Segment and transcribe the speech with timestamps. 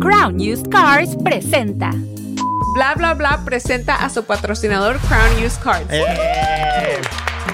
[0.00, 1.90] Crown Used Cars presenta.
[2.72, 5.84] Bla bla bla presenta a su patrocinador Crown Used Cars.
[5.90, 6.98] Eh,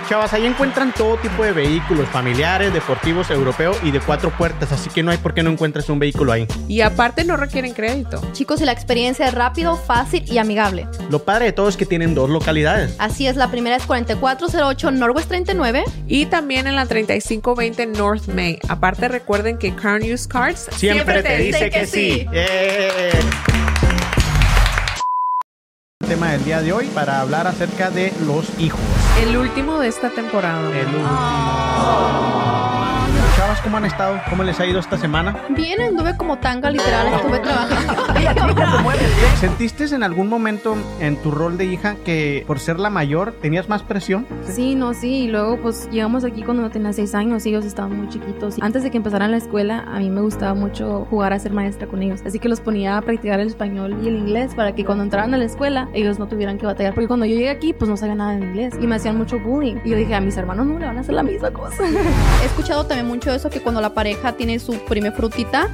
[0.09, 4.91] chavas, ahí encuentran todo tipo de vehículos familiares, deportivos, europeos y de cuatro puertas, así
[4.91, 6.47] que no hay por qué no encuentres un vehículo ahí.
[6.69, 8.21] Y aparte no requieren crédito.
[8.33, 10.87] Chicos, y la experiencia es rápido, fácil y amigable.
[11.11, 12.95] Lo padre de todo es que tienen dos localidades.
[12.99, 15.85] Así es, la primera es 4408 Northwest 39.
[16.07, 18.59] Y también en la 3520 North May.
[18.69, 22.27] Aparte recuerden que Crown Used Cars Siempre, te, dice que, sí.
[22.33, 23.11] Eh.
[23.13, 23.86] El
[26.05, 28.81] tema del día de hoy para hablar acerca de los hijos.
[29.21, 30.69] El último de esta temporada.
[30.79, 32.76] El último.
[33.63, 34.21] ¿Cómo han estado?
[34.31, 35.37] ¿Cómo les ha ido esta semana?
[35.51, 37.95] Bien, anduve como tanga literal, estuve trabajando.
[39.41, 43.69] ¿Sentiste en algún momento en tu rol de hija que por ser la mayor tenías
[43.69, 44.27] más presión?
[44.49, 45.25] Sí, no, sí.
[45.25, 48.57] Y luego, pues llegamos aquí cuando no tenía seis años y ellos estaban muy chiquitos.
[48.61, 51.87] Antes de que empezaran la escuela, a mí me gustaba mucho jugar a ser maestra
[51.87, 52.23] con ellos.
[52.27, 55.35] Así que los ponía a practicar el español y el inglés para que cuando entraran
[55.35, 56.95] a la escuela, ellos no tuvieran que batallar.
[56.95, 59.39] Porque cuando yo llegué aquí, pues no sabía nada de inglés y me hacían mucho
[59.39, 59.77] bullying.
[59.85, 61.85] Y yo dije, a mis hermanos no le van a hacer la misma cosa.
[62.43, 65.69] He escuchado también mucho eso que cuando la pareja tiene su primer frutita,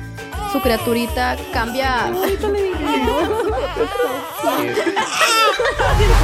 [0.52, 2.12] su criaturita cambia.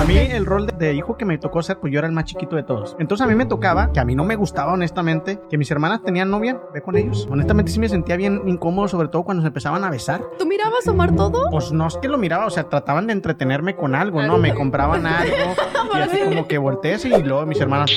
[0.00, 2.24] A mí el rol de, hijo que me tocó ser, pues yo era el más
[2.24, 2.96] chiquito de todos.
[2.98, 6.02] Entonces a mí me tocaba, que a mí no me gustaba honestamente, que mis hermanas
[6.02, 7.26] tenían novia, ve con ellos.
[7.30, 10.22] Honestamente sí me sentía bien incómodo, sobre todo cuando se empezaban a besar.
[10.38, 11.50] ¿Tú mirabas Omar todo?
[11.50, 14.38] Pues no es que lo miraba, o sea, trataban de entretenerme con algo, ¿no?
[14.38, 15.54] Me compraban algo
[15.94, 17.90] y así como que voltees y luego mis hermanas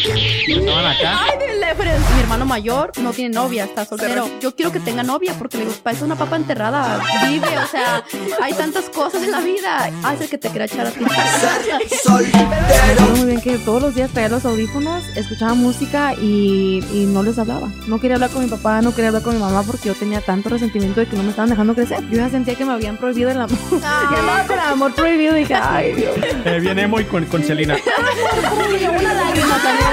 [0.48, 1.20] estaban acá.
[2.16, 4.30] Mi hermano mayor no tiene novia, está soltero.
[4.40, 7.02] Yo quiero que tenga novia porque le digo, parece una papa enterrada.
[7.28, 8.04] Vive, o sea,
[8.42, 9.90] hay tantas cosas en la vida.
[10.04, 11.06] Hace que te quiera echar a ti.
[13.18, 17.38] Muy bien que todos los días traía los audífonos, escuchaba música y, y no les
[17.40, 17.70] hablaba.
[17.88, 20.22] No quería hablar con mi papá, no quería hablar con mi mamá porque yo tenía
[20.22, 22.00] tanto resentimiento de que no me estaban dejando crecer.
[22.10, 23.58] Yo ya sentía que me habían prohibido el amor.
[24.48, 26.16] Con el amor prohibido y dije, ay Dios.
[26.46, 27.78] Eh, bien emo y con, con Celina.
[28.92, 29.92] Una lágrima también.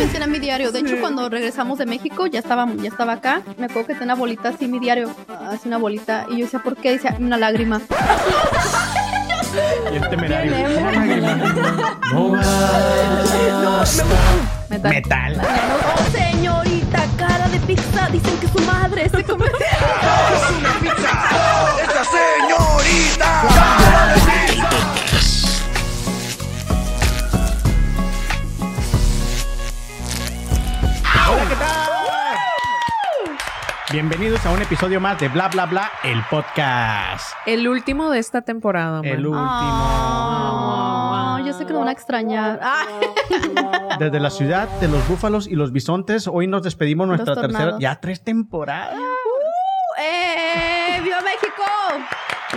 [0.00, 0.72] Ese era mi diario.
[0.72, 3.42] De hecho, cuando regresamos de México, ya estaba, ya estaba acá.
[3.56, 5.14] Me acuerdo que tenía una bolita así, mi diario.
[5.28, 6.26] Así una bolita.
[6.28, 6.92] Y yo decía, ¿por qué?
[6.92, 7.80] Decía, una lágrima.
[9.92, 10.52] Y el temerario.
[10.54, 12.36] Bien emo.
[14.68, 14.90] Metal.
[14.90, 15.40] Metal.
[15.40, 18.08] Oh, señorita, cara de pizza.
[18.10, 19.46] Dicen que su madre se come.
[21.86, 23.28] ¡Esta señorita!
[31.30, 31.90] Hola, ¿qué tal?
[33.92, 37.34] Bienvenidos a un episodio más de Bla Bla Bla, el podcast.
[37.44, 39.00] El último de esta temporada.
[39.04, 39.40] El man.
[39.42, 39.42] último.
[39.46, 42.60] Ah, yo sé que lo van a extrañar.
[42.62, 42.84] Ah.
[43.98, 48.00] Desde la ciudad de los búfalos y los bisontes, hoy nos despedimos nuestra tercera, ya
[48.00, 48.98] tres temporadas.
[49.98, 51.00] ¡Eh!
[51.02, 51.62] ¡Viva México!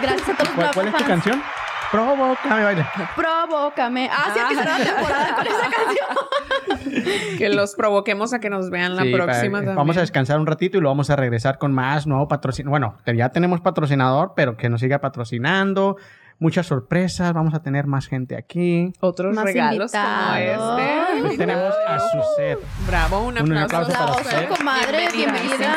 [0.02, 1.44] Gracias a todos los ¿Cuál, cuál es tu canción?
[1.92, 2.86] Provócame, baile.
[3.16, 4.10] Provócame.
[4.12, 7.38] Ah, sí, empieza la temporada con esa canción.
[7.38, 9.76] Que los provoquemos a que nos vean la Sí, próxima para- también.
[9.76, 12.70] Vamos a descansar un ratito y luego vamos a regresar con más nuevo patrocinador.
[12.80, 15.98] Bueno, ya tenemos patrocinador, pero que nos siga patrocinando.
[16.40, 18.94] Muchas sorpresas, vamos a tener más gente aquí.
[19.00, 20.58] Otros Más regalos invitados.
[20.58, 21.28] como este.
[21.28, 22.60] Hoy tenemos a Suset.
[22.88, 23.92] Bravo, un Un aplauso.
[23.92, 24.50] aplauso para Aplausos, usted.
[24.50, 25.08] comadre.
[25.14, 25.76] Bienvenida.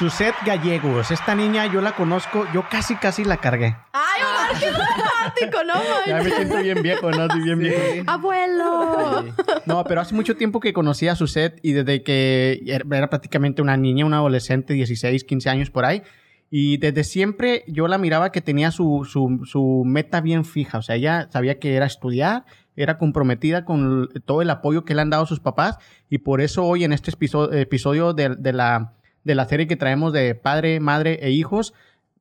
[0.00, 1.10] Suset Gallegos.
[1.10, 3.76] Esta niña yo la conozco, yo casi casi la cargué.
[3.92, 5.64] ¡Ay, Omar, qué romántico!
[5.66, 5.74] ¡No
[6.06, 6.24] Ya manches!
[6.24, 7.24] me siento bien viejo, ¿no?
[7.24, 8.04] Estoy bien viejo.
[8.06, 9.24] ¡Abuelo!
[9.66, 13.60] No, pero hace mucho tiempo que conocí a Suset y desde que era era prácticamente
[13.60, 16.02] una niña, una adolescente, 16, 15 años por ahí.
[16.48, 20.78] Y desde siempre yo la miraba que tenía su, su, su meta bien fija.
[20.78, 25.02] O sea, ella sabía que era estudiar, era comprometida con todo el apoyo que le
[25.02, 25.76] han dado sus papás.
[26.08, 28.94] Y por eso hoy en este episodio, episodio de, de la,
[29.24, 31.74] de la serie que traemos de padre, madre e hijos,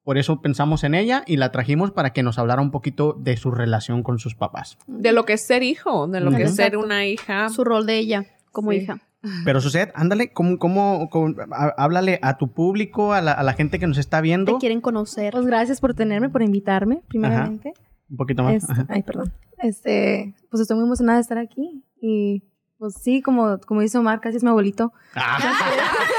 [0.03, 3.37] por eso pensamos en ella y la trajimos para que nos hablara un poquito de
[3.37, 4.77] su relación con sus papás.
[4.87, 7.49] De lo que es ser hijo, de lo que es ser una hija.
[7.49, 8.77] Su rol de ella como Sí.
[8.77, 8.99] hija.
[9.43, 13.51] Pero Suset, ándale, ¿cómo, cómo, cómo- há- háblale a tu público, a la, a la
[13.53, 14.57] gente que nos está Te viendo?
[14.59, 15.33] quieren conocer.
[15.33, 17.74] Pues gracias por tenerme, por invitarme, primeramente.
[18.09, 18.56] Un poquito más.
[18.56, 18.85] Este, Ajá.
[18.88, 19.33] ay, perdón.
[19.57, 21.83] Este, pues estoy muy emocionada de estar aquí.
[22.01, 22.44] Y
[22.77, 24.94] pues sí, como, como dice Omar, casi es mi abuelito.
[25.15, 25.38] Ah,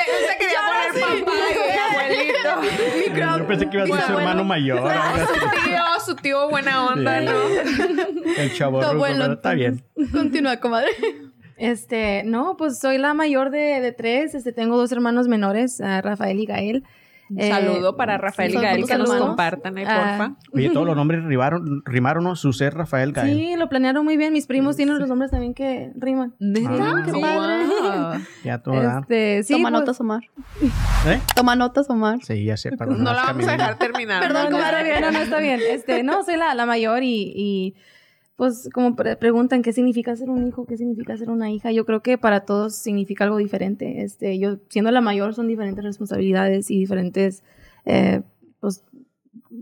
[0.00, 2.62] Él se quería poner papá y
[3.12, 3.38] abuelito.
[3.38, 4.80] yo pensé que ibas a ser su hermano mayor.
[4.80, 7.24] Su tío, su tío buena onda, Sí.
[7.26, 8.32] ¿no?
[8.36, 9.84] El chavo pero está bien.
[10.12, 10.90] Continúa, comadre.
[11.56, 14.34] Este, no, pues soy la mayor de, de tres.
[14.34, 16.84] Este, tengo dos hermanos menores, Rafael y Gael.
[17.32, 19.26] Un Eh, saludo para Rafael y sí, Gael que nos hermanos.
[19.28, 20.36] compartan ahí, Ah, porfa.
[20.52, 22.36] Oye, todos los nombres rimaron, rimaron, ¿no?
[22.36, 23.34] Suset, Rafael, Gael.
[23.36, 24.32] Sí, lo planearon muy bien.
[24.32, 26.34] Mis primos tienen los nombres también que riman.
[26.68, 27.20] Ah, qué Wow.
[27.22, 28.24] padre.
[28.44, 29.00] Ya todo da.
[29.00, 30.20] Este, sí, Toma pues, notas, Omar.
[31.06, 31.20] ¿Eh?
[31.34, 32.18] Toma notas, Omar.
[32.22, 32.70] Sí, ya sé.
[32.72, 34.20] Perdón, No la vamos a dejar terminar.
[34.26, 34.80] Perdón, No, no, comadre.
[34.80, 35.60] está bien, no, no, está bien.
[35.70, 37.74] Este, no, soy la, la mayor y, y,
[38.36, 41.70] pues como pre- preguntan qué significa ser un hijo, qué significa ser una hija.
[41.72, 44.02] Yo creo que para todos significa algo diferente.
[44.02, 47.42] Este, yo siendo la mayor son diferentes responsabilidades y diferentes,
[47.84, 48.22] eh,
[48.60, 48.82] pues,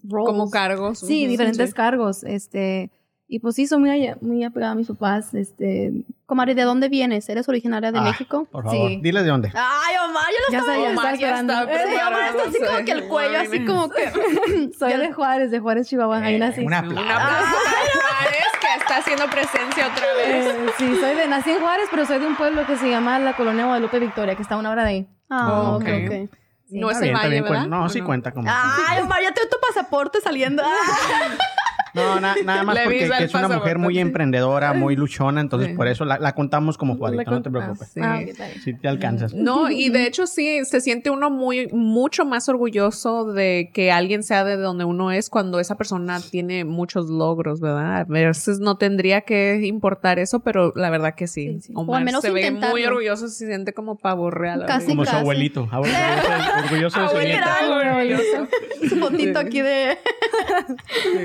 [0.08, 0.26] roles.
[0.26, 1.00] Como cargos.
[1.00, 1.74] Sí, diferentes sí.
[1.74, 2.22] cargos.
[2.24, 2.90] Este,
[3.26, 5.34] y pues sí, soy muy, muy apegada a mis papás.
[5.34, 5.92] Este,
[6.26, 7.28] Comadre, ¿de dónde vienes?
[7.28, 8.46] ¿Eres originaria de Ah, México?
[8.52, 9.00] Por favor, Sí.
[9.02, 9.48] dile de dónde.
[9.54, 11.52] Ay, Omar, yo lo ya estaba Omar estaba ya esperando.
[11.52, 14.72] está Eh, Sí, Omar está así como que el cuello, así como que...
[14.78, 16.18] Soy de Juárez, de Juárez, Chihuahua.
[16.22, 16.60] Ahí nací.
[16.60, 17.00] Un Un aplauso.
[17.02, 18.39] aplauso para Juárez que
[18.76, 20.46] está haciendo presencia otra vez.
[20.46, 23.18] Eh, sí, soy de, nací en Juárez, pero soy de un pueblo que se llama
[23.18, 25.08] la Colonia Guadalupe Victoria, que está a una hora de ahí.
[25.28, 26.12] Ah, Oh, ok, ok.
[26.24, 26.30] ok.
[26.72, 27.62] No es el valle, ¿verdad?
[27.64, 28.48] cuen- No, ¿O sí cuenta como.
[28.48, 30.62] Ay, Omar, ya tengo tu pasaporte saliendo.
[31.94, 32.00] Ah.
[32.14, 34.00] No, na- nada más porque que es una mujer muy sí.
[34.00, 35.74] emprendedora, muy luchona, entonces Sí.
[35.74, 37.88] por eso la, la contamos como Juarito, no te preocupes.
[37.94, 38.00] Sí.
[38.02, 38.60] Ah, ok, está bien.
[38.62, 39.34] Si te alcanzas.
[39.34, 44.22] No, y de hecho sí, se siente uno muy, mucho más orgulloso de que alguien
[44.22, 47.98] sea de donde uno es cuando esa persona tiene muchos logros, ¿verdad?
[48.00, 51.40] A veces no tendría que importar eso, pero la verdad que sí.
[51.54, 51.72] Sí, sí.
[51.74, 52.74] Omar O al menos se ve intentarlo.
[52.74, 54.64] muy orgulloso, se siente como pavo real.
[54.66, 55.20] Casi, Como su casi.
[55.22, 55.68] abuelito.
[55.72, 57.56] Orgulloso, de su nieta.
[58.88, 59.98] Su fotito aquí de...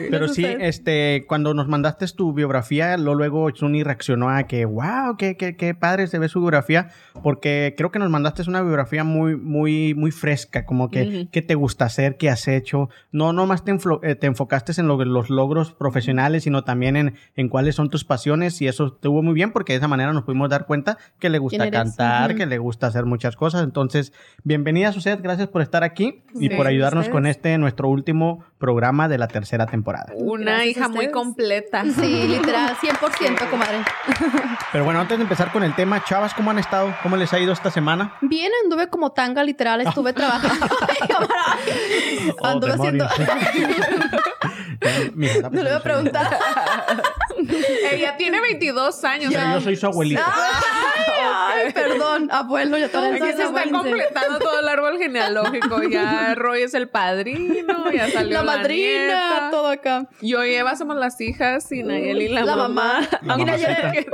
[0.09, 5.17] Pero sí, este, cuando nos mandaste tu biografía, lo luego Suni reaccionó a que, wow,
[5.17, 6.89] qué, qué, qué padre se ve su biografía,
[7.23, 11.29] porque creo que nos mandaste una biografía muy, muy, muy fresca, como que, Ujú.
[11.31, 12.89] qué te gusta hacer, qué has hecho.
[13.11, 17.49] No nomás te, eh, te enfocaste en lo- los logros profesionales, sino también en, en
[17.49, 20.49] cuáles son tus pasiones, y eso estuvo muy bien, porque de esa manera nos pudimos
[20.49, 22.37] dar cuenta que le gusta cantar, Ujú.
[22.39, 23.63] que le gusta hacer muchas cosas.
[23.63, 24.13] Entonces,
[24.43, 27.13] bienvenida, Suset, gracias por estar aquí y Sí, por ayudarnos ustedes.
[27.13, 30.13] con este, nuestro último programa de la tercera temporada.
[30.53, 31.83] Una hija muy completa.
[31.83, 33.79] Sí, literal, 100%, comadre.
[34.71, 36.93] Pero bueno, antes de empezar con el tema, chavas, ¿cómo han estado?
[37.03, 38.13] ¿Cómo les ha ido esta semana?
[38.21, 40.67] Bien, anduve como tanga, literal, estuve trabajando.
[42.39, 43.07] Oh, anduve haciendo...
[45.51, 46.37] No le voy a preguntar.
[47.91, 49.33] Ella tiene 22 años.
[49.33, 50.25] Pero yo soy su abuelita.
[51.47, 53.77] Ay, ay, perdón, abuelo, ya todo Aquí se está Abuelita.
[53.77, 55.83] completando todo el árbol genealógico.
[55.83, 58.97] Ya Roy es el padrino, ya salió La la, madrina,
[59.31, 59.47] nieta.
[59.51, 60.07] todo acá.
[60.21, 63.07] Yo y Eva somos las hijas y Nayeli la, La mamá.
[63.21, 63.37] mamá.
[63.37, 64.05] La Y Nayeli,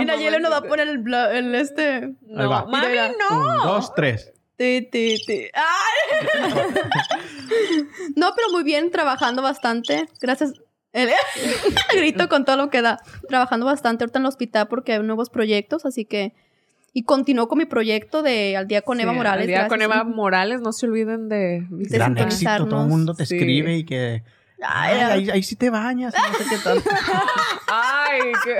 [0.00, 2.14] y Nayeli nos va a poner el, el este...
[2.36, 2.60] Ahí va.
[2.62, 3.38] No, mami, Mira, no.
[3.38, 4.32] Un, dos, tres.
[4.56, 5.46] Ti, ti, ti.
[5.52, 6.74] ¡Ay!
[8.16, 10.06] No, pero muy bien, trabajando bastante.
[10.20, 10.52] Gracias.
[10.94, 11.10] El
[11.96, 13.00] grito con todo lo que da.
[13.28, 16.32] Trabajando bastante ahorita en el hospital porque hay nuevos proyectos, así que.
[16.96, 19.42] Y continúo con mi proyecto de Al día con Eva Morales.
[19.42, 19.82] al día con.
[19.82, 23.34] Eva Morales, no se olviden de De Gran éxito, todo el mundo te Sí.
[23.36, 24.22] escribe y que...
[24.62, 26.82] Ay, ahí, ahí sí te bañas, no sé qué tal.
[27.66, 28.56] Ay, qué...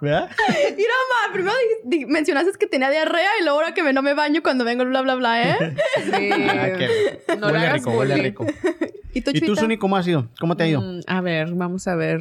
[0.00, 0.30] ¿Verdad?
[0.76, 1.54] Mira, ma, primero
[1.84, 4.64] di- di- mencionaste que tenía diarrea y luego ahora que me, no me baño cuando
[4.64, 5.76] vengo, bla, bla, bla, ¿eh?
[5.96, 6.30] Sí.
[6.48, 8.46] Ah, qué- No le huele hagas rico, huele rico.
[9.12, 9.56] ¿Y tú, ¿Y tú?
[9.56, 10.28] Suni, cómo has ido?
[10.38, 10.80] ¿Cómo te ha ido?
[10.80, 12.20] Mm, a ver, vamos a ver.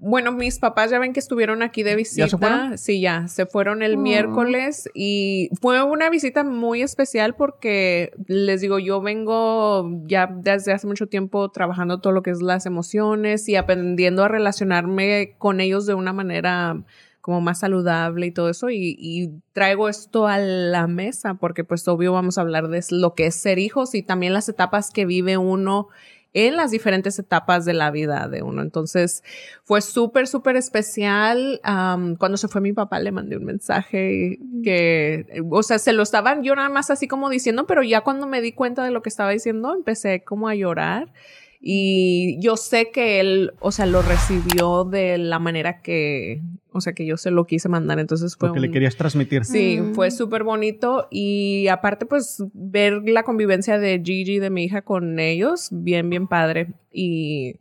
[0.00, 2.28] Bueno, mis papás ya ven que estuvieron aquí de visita.
[2.28, 2.78] se fueron?
[2.78, 4.00] Sí, ya, se fueron el Oh.
[4.00, 10.86] miércoles y fue una visita muy especial porque les digo, yo vengo ya desde hace
[10.86, 15.84] mucho tiempo trabajando todo lo que es las emociones y aprendiendo a relacionarme con ellos
[15.86, 16.80] de una manera
[17.20, 21.86] como más saludable y todo eso y, y traigo esto a la mesa porque pues
[21.88, 25.04] obvio vamos a hablar de lo que es ser hijos y también las etapas que
[25.04, 25.88] vive uno
[26.34, 28.62] en las diferentes etapas de la vida de uno.
[28.62, 29.24] Entonces
[29.64, 31.60] fue súper, súper especial.
[31.62, 36.42] Cuando se fue mi papá le mandé un mensaje que, o sea, se lo estaban
[36.42, 39.08] yo nada más así como diciendo, pero ya cuando me di cuenta de lo que
[39.08, 41.12] estaba diciendo, empecé como a llorar.
[41.60, 46.40] Y yo sé que él, o sea, lo recibió de la manera que,
[46.78, 47.98] o sea, que yo se lo quise mandar.
[47.98, 49.44] Entonces fue Lo que le querías transmitir.
[49.44, 49.94] Sí, Mm.
[49.94, 55.18] fue súper bonito y aparte pues ver la convivencia de Gigi, de mi hija con
[55.20, 56.72] ellos, bien, bien padre.
[56.92, 57.56] Y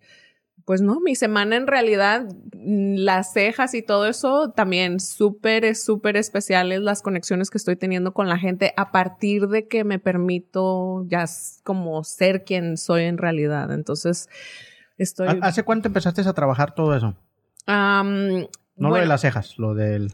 [0.66, 5.82] pues no, mi semana en realidad, mm, las cejas y todo eso también súper, es
[5.82, 9.98] súper especiales las conexiones que estoy teniendo con la gente a partir de que me
[9.98, 11.24] permito ya
[11.64, 13.72] como ser quien soy en realidad.
[13.72, 14.28] Entonces,
[14.98, 15.30] estoy...
[15.30, 17.16] ¿Ha- ¿Hace cuánto empezaste a trabajar todo eso?
[17.66, 20.12] am, No lo de las cejas, lo del...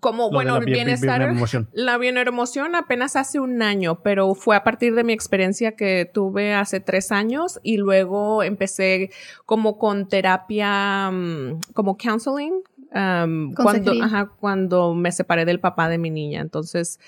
[0.00, 1.20] como, lo de bueno, la bi- bi- bienestar...
[1.20, 1.68] bioemoción.
[1.72, 6.54] La bioemoción apenas hace un año, pero fue a partir de mi experiencia que tuve
[6.54, 9.10] hace tres años y luego empecé
[9.44, 12.52] como con terapia, mm, como counseling,
[12.94, 16.40] um, cuando, ajá, cuando me separé del papá de mi niña.
[16.40, 16.98] Entonces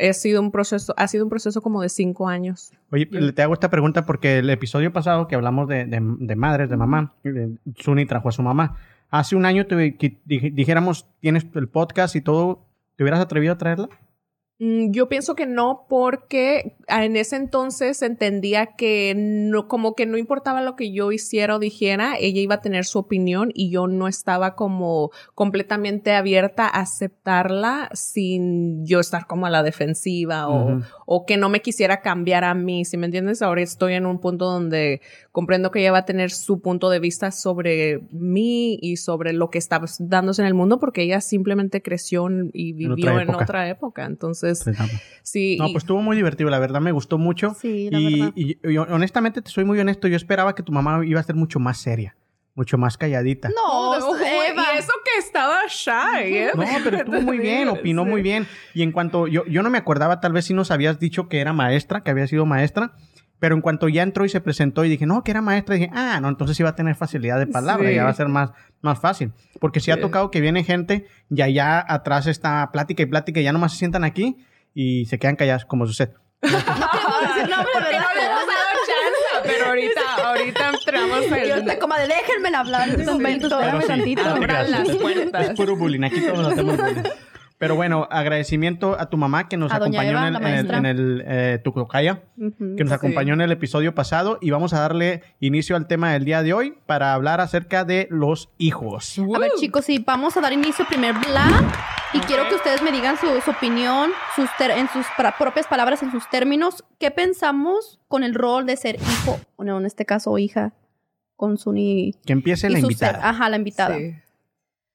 [0.00, 2.70] ha sido un proceso, ha sido un proceso como de cinco años.
[2.92, 6.36] Oye, le- te hago esta pregunta porque el episodio pasado que hablamos de, de- de
[6.36, 8.76] madres, de mamá, eh, Suni trajo a su mamá.
[9.10, 13.52] Hace un año te, que dij- dijéramos, tienes el podcast y todo, ¿te hubieras atrevido
[13.52, 13.88] a traerla?
[14.58, 20.16] Mm, Yo pienso que no porque en ese entonces entendía que no, como que no
[20.16, 23.86] importaba lo que yo hiciera o dijera, ella iba a tener su opinión y yo
[23.86, 30.80] no estaba como completamente abierta a aceptarla sin yo estar como a la defensiva o,
[31.04, 33.42] o que no me quisiera cambiar a mí, si me entiendes?
[33.42, 36.98] Ahora estoy en un punto donde comprendo que ella va a tener su punto de
[36.98, 41.82] vista sobre mí y sobre lo que está dándose en el mundo porque ella simplemente
[41.82, 43.42] creció y vivió en época.
[43.42, 44.06] otra época.
[44.06, 45.56] Entonces, sí.
[45.58, 47.54] No, y- pues estuvo muy divertido, la verdad me gustó mucho.
[47.60, 48.32] Sí, la y, verdad.
[48.36, 51.34] y- y honestamente, te soy muy honesto, yo esperaba que tu mamá iba a ser
[51.34, 52.16] mucho más seria,
[52.54, 53.48] mucho más calladita.
[53.50, 54.18] No, Uy,
[54.50, 54.62] Eva.
[54.74, 56.50] y eso que estaba shy, ¿eh?
[56.54, 58.10] No, pero estuvo muy bien, opinó Sí.
[58.10, 58.46] muy bien.
[58.74, 61.40] Y en cuanto, yo, yo no me acordaba, tal vez si nos habías dicho que
[61.40, 62.92] era maestra, que había sido maestra,
[63.38, 65.90] pero en cuanto ya entró y se presentó y dije, no, que era maestra, dije,
[65.94, 67.94] ah, no, entonces iba a tener facilidad de palabra, Sí.
[67.94, 68.50] ya va a ser más,
[68.80, 69.32] más fácil.
[69.60, 70.00] Porque si ha Sí.
[70.00, 73.78] tocado que viene gente y allá atrás está plática y plática y ya nomás se
[73.78, 74.36] sientan aquí
[74.74, 76.12] y se quedan callados, como sucede.
[76.42, 81.52] no le hemos dado chance, pero ahorita, ahorita entramos Y el...
[81.52, 83.46] ahorita, como de déjenme hablar en un momento.
[83.60, 84.22] Espérame sí, tantito.
[84.24, 85.48] no Abran las puertas.
[85.50, 87.02] Es puro bullying, aquí todos hacemos bullying.
[87.58, 90.70] Pero bueno, agradecimiento a tu mamá que nos A acompañó Eva, en el, en el,
[90.74, 92.22] en el, eh, Tucocaya.
[92.36, 92.94] Que nos sí.
[92.94, 96.52] acompañó en el episodio pasado y vamos a darle inicio al tema del día de
[96.52, 99.18] hoy para hablar acerca de los hijos.
[99.34, 101.48] A ver, chicos, sí, vamos a dar inicio primer bla.
[102.12, 105.06] Y quiero que ustedes me digan su, su opinión, sus ter- en sus
[105.38, 106.84] propias palabras, en sus términos.
[106.98, 110.72] ¿Qué pensamos con el rol de ser hijo, no, en este caso hija,
[111.36, 113.12] con Suni Que empiece y la su invitada.
[113.14, 113.24] ser?
[113.24, 113.96] Ajá, la invitada.
[113.96, 114.14] Sí.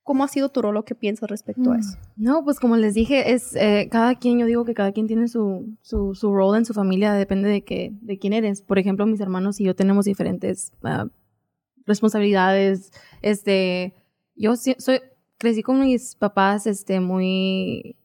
[0.03, 1.97] ¿Cómo ha sido tu rol o qué piensas respecto a eso?
[2.17, 5.27] No, pues como les dije, es eh, cada quien, yo digo que cada quien tiene
[5.27, 8.61] su, su, su rol en su familia, depende de que, de quién eres.
[8.63, 11.05] Por ejemplo, mis hermanos y yo tenemos diferentes ah,
[11.85, 12.91] responsabilidades.
[13.21, 13.93] Este,
[14.35, 14.99] yo sí- soy,
[15.37, 17.95] crecí con mis papás, este, muy,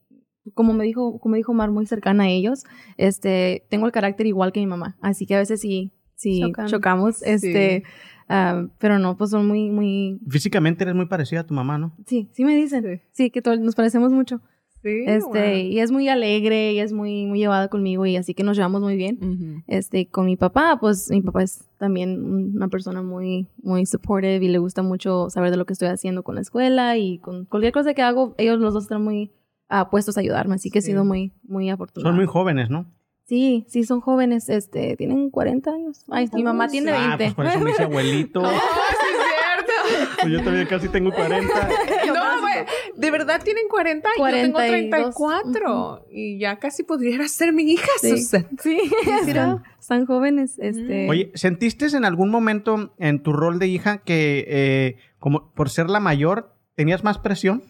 [0.54, 2.64] como me dijo, como dijo Mar, muy cercana a ellos.
[2.96, 6.66] Este, tengo el carácter igual que mi mamá, así que a veces sí, sí Chocan.
[6.66, 7.84] chocamos, este,
[8.28, 11.95] ah, pero no, pues son muy, muy, Físicamente eres muy parecida a tu mamá, ¿no?
[12.06, 13.00] sí, sí me dicen, Sí.
[13.12, 14.40] sí, que to- nos parecemos mucho.
[14.83, 15.56] Sí, Este, bueno.
[15.56, 18.83] y es muy alegre y es muy, muy llevada conmigo y así que nos llevamos
[18.83, 19.18] muy bien.
[19.21, 19.62] Ujú.
[19.66, 22.23] Este, con mi papá, pues mi papá es también
[22.54, 26.23] una persona muy, muy supportive y le gusta mucho saber de lo que estoy haciendo
[26.23, 29.33] con la escuela y con cualquier cosa que hago, ellos los dos están muy
[29.68, 30.92] ah, puestos a ayudarme, así que he Sí.
[30.92, 32.09] sido muy, muy afortunada.
[32.09, 32.87] Son muy jóvenes, ¿no?
[33.26, 36.04] Sí, sí, son jóvenes, este, tienen 40 años.
[36.09, 37.25] Ay, mi mamá tiene Ah, 20.
[37.25, 38.40] pues por eso me dice abuelito.
[38.45, 40.16] Oh, sí, es cierto.
[40.23, 41.52] Pues yo también casi tengo 40.
[42.06, 42.64] No, güey,
[42.97, 45.14] de verdad tienen 40 y yo tengo 42.
[45.14, 48.11] 34 y ya casi pudiera ser mi hija, Sí.
[48.18, 48.47] Susan.
[48.62, 48.78] Sí,
[49.26, 51.09] están, están jóvenes, este.
[51.11, 55.90] Oye, ¿sentiste en algún momento en tu rol de hija que, eh, como por ser
[55.90, 57.62] la mayor, tenías más presión?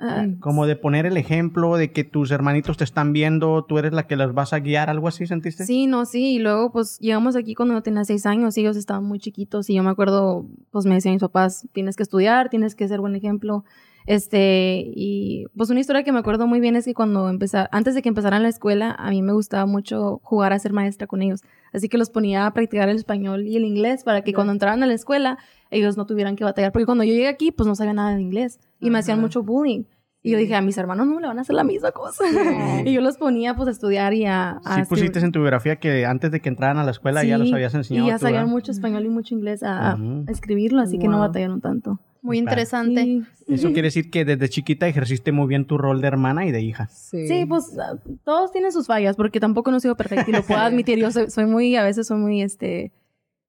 [0.00, 3.92] Ah, Como de poner el ejemplo, de que tus hermanitos te están viendo, tú eres
[3.92, 5.64] la que las vas a guiar, algo así, ¿sentiste?
[5.64, 6.34] Sí, no, sí.
[6.34, 9.70] Y luego, pues, llegamos aquí cuando yo tenía seis años y ellos estaban muy chiquitos.
[9.70, 13.00] Y yo me acuerdo, pues, me decían mis papás, tienes que estudiar, tienes que ser
[13.00, 13.64] buen ejemplo.
[14.06, 17.94] Este, y pues una historia que me acuerdo muy bien es que cuando empezar, antes
[17.94, 21.22] de que empezaran la escuela, a mí me gustaba mucho jugar a ser maestra con
[21.22, 21.42] ellos.
[21.72, 24.82] Así que los ponía a practicar el español y el inglés para que cuando entraran
[24.82, 25.38] a la escuela,
[25.70, 26.72] ellos no tuvieran que batallar.
[26.72, 28.60] Porque cuando yo llegué aquí, pues no sabía nada de inglés.
[28.80, 29.84] Y me hacían mucho bullying.
[30.22, 32.24] Y yo dije, a mis hermanos no le van a hacer la misma cosa.
[32.84, 34.50] y yo los ponía, pues, a estudiar y a...
[34.50, 34.88] a Sí escribir.
[34.88, 37.74] pusiste en tu biografía que antes de que entraran a la escuela ya los habías
[37.74, 38.06] enseñado.
[38.06, 38.52] Y ya sabían ¿verdad?
[38.52, 39.96] mucho español y mucho inglés a,
[40.28, 42.00] escribirlo, así que no batallaron tanto.
[42.22, 43.02] Muy interesante.
[43.02, 46.52] Sí, Eso quiere decir que desde chiquita ejerciste muy bien tu rol de hermana y
[46.52, 46.86] de hija.
[46.88, 47.26] Sí.
[47.26, 50.60] Sí, pues ah, todos tienen sus fallas, porque tampoco no sido perfecta y lo puedo
[50.60, 50.98] admitir.
[50.98, 52.92] Yo soy, soy muy, a veces soy muy, este,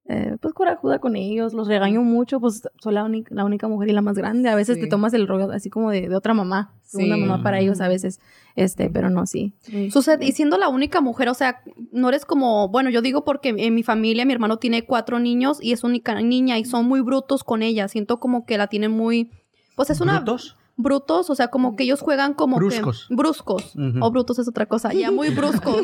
[0.06, 3.88] eh, pues corajuda con ellos, los regaño mucho, pues soy la, única la única mujer
[3.88, 4.48] y la más grande.
[4.48, 4.82] A veces Sí.
[4.82, 7.06] te tomas el rollo así como de, de otra mamá, Sí.
[7.06, 8.20] mamá para ellos a veces,
[8.56, 9.54] este, pero no, sí.
[9.90, 13.54] Sucede, y siendo la única mujer, o sea, no eres como, bueno, yo digo porque
[13.56, 17.00] en mi familia mi hermano tiene cuatro niños y es única niña y son muy
[17.00, 17.86] brutos con ella.
[17.88, 19.30] Siento como que la tienen muy,
[19.76, 20.56] pues es una ¿Brutos?
[20.76, 23.06] Brutos, o sea, como que ellos juegan como Bruscos.
[23.08, 25.82] que bruscos o brutos es otra cosa, ya muy bruscos.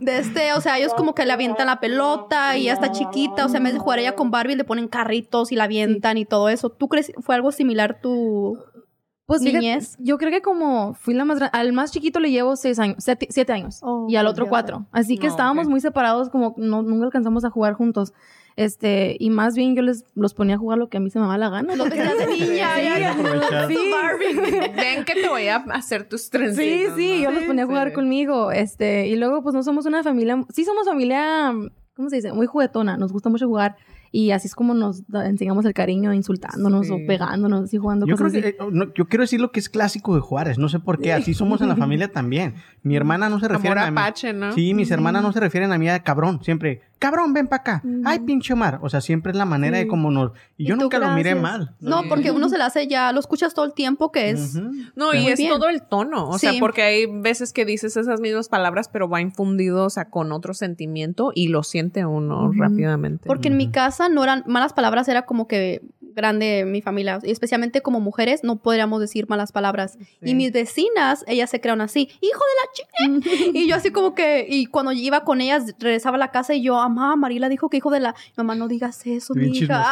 [0.00, 3.46] De este, o sea, ellos como que le avientan la pelota y ya está chiquita,
[3.46, 6.18] o sea, en vez de jugar ella con Barbie le ponen carritos y la avientan
[6.18, 6.70] y todo eso.
[6.70, 8.58] ¿Tú crees fue algo similar tu
[9.26, 9.96] Pues fíjate, Niñez.
[9.98, 12.96] yo creo que como fui la más grande, al más chiquito le llevo seis años,
[12.98, 14.86] siete, siete años Oh, y al otro cuatro.
[14.92, 18.12] Así que No, estábamos muy separados, como no, nunca alcanzamos a jugar juntos.
[18.56, 21.18] Este, y más bien yo les los ponía a jugar lo que a mí se
[21.18, 21.74] me daba la gana.
[22.28, 23.66] Niña, Sí, ya.
[23.68, 23.76] Sí.
[24.76, 26.96] Ven que te voy a hacer tus Sí, trencitos.
[26.96, 27.24] sí, ¿no?
[27.24, 27.94] yo los ponía a jugar Sí.
[27.94, 31.52] conmigo, este, y luego pues no somos una familia, sí somos familia,
[31.96, 32.32] ¿cómo se dice?
[32.32, 33.76] Muy juguetona, nos gusta mucho jugar
[34.12, 36.92] y así es como nos enseñamos el cariño, insultándonos Sí.
[36.92, 38.48] o pegándonos y jugando Yo creo que, así.
[38.48, 41.12] eh, no, yo quiero decir lo que es clásico de Juárez, no sé por qué,
[41.12, 42.54] así somos en la familia también.
[42.82, 43.98] Mi hermana no se refiere Amor a mí.
[44.00, 44.52] apache, ¿no?
[44.52, 47.82] Sí, mis hermanas no se refieren a mí a cabrón, siempre, cabrón, ven para acá.
[48.04, 48.78] Ay, pinche Omar.
[48.82, 49.88] O sea, siempre es la manera de Sí.
[49.88, 50.32] cómo nos...
[50.56, 51.74] Y yo nunca lo miré mal.
[51.80, 52.08] No, Sí.
[52.08, 54.54] porque uno se la hace ya, lo escuchas todo el tiempo que es.
[54.96, 55.50] No, y es bien.
[55.52, 56.46] todo el tono, o Sí.
[56.48, 60.32] sea, porque hay veces que dices esas mismas palabras, pero va infundido, o sea, con
[60.32, 63.26] otro sentimiento y lo siente uno rápidamente.
[63.26, 65.82] Porque en mi casa no eran malas palabras, era como que
[66.14, 69.98] grande mi familia, y especialmente como mujeres no podríamos decir malas palabras.
[70.22, 73.50] Y mis vecinas, ellas se crean así, hijo de la chica.
[73.58, 76.62] y yo así como que, y cuando iba con ellas, regresaba a la casa y
[76.62, 79.84] yo, mamá, Marila dijo que hijo de la, mamá, no digas eso, mi hija.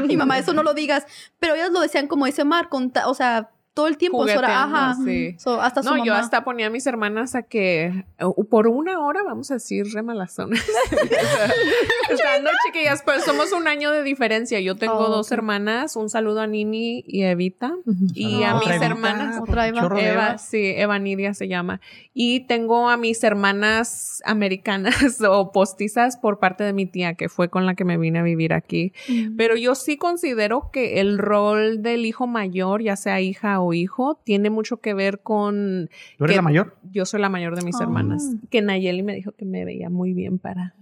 [0.06, 1.06] mi mamá, eso no lo digas.
[1.38, 4.38] Pero ellas lo decían como ese Mar, con ta- o sea, todo el tiempo, eso
[4.38, 4.96] era, Jugueteando, ajá.
[5.04, 5.36] sí.
[5.38, 6.06] So, hasta su No, mamá.
[6.06, 9.84] yo hasta ponía a mis hermanas a que uh, por una hora, vamos a decir,
[9.92, 10.64] remalazones.
[12.12, 14.60] o sea, no, chiquillas, pues somos un año de diferencia.
[14.60, 17.72] Yo tengo Oh, dos hermanas, un saludo a Nini y a Evita.
[18.14, 18.58] Y a Oh.
[18.60, 19.40] mis Evita, hermanas.
[19.42, 19.80] Otra Eva.
[19.86, 20.38] Eva, Eva.
[20.38, 21.80] sí, Eva Nidia se llama.
[22.14, 27.48] Y tengo a mis hermanas americanas o postizas por parte de mi tía, que fue
[27.50, 28.92] con la que me vine a vivir aquí.
[29.36, 34.20] Pero yo sí considero que el rol del hijo mayor, ya sea hija o hijo,
[34.24, 35.88] tiene mucho que ver con...
[36.18, 36.76] ¿Tú eres que la mayor?
[36.92, 37.82] Yo soy la mayor de mis Oh.
[37.82, 38.30] hermanas.
[38.50, 40.74] Que Nayeli me dijo que me veía muy bien para...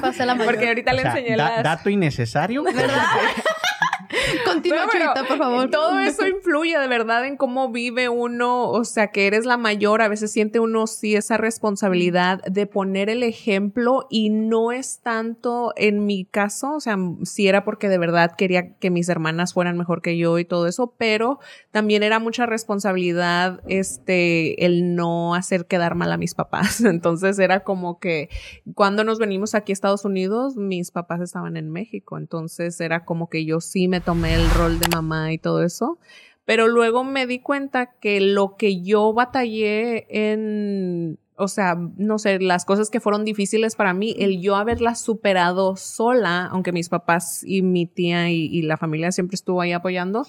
[0.00, 0.52] Pasé la mayor.
[0.54, 1.62] Porque ahorita le O sea, enseñé da- las...
[1.62, 2.64] dato innecesario.
[4.44, 5.70] Continúa, Churita, por favor.
[5.70, 10.02] Todo eso influye de verdad en cómo vive uno, o sea, que eres la mayor,
[10.02, 15.72] a veces siente uno sí esa responsabilidad de poner el ejemplo y no es tanto
[15.76, 19.78] en mi caso, o sea, sí era porque de verdad quería que mis hermanas fueran
[19.78, 21.38] mejor que yo y todo eso, pero
[21.70, 26.80] también era mucha responsabilidad este el no hacer quedar mal a mis papás.
[26.84, 28.28] Entonces era como que
[28.74, 33.28] cuando nos venimos aquí a Estados Unidos, mis papás estaban en México, entonces era como
[33.28, 35.98] que yo sí me tomé el rol de mamá y todo eso.
[36.44, 42.38] Pero luego me di cuenta que lo que yo batallé en, o sea, no sé,
[42.38, 47.42] las cosas que fueron difíciles para mí, el yo haberlas superado sola, aunque mis papás
[47.44, 50.26] y mi tía y, y la familia siempre estuvo ahí apoyando,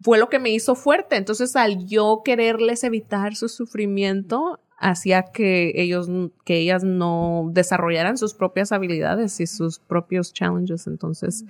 [0.00, 1.16] fue lo que me hizo fuerte.
[1.16, 6.08] Entonces, al yo quererles evitar su sufrimiento, hacía que ellos,
[6.44, 10.86] que ellas no desarrollaran sus propias habilidades y sus propios challenges.
[10.86, 11.44] Entonces,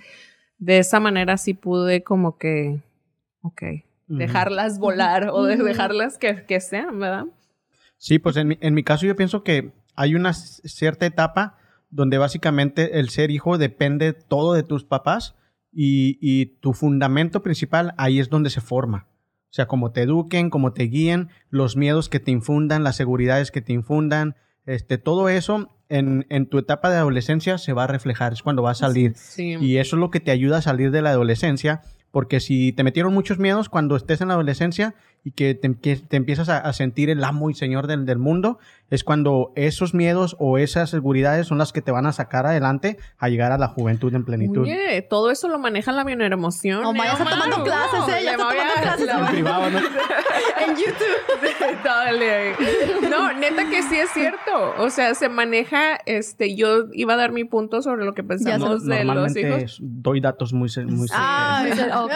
[0.58, 2.80] de esa manera sí pude como que,
[3.42, 3.62] ok,
[4.08, 7.26] dejarlas volar o de- dejarlas que, que sean, ¿verdad?
[7.98, 11.58] Sí, pues en mi, en mi caso yo pienso que hay una cierta etapa
[11.90, 15.34] donde básicamente el ser hijo depende todo de tus papás
[15.72, 19.06] y, y tu fundamento principal ahí es donde se forma.
[19.50, 23.50] O sea, como te eduquen, como te guíen, los miedos que te infundan, las seguridades
[23.50, 27.86] que te infundan, este, todo eso en, en tu etapa de adolescencia se va a
[27.86, 29.12] reflejar, es cuando va a salir.
[29.16, 29.56] Sí.
[29.60, 32.84] Y eso es lo que te ayuda a salir de la adolescencia, porque si te
[32.84, 34.94] metieron muchos miedos cuando estés en la adolescencia
[35.26, 38.18] y que te, que te empiezas a, a sentir el amo y señor del, del
[38.18, 38.60] mundo,
[38.90, 42.96] es cuando esos miedos o esas seguridades son las que te van a sacar adelante
[43.18, 44.62] a llegar a la juventud en plenitud.
[44.62, 46.84] Oye, todo eso lo maneja la bioemoción.
[46.84, 48.24] Oh, ya está tomando clases, ¿eh?
[48.24, 49.08] Ya está tomando clases.
[49.08, 49.78] En privado, ¿no?
[50.58, 51.82] En YouTube.
[51.84, 52.54] Dale.
[53.10, 54.74] No, neta que sí es cierto.
[54.78, 58.84] O sea, se maneja, este, yo iba a dar mi punto sobre lo que pensamos
[58.84, 59.78] de los hijos.
[59.80, 60.70] doy datos muy...
[60.86, 62.12] muy Ah, Sí, sí, ok.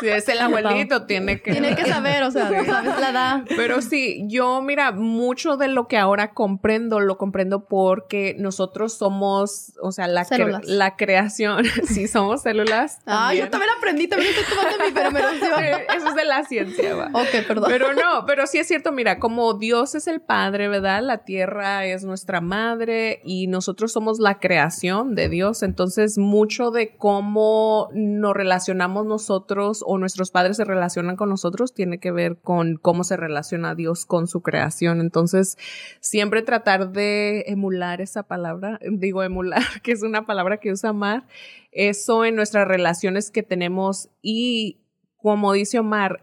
[0.00, 1.52] Si es el abuelito, tiene que...
[1.52, 3.44] Tiene que saber, o sea, tú sabes la edad.
[3.56, 9.72] Pero sí, yo, mira, mucho de lo que ahora comprendo, lo comprendo porque nosotros somos,
[9.80, 12.98] o sea, la, cre- la creación, sí, somos células.
[13.06, 15.24] Ah, yo también aprendí, también estoy tomando mi dio.
[15.64, 17.10] Eh, Eso es de la ciencia, va.
[17.12, 17.64] Ok, perdón.
[17.68, 21.02] Pero no, pero sí es cierto, mira, como Dios es el Padre, ¿verdad?
[21.02, 25.62] La tierra es nuestra madre y nosotros somos la creación de Dios.
[25.62, 31.98] Entonces, mucho de cómo nos relacionamos nosotros o nuestros padres se relacionan con nosotros tiene
[32.00, 35.00] que ver con cómo se relaciona Dios con su creación.
[35.00, 35.58] Entonces,
[36.00, 41.26] siempre tratar de emular esa palabra, digo emular, que es una palabra que usa Mar,
[41.72, 44.80] eso en nuestras relaciones que tenemos y
[45.24, 46.22] como dice Omar,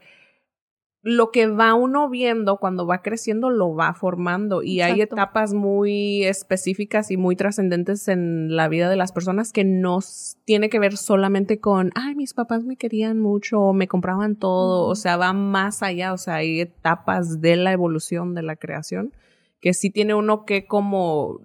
[1.03, 4.61] lo que va uno viendo cuando va creciendo lo va formando.
[4.61, 9.63] Y hay etapas muy específicas y muy trascendentes en la vida de las personas que
[9.63, 9.99] no
[10.45, 14.95] tiene que ver solamente con, ay, mis papás me querían mucho me compraban todo, o
[14.95, 19.11] sea, va más allá, o sea, hay etapas de la evolución de la creación
[19.59, 21.39] que sí tiene uno que como,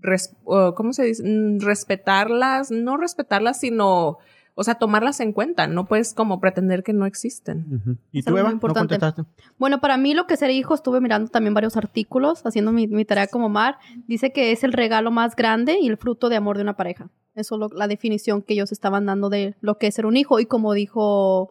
[0.00, 1.22] res- uh, ¿cómo se dice?
[1.24, 4.18] Mm, Respetarlas, no respetarlas, sino...
[4.58, 7.98] O sea, tomarlas en cuenta, no puedes como pretender que no existen.
[8.10, 8.48] ¿Y Es tú, Eva?
[8.52, 9.22] ¿No contestaste?
[9.58, 13.04] Bueno, para mí lo que ser hijo, estuve mirando también varios artículos, haciendo mi, mi
[13.04, 16.56] tarea como Mar, dice que es el regalo más grande y el fruto de amor
[16.56, 17.10] de una pareja.
[17.34, 20.16] Eso es lo- la definición que ellos estaban dando de lo que es ser un
[20.16, 20.40] hijo.
[20.40, 21.50] Y como dijo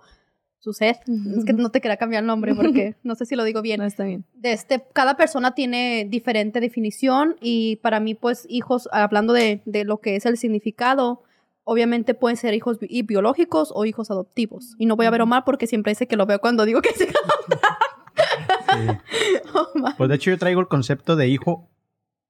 [0.57, 0.97] Suset,
[1.37, 3.79] es que no te quería cambiar el nombre porque no sé si lo digo bien.
[3.81, 4.25] No está bien.
[4.33, 9.83] de este, cada persona tiene diferente definición y para mí, pues, hijos, hablando de, de
[9.83, 11.21] lo que es el significado,
[11.65, 14.75] obviamente pueden ser hijos bi- biológicos o hijos adoptivos.
[14.79, 16.89] Y no voy a ver Omar porque siempre dice que lo veo cuando digo que.
[16.95, 17.07] Sí.
[19.75, 19.95] Omar.
[19.97, 21.69] Pues de hecho yo traigo el concepto de hijo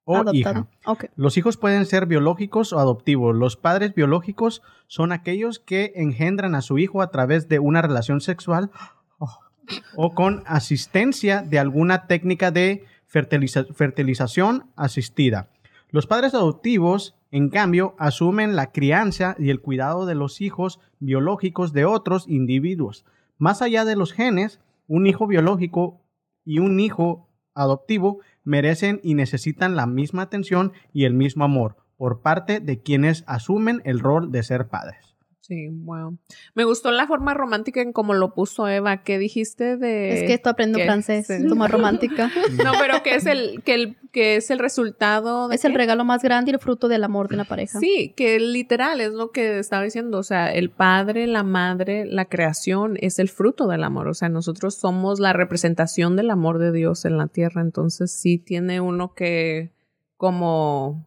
[0.04, 0.34] o Adoptado.
[0.34, 0.66] hija.
[0.84, 1.06] Ok.
[1.16, 3.34] Los hijos pueden ser biológicos o adoptivos.
[3.34, 8.20] Los padres biológicos son aquellos que engendran a su hijo a través de una relación
[8.20, 8.70] sexual
[9.18, 9.38] oh,
[9.96, 15.48] o con asistencia de alguna técnica de fertiliza- fertilización asistida.
[15.96, 21.72] Los padres adoptivos, en cambio, asumen la crianza y el cuidado de los hijos biológicos
[21.72, 23.06] de otros individuos.
[23.38, 26.02] Más allá de los genes, un hijo biológico
[26.44, 32.20] y un hijo adoptivo merecen y necesitan la misma atención y el mismo amor por
[32.20, 35.05] parte de quienes asumen el rol de ser padres.
[35.46, 36.18] Sí, wow.
[36.54, 39.04] Me gustó la forma romántica en cómo lo puso Eva.
[39.04, 40.14] ¿Qué dijiste de...?
[40.14, 40.84] Es que esto aprendo ¿qué?
[40.86, 41.34] francés, Sí.
[41.34, 42.30] es más romántica.
[42.64, 46.04] No, pero que es el, que el, que es el resultado de es el regalo
[46.04, 47.78] más grande y el fruto del amor de una pareja.
[47.78, 50.18] Sí, que literal es lo que estaba diciendo.
[50.18, 54.08] O sea, el padre, la madre, la creación es el fruto del amor.
[54.08, 57.60] O sea, nosotros somos la representación del amor de Dios en la tierra.
[57.62, 59.70] Entonces, sí tiene uno que
[60.16, 61.06] como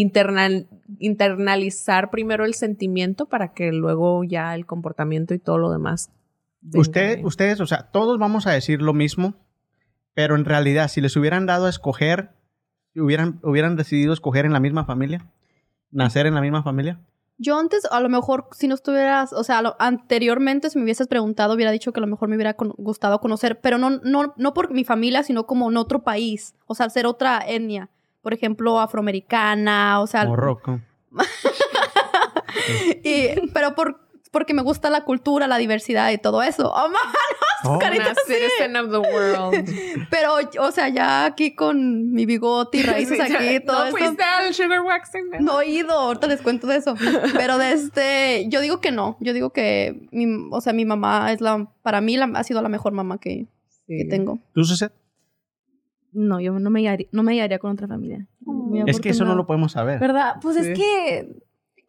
[0.00, 0.66] internal,
[0.98, 6.10] internalizar primero el sentimiento para que luego ya el comportamiento y todo lo demás.
[6.74, 9.34] Usted, de- ustedes, o sea, todos vamos a decir lo mismo,
[10.14, 12.30] pero en realidad, si les hubieran dado a escoger,
[12.94, 15.26] hubieran, hubieran decidido escoger en la misma familia,
[15.90, 17.00] nacer en la misma familia.
[17.40, 21.06] Yo antes, a lo mejor, si no estuvieras, o sea, lo- anteriormente, si me hubieses
[21.06, 24.34] preguntado, hubiera dicho que a lo mejor me hubiera con- gustado conocer, pero no, no,
[24.36, 27.90] no por mi familia, sino como en otro país, o sea, ser otra etnia,
[28.22, 30.80] por ejemplo, afroamericana, o sea, Morroco.
[33.04, 34.00] y- pero por,
[34.30, 36.70] porque me gusta la cultura, la diversidad y todo eso.
[36.72, 36.98] ¡Oh, ma!
[37.64, 39.68] Oh, carita Una citizen of the world.
[40.10, 44.22] Pero, o sea, ya aquí con mi bigote y raíces Sí, aquí, todo ¿No fuiste
[44.22, 45.24] al sugar waxing?
[45.40, 46.94] No he ido, ahorita les cuento de eso.
[47.34, 49.16] Pero de este, yo digo que no.
[49.18, 52.62] Yo digo que, mi, o sea, mi mamá es la, para mí la- ha sido
[52.62, 53.48] la mejor mamá que,
[53.88, 54.08] que Sí.
[54.08, 54.38] tengo.
[54.54, 54.92] ¿Tú, Suset?
[56.12, 58.26] No, yo no me guiaría, no me guiaría con otra familia.
[58.86, 59.98] Es que eso no lo podemos saber.
[60.00, 60.36] ¿Verdad?
[60.40, 60.62] Pues Sí.
[60.72, 61.28] es que...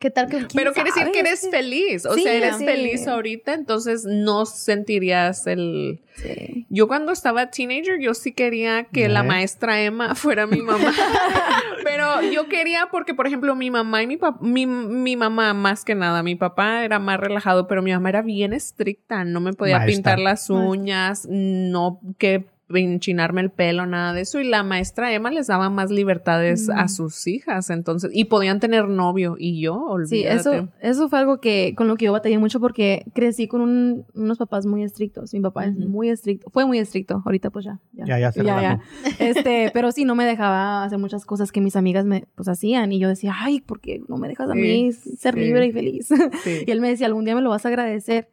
[0.01, 2.05] ¿Qué tal que Pero quiere decir que eres feliz.
[2.05, 2.63] O Sí, sea, eres sí.
[2.63, 5.99] feliz ahorita, entonces no sentirías el.
[6.15, 6.65] Sí.
[6.69, 10.93] Yo cuando estaba teenager, yo sí quería que la maestra Emma fuera mi mamá.
[11.83, 15.83] Pero yo quería porque, por ejemplo, mi mamá y mi papá, mi, mi mamá más
[15.83, 19.25] que nada, mi papá era más relajado, pero mi mamá era bien estricta.
[19.25, 19.95] No me podía Maestra.
[19.95, 24.39] pintar las uñas, no que enchinarme el pelo, nada de eso.
[24.39, 28.87] Y la maestra Emma les daba más libertades a sus hijas, entonces, y podían tener
[28.87, 29.35] novio.
[29.39, 30.35] Y yo, Sí, olvídate.
[30.35, 34.05] eso, eso fue algo que con lo que yo batallé mucho porque crecí con un-
[34.13, 35.33] unos papás muy estrictos.
[35.33, 37.79] Mi papá es muy estricto, fue muy estricto, ahorita pues ya.
[37.93, 39.29] Ya, Ya, ya se.
[39.29, 42.91] Este, pero sí, no me dejaba hacer muchas cosas que mis amigas me pues hacían
[42.91, 45.39] y yo decía, ay, ¿por qué no me dejas a mí ser sí.
[45.39, 46.07] libre y feliz?
[46.43, 46.63] Sí.
[46.67, 48.29] y él me decía, algún día me lo vas a agradecer.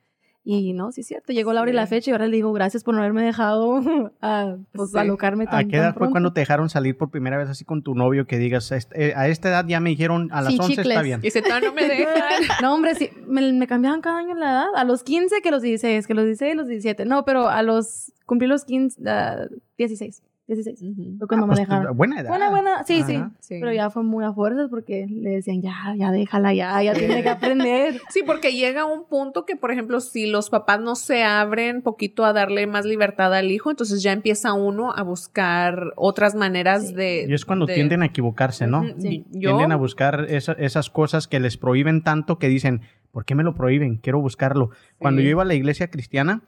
[0.48, 1.90] Y no, sí es cierto, llegó la hora y la Sí.
[1.96, 3.80] fecha y ahora le digo, gracias por no haberme dejado
[4.22, 4.98] a, pues, Sí.
[4.98, 7.64] alocarme tan, ¿A qué edad tan fue cuando te dejaron salir por primera vez así
[7.64, 10.52] con tu novio que digas, "Este- eh, a esta edad ya me dijeron a las
[10.52, 11.20] Sin 11 está bien?
[11.24, 12.06] Y todavía no me dejan.
[12.62, 14.66] No, hombre, sí, me, me cambiaban cada año la edad.
[14.76, 17.04] A los 15 que los 16, que los 16 los 17.
[17.06, 20.22] No, pero a los, cumplí los 15, ah, 16.
[20.46, 21.18] 16.
[21.18, 21.96] Fue cuando Ah, me pues, dejaron.
[21.96, 22.28] buena edad.
[22.28, 23.20] Buena, buena, sí, sí.
[23.48, 27.22] Pero ya fue muy a fuerzas porque le decían, ya, ya déjala, ya, ya tiene
[27.22, 28.00] que aprender.
[28.10, 32.24] Sí, porque llega un punto que, por ejemplo, si los papás no se abren poquito
[32.24, 36.94] a darle más libertad al hijo, entonces ya empieza uno a buscar otras maneras Sí.
[36.94, 37.26] de...
[37.28, 38.82] Y es cuando de- tienden a equivocarse, ¿no?
[38.82, 39.00] Ujú.
[39.00, 39.24] Sí.
[39.32, 43.34] Yo, Tienden a buscar esa- esas cosas que les prohíben tanto que dicen, ¿por qué
[43.34, 43.96] me lo prohíben?
[43.96, 44.70] Quiero buscarlo.
[44.98, 46.42] Cuando yo iba a la iglesia cristiana,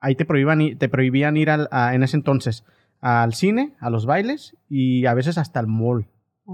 [0.00, 2.64] ahí te prohíban, i- te prohibían ir al, a- en ese entonces
[3.00, 6.06] al cine, a los bailes y a veces hasta al mall.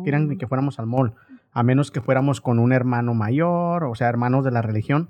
[0.04, 0.38] Querían Mm.
[0.38, 1.14] que fuéramos al mall,
[1.52, 5.08] a menos que fuéramos con un hermano mayor, o sea, hermanos de la religión.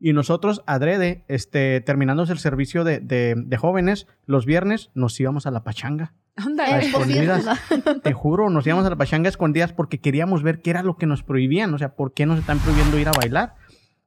[0.00, 5.46] Y nosotros, adrede, este, terminándose el servicio de, de- de jóvenes, los viernes nos íbamos
[5.46, 6.12] a la pachanga.
[6.36, 7.46] Anda, escondidas.
[8.02, 11.06] Te juro, nos íbamos a la pachanga escondidas porque queríamos ver qué era lo que
[11.06, 11.72] nos prohibían.
[11.72, 13.54] O sea, ¿por qué nos están prohibiendo ir a bailar?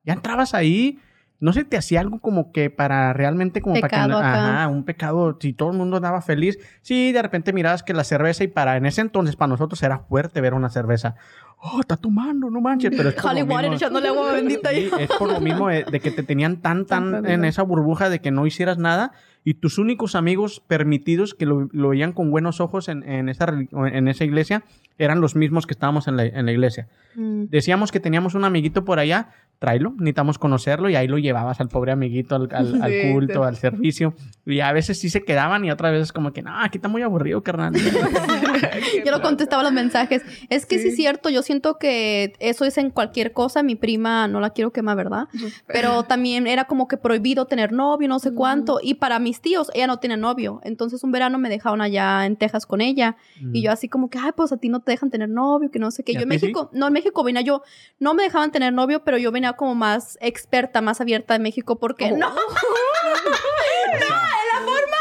[0.03, 0.99] Ya entrabas ahí,
[1.39, 3.95] no se te hacía algo como que para realmente como para que...
[3.95, 4.59] acá.
[4.59, 5.37] Ajá, un pecado.
[5.39, 6.57] Si todo el mundo andaba feliz.
[6.81, 9.99] Sí, de repente mirabas que la cerveza y para en ese entonces para nosotros era
[9.99, 11.15] fuerte ver una cerveza.
[11.59, 12.91] Oh, está tomando, no manches.
[12.95, 14.89] Pero es por lo Holly Water mismo- echándole agua bendita ahí.
[14.99, 18.19] Es por lo mismo de, de que te tenían tan, tan en esa burbuja de
[18.19, 19.11] que no hicieras nada
[19.43, 23.47] y tus únicos amigos permitidos que lo, lo veían con buenos ojos en, en esa,
[23.71, 24.63] en esa iglesia
[24.99, 26.87] eran los mismos que estábamos en la, en la iglesia.
[27.15, 27.45] Mm.
[27.49, 31.67] Decíamos que teníamos un amiguito por allá, tráelo, necesitamos conocerlo y ahí lo llevabas al
[31.69, 34.13] pobre amiguito al, al- al Sí, culto, te- al servicio.
[34.45, 37.01] Y a veces sí se quedaban y otras veces como que, no, aquí está muy
[37.01, 37.73] aburrido, carnal.
[39.05, 40.21] Yo no contestaba los mensajes.
[40.49, 40.89] Es que sí.
[40.89, 43.63] es cierto, yo siento que eso es en cualquier cosa.
[43.63, 45.27] Mi prima, no la quiero quemar, ¿verdad?
[45.67, 48.79] Pero también era como que prohibido tener novio, no sé cuánto.
[48.81, 50.61] Y para mis tíos, ella no tiene novio.
[50.63, 53.17] Entonces un verano me dejaron allá en Texas con ella.
[53.53, 55.79] Y yo así como que, ay, pues a ti no te dejan tener novio, que
[55.79, 56.13] no sé qué.
[56.13, 56.45] ¿Y Yo en sí?
[56.45, 57.61] México, no, en México venía yo,
[57.99, 61.77] no me dejaban tener novio, pero yo venía como más experta, más abierta de México
[61.79, 62.33] porque no.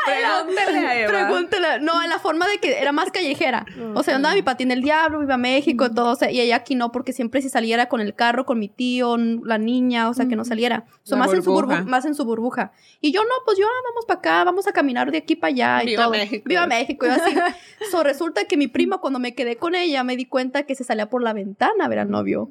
[0.06, 1.08] Pregúntale a Eva.
[1.10, 1.80] Pregúntele.
[1.80, 3.66] No, en la forma de que era más callejera.
[3.94, 6.10] O sea, yo andaba mi patín del diablo, iba a México, todo.
[6.12, 8.68] O sea, y ella aquí no, porque siempre si saliera con el carro, con mi
[8.68, 10.84] tío, la niña, o sea, que no saliera.
[11.02, 11.80] O sea, La más en, su burbuja.
[11.82, 12.72] burbu- más en su burbuja.
[13.00, 15.48] Y yo no, pues yo, ah, vamos para acá, vamos a caminar de aquí para
[15.52, 16.12] allá y Viva todo.
[16.12, 16.44] México.
[16.46, 17.06] Viva México.
[17.06, 17.34] Y así.
[17.90, 20.84] so, resulta que mi prima, cuando me quedé con ella, me di cuenta que se
[20.84, 22.50] salía por la ventana a ver al novio.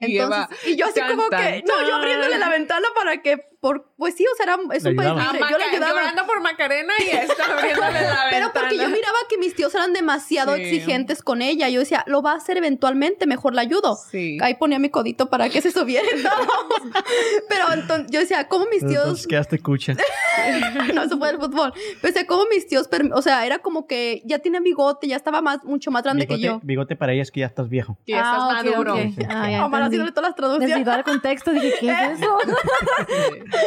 [0.00, 3.36] Y Entonces, Eva, y yo así como que, no, yo abriéndole la ventana para que,
[3.60, 5.46] por, pues sí, o sea, era, es Le un país libre.
[5.50, 5.92] Yo le ayudaba.
[6.00, 8.52] Llorando por Macarena y está abriéndole la Pero ventana.
[8.54, 10.62] porque yo miraba que mis tíos eran demasiado Sí.
[10.62, 11.68] exigentes con ella.
[11.68, 13.96] Yo decía, lo va a hacer eventualmente, mejor la ayudo.
[13.96, 14.38] Sí.
[14.40, 16.32] Ahí ponía mi codito para que se subiera y todo.
[17.48, 19.94] Pero entonces yo decía, ¿cómo mis tíos Entonces quedaste cucha.
[20.94, 21.72] no se fue el fútbol?
[22.00, 25.42] Pero decía, ¿cómo mis tíos, o sea, era como que ya tenía bigote, ya estaba
[25.42, 26.60] más, mucho más grande que yo.
[26.62, 27.98] bigote para ella es que ya estás viejo.
[28.06, 28.94] Que ya Ah, estás ok, maduro.
[28.94, 29.26] ok.
[29.28, 30.68] Ah, ya Omar haciéndole todas las traducciones.
[30.70, 31.50] Necesitaba el contexto.
[31.52, 32.38] Dije, ¿qué es eso?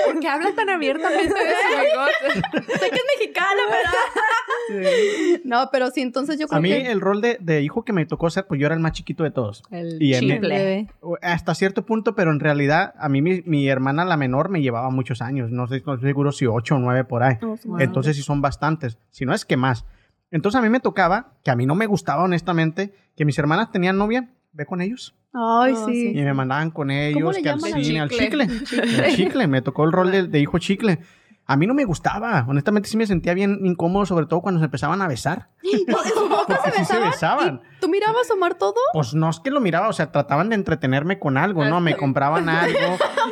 [0.05, 2.77] ¿Por qué habla tan abiertamente de su bigote?
[2.79, 5.41] sé que es mexicana, ¿verdad?
[5.43, 6.91] No, pero sí, entonces yo creo A mí que...
[6.91, 9.23] el rol de, de hijo que me tocó ser, pues yo era el más chiquito
[9.23, 9.63] de todos.
[9.71, 10.13] El Y.
[10.39, 10.87] Leve.
[11.21, 14.89] Hasta cierto punto, pero en realidad a mí mi, mi hermana la menor me llevaba
[14.89, 15.51] muchos años.
[15.51, 17.37] No sé, no estoy seguro si ocho o nueve por ahí.
[17.43, 18.97] Oh, Entonces sí son bastantes.
[19.11, 19.85] Si no es que más.
[20.31, 23.71] Entonces a mí me tocaba, que a mí no me gustaba honestamente, que mis hermanas
[23.71, 25.15] tenían novia, ve con ellos.
[25.33, 26.11] Ay, Oh, sí.
[26.15, 28.47] Y me mandaban con ellos, que al cine, al chicle?
[28.47, 29.07] chicle.
[29.07, 30.99] El chicle, me tocó el rol de, de hijo chicle.
[31.45, 34.65] A mí no me gustaba, honestamente sí me sentía bien incómodo, sobre todo cuando se
[34.65, 35.49] empezaban a besar.
[36.47, 37.61] Porque sí se besaban.
[37.83, 38.75] ¿Tú mirabas a Omar todo?
[38.93, 41.81] Pues no es que lo miraba, o sea, trataban de entretenerme con algo, ¿no?
[41.81, 42.79] Me compraban algo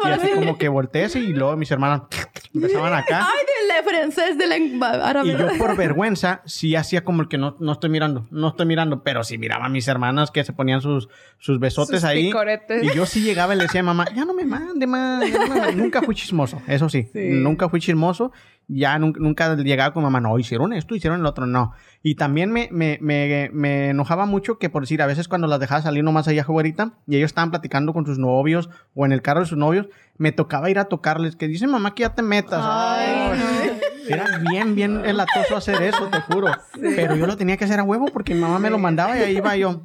[0.04, 2.02] y así como que volteé y luego mis hermanas
[2.54, 3.26] empezaban acá.
[3.32, 5.30] Ay, del francés, de la árabe.
[5.30, 8.66] Y yo por vergüenza sí hacía como el que no, no estoy mirando, no estoy
[8.66, 11.08] mirando, pero sí miraba a mis hermanas que se ponían sus,
[11.40, 12.26] sus besotes Sus ahí.
[12.28, 12.84] picoretes.
[12.84, 15.24] Y yo sí llegaba y le decía a mamá, ya no me mande más.
[15.32, 15.76] ya no me mande".
[15.82, 17.20] Nunca fui chismoso, eso sí, Sí.
[17.32, 18.34] nunca fui chismoso.
[18.68, 21.74] Ya nunca, nunca llegaba con mamá, no, hicieron esto, hicieron el otro, no.
[22.04, 25.60] Y también me, me, me, me enojaba mucho que, por decir, a veces cuando las
[25.60, 29.22] dejaba salir nomás allá jugarita y ellos estaban platicando con sus novios o en el
[29.22, 32.22] carro de sus novios, me tocaba ir a tocarles, que dicen mamá que ya te
[32.22, 32.62] metas.
[32.64, 36.48] Ay, Era bien, bien elatoso hacer eso, te juro.
[36.80, 39.22] Pero yo lo tenía que hacer a huevo porque mi mamá me lo mandaba y
[39.22, 39.82] ahí iba yo.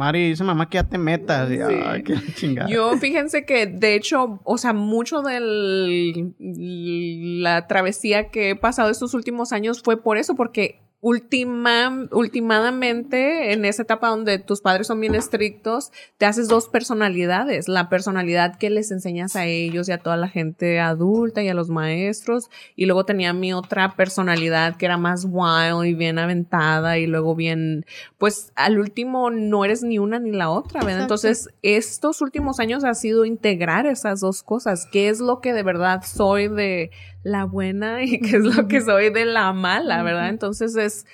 [0.00, 1.46] Mari, dice mamá que ya te metas.
[1.50, 1.58] Sí.
[1.60, 2.70] ay, qué chingada.
[2.70, 9.12] Yo, fíjense que, de hecho, o sea, mucho de la travesía que he pasado estos
[9.12, 15.00] últimos años fue por eso, porque última, últimamente, en esa etapa donde tus padres son
[15.00, 17.68] bien estrictos, te haces dos personalidades.
[17.68, 21.54] La personalidad que les enseñas a ellos y a toda la gente adulta y a
[21.54, 22.50] los maestros.
[22.76, 27.34] Y luego tenía mi otra personalidad que era más wild y bien aventada y luego
[27.34, 27.86] bien,
[28.18, 31.02] pues al último no eres ni una ni la otra, ¿verdad?
[31.02, 34.86] Entonces, estos últimos años ha sido integrar esas dos cosas.
[34.92, 36.90] ¿Qué es lo que de verdad soy de
[37.22, 40.28] la buena y qué es lo que soy de la mala, verdad?
[40.28, 41.06] Entonces, es,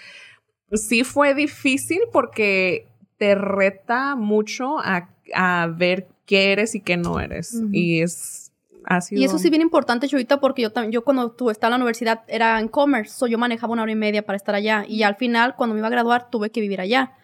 [0.73, 2.87] sí fue difícil porque
[3.19, 7.55] te reta mucho a, a ver qué eres y qué no eres.
[7.55, 7.69] Ujú.
[7.73, 8.53] Y es,
[9.01, 9.21] sido...
[9.21, 11.85] Y eso sí bien importante, Chovita, porque yo también, yo cuando tú estaba en la
[11.85, 14.85] universidad era en commerce, so yo manejaba una hora y media para estar allá.
[14.87, 17.15] Y al final, cuando me iba a graduar, tuve que vivir allá.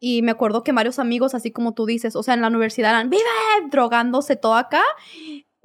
[0.00, 2.90] Y me acuerdo que varios amigos, así como tú dices, o sea, en la universidad
[2.90, 3.22] eran, vive,
[3.70, 4.82] drogándose todo acá.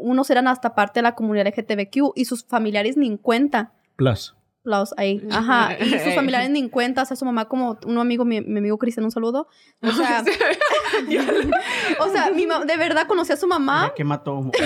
[0.04, 3.72] Unos eran hasta parte de la comunidad LGTBQ y sus familiares ni en cuenta.
[3.96, 4.36] Plus.
[4.62, 5.22] Aplausos ahí.
[5.30, 5.78] Ajá.
[5.78, 7.02] Y sus familiares ni en cuenta.
[7.02, 9.48] O sea, su mamá como un amigo, mi, mi amigo Cristian, un saludo.
[9.82, 10.24] O sea,
[12.00, 13.92] o sea, mi de verdad conocí a su mamá.
[13.96, 14.42] Que mató.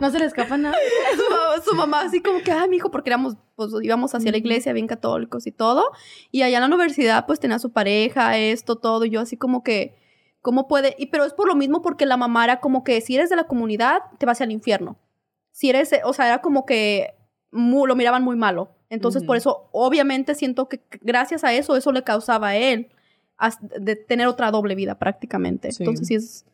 [0.00, 0.74] No se le escapa nada.
[1.14, 4.32] su, mamá- su mamá así como que, ay, mi hijo, porque éramos, pues íbamos hacia
[4.32, 5.84] la iglesia, bien católicos y todo.
[6.32, 9.04] Y allá en la universidad, pues tenía su pareja, esto, todo.
[9.04, 9.96] Y yo así como que,
[10.44, 10.94] ¿cómo puede?
[10.98, 13.36] Y, pero es por lo mismo porque la mamá era como que si eres de
[13.36, 14.98] la comunidad, te vas al infierno.
[15.52, 17.14] Si eres, eh, o sea, era como que
[17.50, 18.68] lo miraban muy malo.
[18.90, 22.90] Entonces, por eso, obviamente, siento que gracias a eso, eso le causaba a él
[23.80, 25.72] de tener otra doble vida prácticamente.
[25.72, 25.82] Sí.
[25.82, 26.44] Entonces, sí es...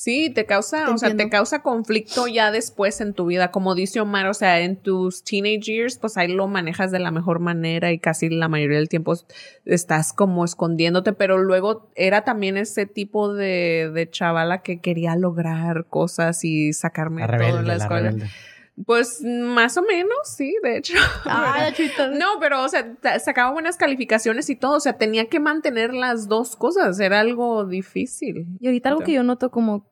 [0.00, 3.74] Sí, te causa, Te o sea, te causa conflicto ya después en tu vida, como
[3.74, 7.38] dice Omar, o sea, en tus teenage years, pues ahí lo manejas de la mejor
[7.38, 9.12] manera y casi la mayoría del tiempo
[9.66, 15.84] estás como escondiéndote, pero luego era también ese tipo de, de chavala que quería lograr
[15.84, 18.10] cosas y sacarme La todo en rebelde, la la escuela.
[18.12, 18.30] rebelde.
[18.86, 20.94] Pues más o menos, sí, de hecho.
[21.76, 22.08] Chulita.
[22.08, 26.28] No, pero, o sea, sacaba buenas calificaciones y todo, o sea, tenía que mantener las
[26.28, 28.46] dos cosas, era algo difícil.
[28.60, 29.90] Y ahorita algo que yo noto como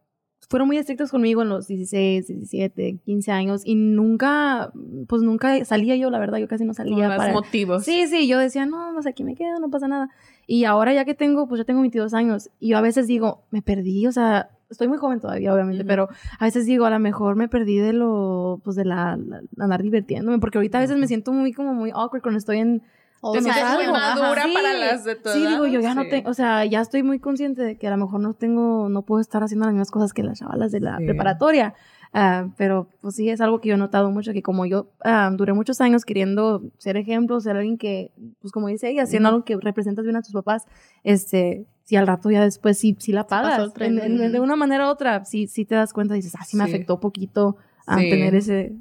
[0.48, 4.72] fueron muy estrictos conmigo en los 16, 17, 15 años y nunca,
[5.06, 7.32] pues nunca salía yo, la verdad, yo casi no salía das para...
[7.32, 7.84] motivos.
[7.84, 10.08] Sí, sí, yo decía, no, pues aquí me quedo, no pasa nada.
[10.46, 13.44] Y ahora ya que tengo, pues ya tengo 22 años y yo a veces digo,
[13.50, 15.88] me perdí, o sea, estoy muy joven todavía, obviamente, Ujú.
[15.88, 19.40] pero a veces digo, a lo mejor me perdí de lo, pues de la, la-
[19.58, 22.82] andar divirtiéndome, porque ahorita a veces me siento muy como muy awkward cuando estoy en,
[23.20, 26.08] O sea, es madura para las de tu Sí, digo yo, ya no sí.
[26.10, 29.02] tengo, o sea, ya estoy muy consciente de que a lo mejor no tengo, no
[29.02, 31.04] puedo estar haciendo las mismas cosas que las chavalas de la Sí.
[31.04, 31.74] preparatoria.
[32.14, 35.30] Ah, pero pues sí, es algo que yo he notado mucho, que como yo ah,
[35.36, 39.44] duré muchos años queriendo ser ejemplo, ser alguien que, pues como dice ella, haciendo algo
[39.44, 40.64] que representas bien a tus papás,
[41.04, 43.72] este, si al rato ya después sí, sí la pagas.
[43.80, 46.44] En- en- de una manera u otra, sí, sí te das cuenta y dices, ah,
[46.44, 46.70] sí me Sí.
[46.70, 48.10] afectó poquito a Sí.
[48.10, 48.74] tener ese...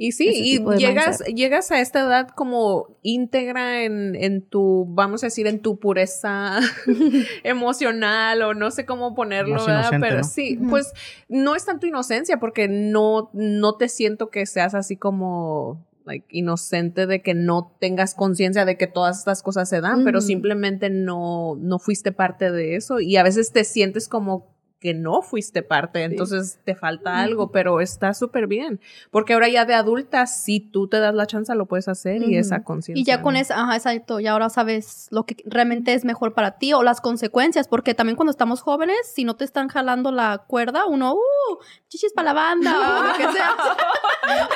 [0.00, 1.34] Y sí, y llegas, mindset.
[1.36, 6.60] llegas a esta edad como íntegra en, en tu, vamos a decir, en tu pureza
[7.44, 9.90] emocional o no sé cómo ponerlo, Más ¿verdad?
[10.00, 10.24] Pero ¿no?
[10.24, 10.92] sí, pues
[11.28, 17.06] no es tanto inocencia porque no, no te siento que seas así como like, inocente
[17.06, 21.56] de que no tengas conciencia de que todas estas cosas se dan, pero simplemente no,
[21.60, 22.98] no fuiste parte de eso.
[22.98, 27.80] Y a veces te sientes como que no fuiste parte, entonces te falta algo, pero
[27.80, 31.66] está súper bien, porque ahora ya de adulta, si tú te das la chance, lo
[31.66, 32.38] puedes hacer y Ujú.
[32.38, 33.00] esa conciencia.
[33.00, 33.40] Y ya con ¿no?
[33.40, 37.00] eso, ajá, exacto, ya ahora sabes lo que realmente es mejor para ti o las
[37.00, 41.58] consecuencias, porque también cuando estamos jóvenes, si no te están jalando la cuerda, uno, uh,
[41.88, 43.56] chichis para la banda o lo que sea.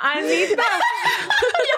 [0.00, 0.62] Anita,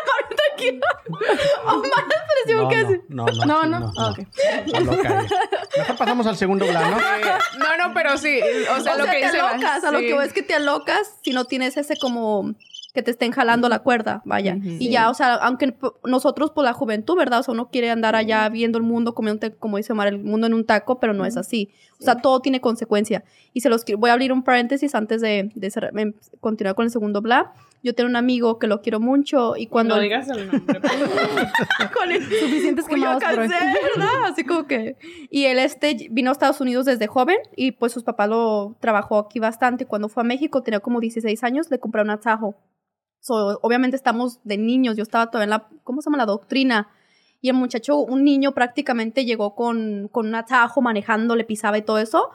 [1.16, 3.40] Pareció No, que no, sí.
[3.46, 4.27] no, no, No, sí,
[4.73, 4.81] no.
[4.81, 5.27] no, no, ella.
[5.79, 6.96] Mejor pasamos al segundo plano.
[7.59, 8.40] no, no, pero sí,
[8.77, 10.07] o sea, o lo sea, que te dice alocas, a lo sí.
[10.07, 12.55] que voy es que te alocas si no tienes ese como
[12.92, 14.57] que te estén jalando la cuerda, vaya.
[14.57, 14.66] Ujú.
[14.81, 17.38] Y ya, o sea, aunque nosotros por la juventud, ¿verdad?
[17.40, 20.49] O sea, uno quiere andar allá viendo el mundo, comiendo, como dice Omar, el mundo
[20.49, 21.70] en un taco, pero no es así.
[22.01, 23.23] O sea, todo tiene consecuencia.
[23.53, 26.85] Y se los quiero- voy a abrir un paréntesis antes de, de em, continuar con
[26.85, 27.53] el segundo bla.
[27.82, 29.96] Yo tengo un amigo que lo quiero mucho y cuando...
[29.96, 30.80] No digas el nombre.
[30.80, 33.54] con el, Suficientes yo cansé,
[33.96, 34.24] ¿verdad?
[34.26, 34.96] Así como que...
[35.30, 39.18] Y él este vino a Estados Unidos desde joven y pues sus papás lo trabajó
[39.18, 39.86] aquí bastante.
[39.86, 42.54] Cuando fue a México tenía como 16 años, le compraron un atajo.
[43.20, 46.18] So, obviamente estamos de niños, yo estaba todavía en la, ¿cómo se llama?
[46.18, 46.88] La doctrina.
[47.40, 51.82] Y el muchacho, un niño prácticamente llegó con, con un atajo manejando, le pisaba y
[51.82, 52.30] todo eso.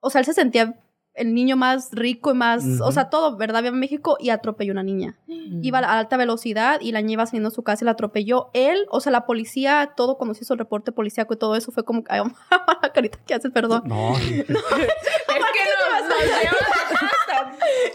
[0.00, 0.78] O sea, él se sentía
[1.18, 3.62] el niño más rico y más, o sea, todo, ¿verdad?
[3.62, 5.16] Vive en México y atropelló a una niña
[5.62, 8.50] iba a alta velocidad y la niña iba saliendo de su casa y la atropelló.
[8.52, 11.72] Él, o sea, la policía, todo cuando se hizo el reporte policíaco y todo eso
[11.72, 12.20] fue como, ay,
[12.82, 13.82] la carita que haces, perdón.
[13.86, 17.08] No, Es que nos, nos lleva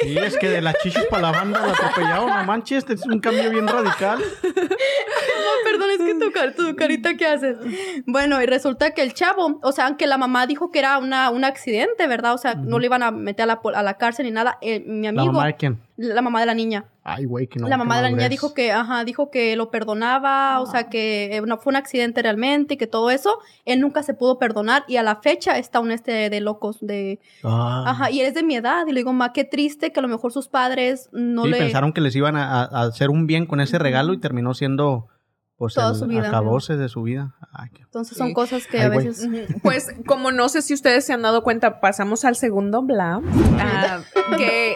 [0.01, 2.27] sí, es que de las chichis para la banda la atropellaron.
[2.27, 4.19] No manches, este es un cambio bien radical.
[4.19, 7.57] No, perdón, es que tu, car- tu carita que haces.
[8.05, 11.29] Bueno, y resulta que el chavo, o sea, aunque la mamá dijo que era una,
[11.29, 12.33] un accidente, ¿verdad?
[12.33, 14.57] O sea, no le iban a meter a la, pol- a la cárcel ni nada.
[14.61, 15.79] eh, mi La amigo, mamá de quién.
[15.97, 16.85] La mamá de la niña.
[17.03, 17.67] Ay, güey, que no.
[17.67, 21.35] la mamá de la niña dijo que, ajá, dijo que lo perdonaba, o sea, que
[21.35, 24.85] eh, no, fue un accidente realmente y que todo eso, él nunca se pudo perdonar
[24.87, 27.83] y a la fecha está un este de locos, de, Ah.
[27.87, 30.07] ajá, y es de mi edad y le digo, ma, qué triste que a lo
[30.07, 31.57] mejor sus padres no sí, le...
[31.57, 34.53] pensaron que les iban a, a- a hacer un bien con ese regalo y terminó
[34.53, 35.09] siendo
[35.57, 36.27] pues Toda el su vida.
[36.27, 37.35] acabose de su vida.
[37.53, 38.23] Ay, qué- Entonces Sí.
[38.23, 39.27] son cosas que Ay, a veces...
[39.63, 43.21] Pues como no sé si ustedes se han dado cuenta, pasamos al segundo bla.
[43.59, 43.99] ah,
[44.37, 44.73] que,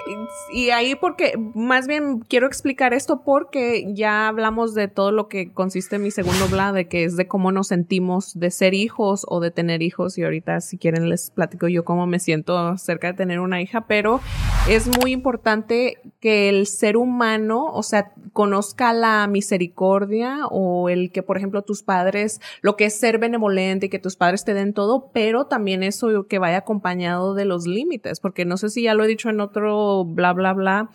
[0.54, 5.52] y ahí porque, más bien quiero explicar esto porque ya hablamos de todo lo que
[5.52, 9.40] consiste mi segundo bla, de que es de cómo nos sentimos de ser hijos o
[9.40, 10.18] de tener hijos.
[10.20, 13.88] Y ahorita si quieren les platico yo cómo me siento cerca de tener una hija,
[13.88, 14.22] pero
[14.70, 21.24] es muy importante que el ser humano, o sea, conozca la misericordia o el que,
[21.24, 24.74] por ejemplo, tus padres, lo que es ser benevolente y que tus padres te den
[24.74, 28.94] todo, pero también eso que vaya acompañado de los límites, porque no sé si ya
[28.94, 30.90] lo he dicho en otro bla, bla, bla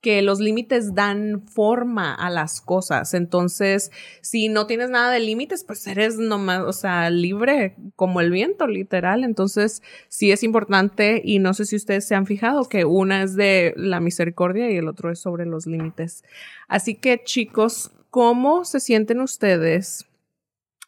[0.00, 3.14] que los límites dan forma a las cosas.
[3.14, 3.90] Entonces,
[4.20, 8.68] si no tienes nada de límites, pues eres nomás, o sea, libre como el viento,
[8.68, 9.24] literal.
[9.24, 13.34] Entonces, sí es importante y no sé si ustedes se han fijado que una es
[13.34, 16.22] de la misericordia y el otro es sobre los límites.
[16.68, 20.06] Así que, chicos, ¿cómo se sienten ustedes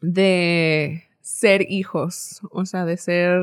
[0.00, 2.40] de ser hijos?
[2.50, 3.40] O sea, de ser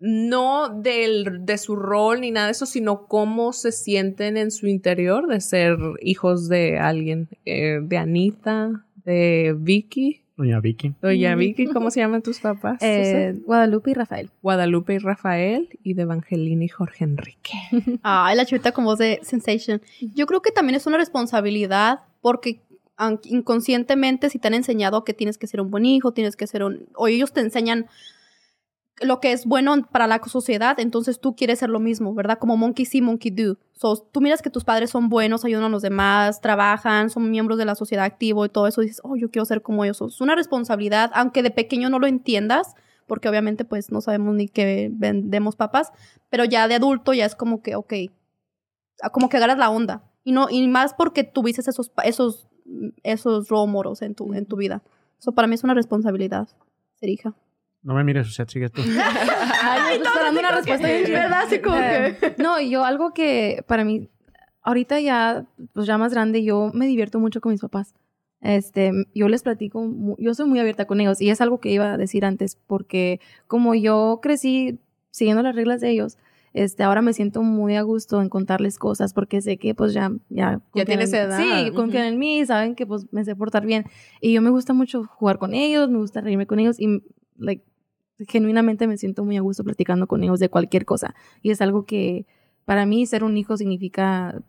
[0.00, 4.66] no del, de su rol ni nada de eso, sino cómo se sienten en su
[4.66, 10.22] interior de ser hijos de alguien, eh, de Anita, de Vicky.
[10.36, 10.94] Doña Vicky.
[11.02, 12.78] Doña Vicky, ¿cómo se llaman tus papás?
[12.80, 14.30] Eh, Guadalupe y Rafael.
[14.40, 17.58] Guadalupe y Rafael y de Evangelina y Jorge Enrique.
[18.02, 19.82] Ay, la chulita con voz de Sensation.
[20.14, 22.62] Yo creo que también es una responsabilidad porque
[23.24, 26.64] inconscientemente si te han enseñado que tienes que ser un buen hijo, tienes que ser
[26.64, 26.88] un...
[26.94, 27.86] o ellos te enseñan
[29.00, 32.38] lo que es bueno para la sociedad, entonces tú quieres ser lo mismo, ¿verdad?
[32.38, 33.56] Como monkey see, monkey do.
[33.72, 37.58] So, tú miras que tus padres son buenos, ayudan a los demás, trabajan, son miembros
[37.58, 40.00] de la sociedad activo y todo eso, y dices, oh, yo quiero ser como ellos.
[40.00, 42.74] es una responsabilidad, aunque de pequeño no lo entiendas,
[43.06, 45.92] porque obviamente pues no sabemos ni que vendemos papas,
[46.28, 47.94] pero ya de adulto ya es como que, ok,
[49.12, 50.02] como que agarras la onda.
[50.28, 52.48] Y, no, y más porque tuviste esos, esos,
[53.02, 54.82] esos rómoros en tu, en tu vida.
[55.18, 56.48] Eso para mí es una responsabilidad,
[57.00, 57.34] ser hija.
[57.82, 58.82] No me mires, sea, sigue tú.
[59.62, 61.44] Ay, estoy esperando una respuesta bien ¿Verdad?
[61.46, 62.34] Así como que...
[62.42, 64.10] No, yo algo que para mí,
[64.60, 67.94] ahorita ya, pues ya más grande, yo me divierto mucho con mis papás.
[68.42, 71.94] Este, yo les platico, yo soy muy abierta con ellos y es algo que iba
[71.94, 74.78] a decir antes porque como yo crecí
[75.10, 76.18] siguiendo las reglas de ellos,
[76.52, 80.10] este, ahora me siento muy a gusto en contarles cosas porque sé que pues ya,
[80.28, 81.38] ya, ya tienes edad.
[81.38, 83.84] Sí, confían en mí, saben que pues me sé portar bien
[84.20, 87.02] y yo me gusta mucho jugar con ellos, me gusta reírme con ellos y
[87.36, 87.64] like,
[88.26, 91.14] genuinamente me siento muy a gusto platicando con ellos de cualquier cosa.
[91.42, 92.26] Y es algo que
[92.64, 94.42] para mí ser un hijo significa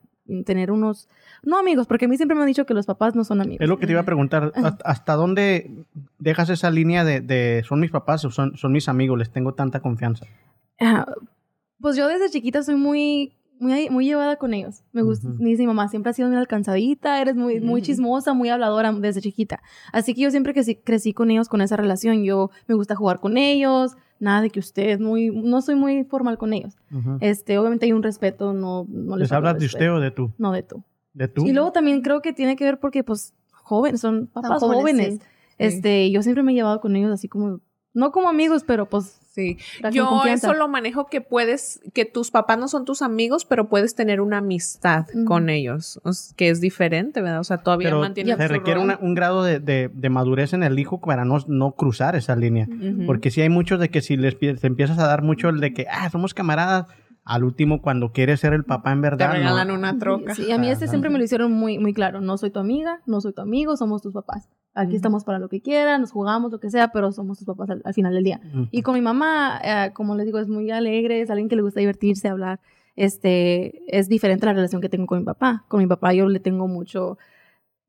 [0.46, 1.08] tener unos,
[1.44, 3.62] no amigos, porque a mí siempre me han dicho que los papás no son amigos.
[3.62, 4.54] Es lo que te iba a preguntar,
[4.86, 5.72] ¿hasta dónde
[6.20, 9.80] dejas esa línea de, son mis papás o son, son mis amigos, les tengo tanta
[9.80, 10.26] confianza?
[11.82, 14.84] Pues yo desde chiquita soy muy muy, muy llevada con ellos.
[14.94, 15.28] Me gusta.
[15.38, 19.22] Dice mi mamá, siempre has sido muy alcanzadita, eres muy, muy chismosa, muy habladora desde
[19.22, 19.62] chiquita.
[19.92, 22.24] Así que yo siempre crecí, crecí con ellos con esa relación.
[22.24, 26.38] Yo me gusta jugar con ellos, nada de que usted muy, no soy muy formal
[26.38, 26.78] con ellos.
[27.20, 30.32] Este, obviamente hay un respeto, no, no les, hablas de usted o de tú?
[30.38, 30.84] No, de tú.
[31.14, 31.46] ¿De tú?
[31.46, 35.20] Y luego también creo que tiene que ver porque, pues, jóvenes, son papás jóvenes.
[35.58, 37.60] Este, yo siempre me he llevado con ellos así como,
[37.94, 39.58] no como amigos, pero pues Sí.
[39.92, 43.94] Yo eso lo manejo que puedes, que tus papás no son tus amigos, pero puedes
[43.94, 46.02] tener una amistad con ellos,
[46.36, 47.40] que es diferente, ¿verdad?
[47.40, 51.38] O sea, todavía mantiene Se requiere un grado de, madurez en el hijo para no,
[51.48, 52.68] no cruzar esa línea.
[53.06, 55.74] Porque si hay muchos de que si les te empiezas a dar mucho el de
[55.74, 56.88] que, ah, somos camaradas,
[57.30, 59.32] al último cuando quieres ser el papá en verdad.
[59.32, 60.34] Te regalan una troca.
[60.34, 62.22] Sí, a mí este siempre me lo hicieron muy, muy claro.
[62.22, 64.50] No soy tu amiga, no soy tu amigo, somos tus papás.
[64.74, 67.70] Aquí estamos para lo que quieran, nos jugamos, lo que sea, pero somos tus papás
[67.70, 68.42] al, final del día.
[68.72, 71.62] Y con mi mamá, eh, como les digo, es muy alegre, es alguien que le
[71.62, 72.60] gusta divertirse, hablar.
[72.96, 75.66] Este, es diferente la relación que tengo con mi papá.
[75.68, 77.20] Con mi papá yo le tengo mucho,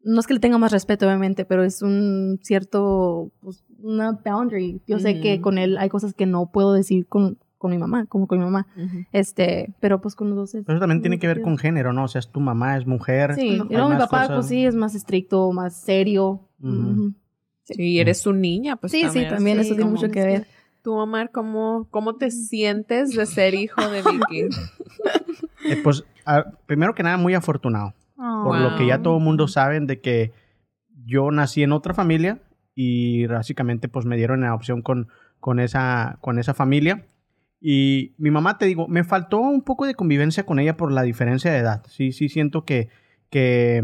[0.03, 4.83] no es que le tenga más respeto, obviamente, pero es un cierto, pues, una boundary.
[4.87, 8.07] Yo sé que con él hay cosas que no puedo decir con, con mi mamá,
[8.07, 8.67] como con mi mamá.
[9.13, 10.51] Este, pero pues con los dos.
[10.65, 12.05] Pero eso también tiene que ver con género, ¿no?
[12.05, 13.35] O sea, es tu mamá, es mujer.
[13.35, 16.41] Sí, luego mi papá, pues sí, es más estricto, más serio.
[17.65, 18.93] Sí, eres su niña, pues.
[18.93, 20.47] Sí, sí, también eso tiene mucho que ver.
[20.83, 24.49] Tú, Omar, ¿cómo, ¿cómo te sientes de ser hijo de Vicky?
[25.67, 26.05] Eh, pues,
[26.65, 27.93] primero que nada, muy afortunado.
[28.17, 30.33] por lo que ya todo el mundo sabe de que
[31.05, 32.41] yo nací en otra familia
[32.75, 35.09] y básicamente pues me dieron la opción con,
[35.39, 37.05] con, esa, con esa familia.
[37.61, 41.03] Y mi mamá, te digo, me faltó un poco de convivencia con ella por la
[41.03, 41.83] diferencia de edad.
[41.89, 42.89] Sí, sí siento que,
[43.29, 43.83] que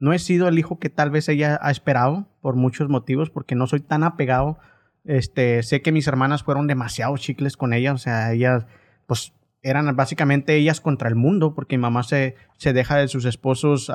[0.00, 3.54] no he sido el hijo que tal vez ella ha esperado por muchos motivos, porque
[3.54, 4.58] no soy tan apegado.
[5.04, 8.66] Este, sé que mis hermanas fueron demasiado chicles con ella, o sea, ellas,
[9.06, 13.24] pues, eran básicamente ellas contra el mundo, porque mi mamá se, se deja de sus
[13.24, 13.90] esposos,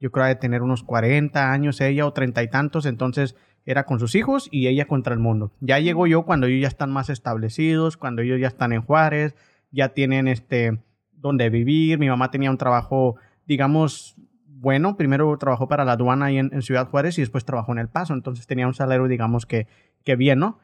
[0.00, 4.00] yo creo, de tener unos 40 años ella o treinta y tantos, entonces era con
[4.00, 5.52] sus hijos y ella contra el mundo.
[5.60, 9.34] Ya llegó yo cuando ellos ya están más establecidos, cuando ellos ya están en Juárez,
[9.70, 10.80] ya tienen este
[11.12, 11.98] donde vivir.
[11.98, 14.96] Mi mamá tenía un trabajo, digamos, bueno.
[14.96, 18.14] Primero trabajó para la aduana ahí en, Ciudad Juárez y después trabajó en El Paso.
[18.14, 19.66] Entonces tenía un salario, digamos, que,
[20.04, 20.58] que bien, ¿no?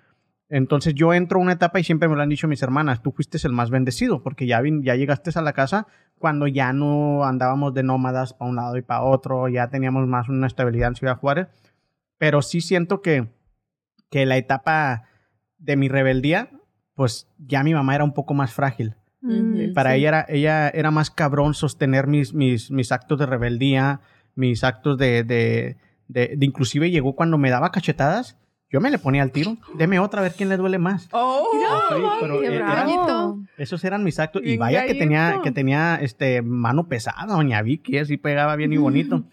[0.51, 3.13] Entonces yo entro a una etapa y siempre me lo han dicho mis hermanas, tú
[3.13, 5.87] fuiste el más bendecido porque ya, vin- ya llegaste a la casa
[6.17, 10.31] cuando ya no andábamos de nómadas para un lado y para otro, ya teníamos más
[10.31, 11.49] una estabilidad en Ciudad Juárez,
[12.19, 13.29] pero sí siento que,
[14.11, 15.05] que la etapa
[15.59, 16.51] de mi rebeldía,
[16.95, 18.95] pues ya mi mamá era un poco más frágil.
[19.75, 19.99] Para Sí.
[19.99, 24.01] ella, era, ella era más cabrón sostener mis, mis, mis actos de rebeldía,
[24.37, 28.37] mis actos de, de, de, de- Inclusive llegó cuando me daba cachetadas,
[28.71, 29.57] yo me le ponía al tiro.
[29.77, 31.09] Deme otra, a ver quién le duele más.
[31.13, 34.43] Oh, Sí, pero Qué eh, eran- esos eran mis actos.
[34.43, 38.73] Y Bien vaya que tenía, que tenía este, mano pesada, doña Vicky, así pegaba bien
[38.73, 39.25] y bonito.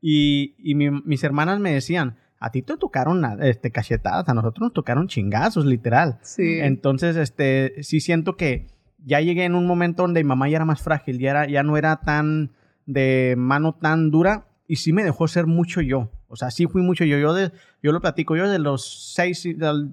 [0.00, 2.16] Y, y mi- mis hermanas me decían,
[2.46, 6.18] a ti te tocaron este, cachetadas, a nosotros nos tocaron chingazos, literal.
[6.22, 6.58] sí.
[6.60, 8.66] Entonces, este, sí siento que
[9.04, 11.62] ya llegué en un momento donde mi mamá ya era más frágil, ya, era, ya
[11.62, 12.52] no era tan
[12.86, 16.10] de mano tan dura y sí me dejó ser mucho yo.
[16.28, 17.18] O sea, sí fui mucho yo.
[17.18, 19.48] Yo, de, yo lo platico, yo de los 6,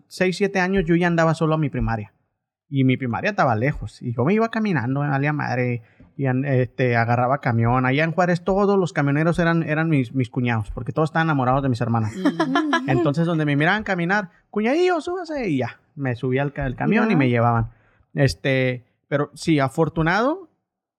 [0.08, 2.14] 6, 7 años yo ya andaba solo a mi primaria.
[2.70, 4.02] Y mi primaria estaba lejos.
[4.02, 5.84] Y yo me iba caminando, me valía madre.
[6.16, 7.86] Y este, agarraba camión.
[7.88, 11.64] Allá en Juárez todos los camioneros eran, eran mis, mis cuñados, porque todos estaban enamorados
[11.64, 12.14] de mis hermanas.
[12.88, 17.16] Entonces, donde me miraban caminar, cuñadillo, súbase, y ya, me subí al, al camión y
[17.16, 17.70] me llevaban.
[18.14, 20.50] Este, pero sí, afortunado,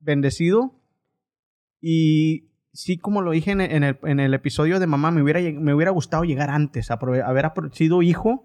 [0.00, 0.72] bendecido,
[1.80, 5.22] y sí, como lo dije en, el- en el, en el episodio de mamá, me
[5.22, 8.44] hubiera, me hubiera gustado llegar antes, haber sido hijo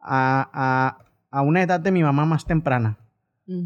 [0.00, 0.98] a, a,
[1.30, 2.98] a una edad de mi mamá más temprana.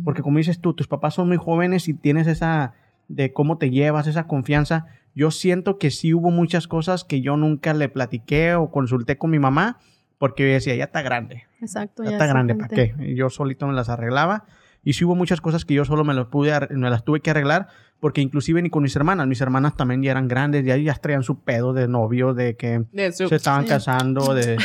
[0.04, 2.74] Porque como dices tú, tus papás son muy jóvenes y tienes esa
[3.06, 4.86] de cómo te llevas, esa confianza.
[5.14, 9.30] Yo siento que sí hubo muchas cosas que yo nunca le platiqué o consulté con
[9.30, 9.78] mi mamá
[10.18, 12.94] porque yo decía, ya está grande, Exacto, ya ya está es grande, ¿para qué?
[12.98, 14.44] Y Yo solito me las arreglaba.
[14.84, 17.68] Y sí hubo muchas cosas que yo solo pude, me las tuve que arreglar
[18.00, 21.22] porque inclusive ni con mis hermanas, mis hermanas también ya eran grandes, ya, ya traían
[21.24, 24.56] su pedo de novio, de que De su- se estaban casando, de,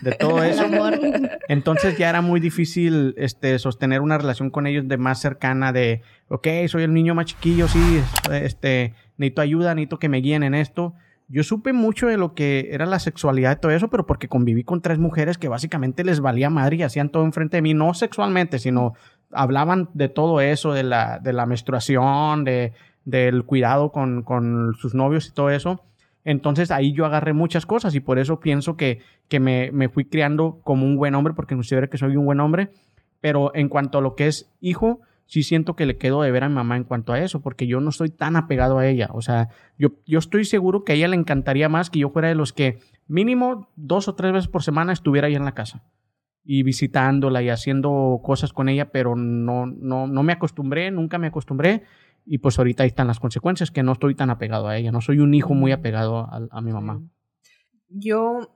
[0.00, 0.64] de todo eso.
[1.48, 6.02] Entonces ya era muy difícil este, sostener una relación con ellos de más cercana de,
[6.28, 8.00] ok, soy el niño más chiquillo, sí,
[8.32, 10.94] este, necesito ayuda, necesito que me guíen en esto.
[11.28, 14.64] Yo supe mucho de lo que era la sexualidad y todo eso, pero porque conviví
[14.64, 17.94] con tres mujeres que básicamente les valía madre y hacían todo enfrente de mí, no
[17.94, 18.94] sexualmente, sino
[19.32, 22.72] hablaban de todo eso, de la, de la menstruación, de,
[23.04, 25.82] del cuidado con, con sus novios y todo eso.
[26.24, 30.04] Entonces ahí yo agarré muchas cosas y por eso pienso que, que me, me fui
[30.04, 32.70] criando como un buen hombre, porque considero que soy un buen hombre.
[33.20, 36.44] Pero en cuanto a lo que es hijo, sí siento que le quedo de ver
[36.44, 39.08] a mi mamá en cuanto a eso, porque yo no estoy tan apegado a ella.
[39.12, 42.28] O sea, yo, yo estoy seguro que a ella le encantaría más que yo fuera
[42.28, 45.82] de los que mínimo dos o tres veces por semana estuviera ahí en la casa
[46.44, 51.28] y visitándola y haciendo cosas con ella, pero no, no, no me acostumbré, nunca me
[51.28, 51.82] acostumbré.
[52.26, 55.00] Y pues ahorita ahí están las consecuencias, que no estoy tan apegado a ella, no
[55.00, 57.00] soy un hijo muy apegado a, a mi mamá.
[57.92, 58.50] Yo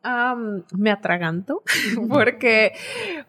[0.77, 1.63] me atraganto
[2.09, 2.73] porque,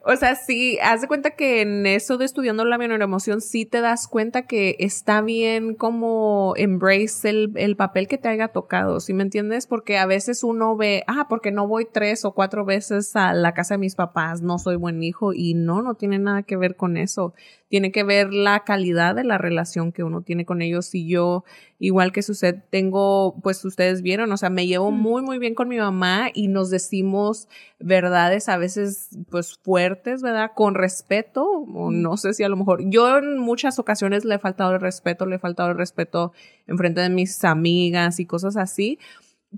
[0.04, 3.82] o sea, sí, haz de cuenta que en eso de estudiando la emoción sí te
[3.82, 9.14] das cuenta que está bien como embrace el, el papel que te haya tocado, ¿sí
[9.14, 9.66] me entiendes?
[9.66, 13.54] Porque a veces uno ve, ah, porque no voy tres o cuatro veces a la
[13.54, 16.76] casa de mis papás, no soy buen hijo y no, no tiene nada que ver
[16.76, 17.34] con eso.
[17.76, 21.44] Tiene que ver la calidad de la relación que uno tiene con ellos y yo
[21.78, 25.68] igual que usted, tengo, pues ustedes vieron, o sea, me llevo muy, muy bien con
[25.68, 27.50] mi mamá y nos decimos
[27.82, 30.52] verdades a veces, pues fuertes, ¿verdad?
[30.56, 34.40] Con respeto, o no sé si a lo mejor, yo en muchas ocasiones le he
[34.40, 36.32] faltado el respeto, le he faltado el respeto
[36.68, 39.00] en frente de mis amigas y cosas así.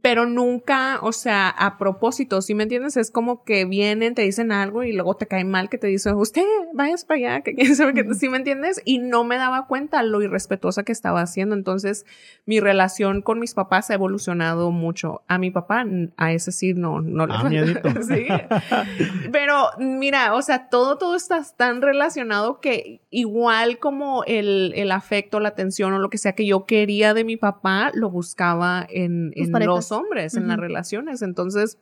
[0.01, 2.97] Pero nunca, o sea, a propósito, ¿sí me entiendes?
[2.97, 6.15] Es como que vienen, te dicen algo y luego te cae mal que te dicen,
[6.15, 6.43] usted,
[6.73, 8.81] vayas para allá, que quién sabe qué, ¿sí me entiendes?
[8.85, 11.55] Y no me daba cuenta lo irrespetuosa que estaba haciendo.
[11.55, 12.05] Entonces,
[12.45, 15.21] mi relación con mis papás ha evolucionado mucho.
[15.27, 15.85] A mi papá,
[16.17, 17.89] a ese sí, no, no le Ah, miedito.
[18.07, 18.27] Sí.
[19.31, 25.39] Pero mira, o sea, todo, todo está tan relacionado que igual como el, el afecto,
[25.39, 29.31] la atención o lo que sea que yo quería de mi papá, lo buscaba en,
[29.35, 29.86] en parejas.
[29.88, 31.21] Los hombres, en las relaciones.
[31.21, 31.77] Entonces,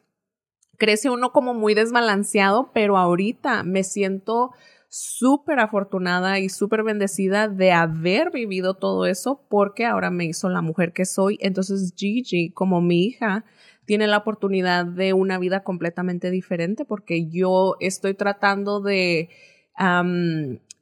[0.77, 4.51] crece uno como muy desbalanceado, pero ahorita me siento
[4.87, 10.61] súper afortunada y súper bendecida de haber vivido todo eso porque ahora me hizo la
[10.61, 11.37] mujer que soy.
[11.41, 13.43] Entonces Gigi, como mi hija,
[13.85, 19.29] tiene la oportunidad de una vida completamente diferente porque yo estoy tratando de,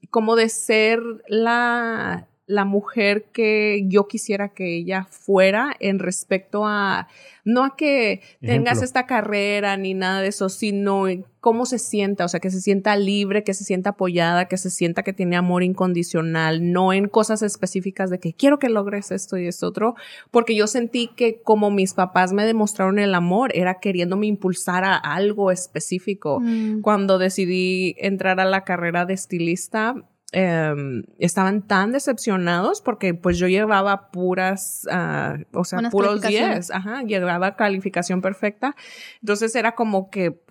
[0.09, 7.07] como de ser la, la mujer que yo quisiera que ella fuera en respecto a,
[7.45, 8.85] no a que tengas Ejemplo.
[8.85, 12.59] esta carrera ni nada de eso, sino en cómo se sienta, o sea, que se
[12.59, 17.07] sienta libre, que se sienta apoyada, que se sienta que tiene amor incondicional, no en
[17.07, 19.95] cosas específicas de que quiero que logres esto y esto otro,
[20.31, 24.95] porque yo sentí que como mis papás me demostraron el amor, era queriéndome impulsar a
[24.95, 26.39] algo específico.
[26.41, 26.81] Mm.
[26.81, 29.95] Cuando decidí entrar a la carrera de estilista,
[30.33, 36.67] em, estaban tan decepcionados porque pues yo llevaba puras, ah, o sea, Buenas puros calificaciones.
[36.67, 38.75] 10, ajá, llevaba calificación perfecta.
[39.21, 40.41] Entonces era como que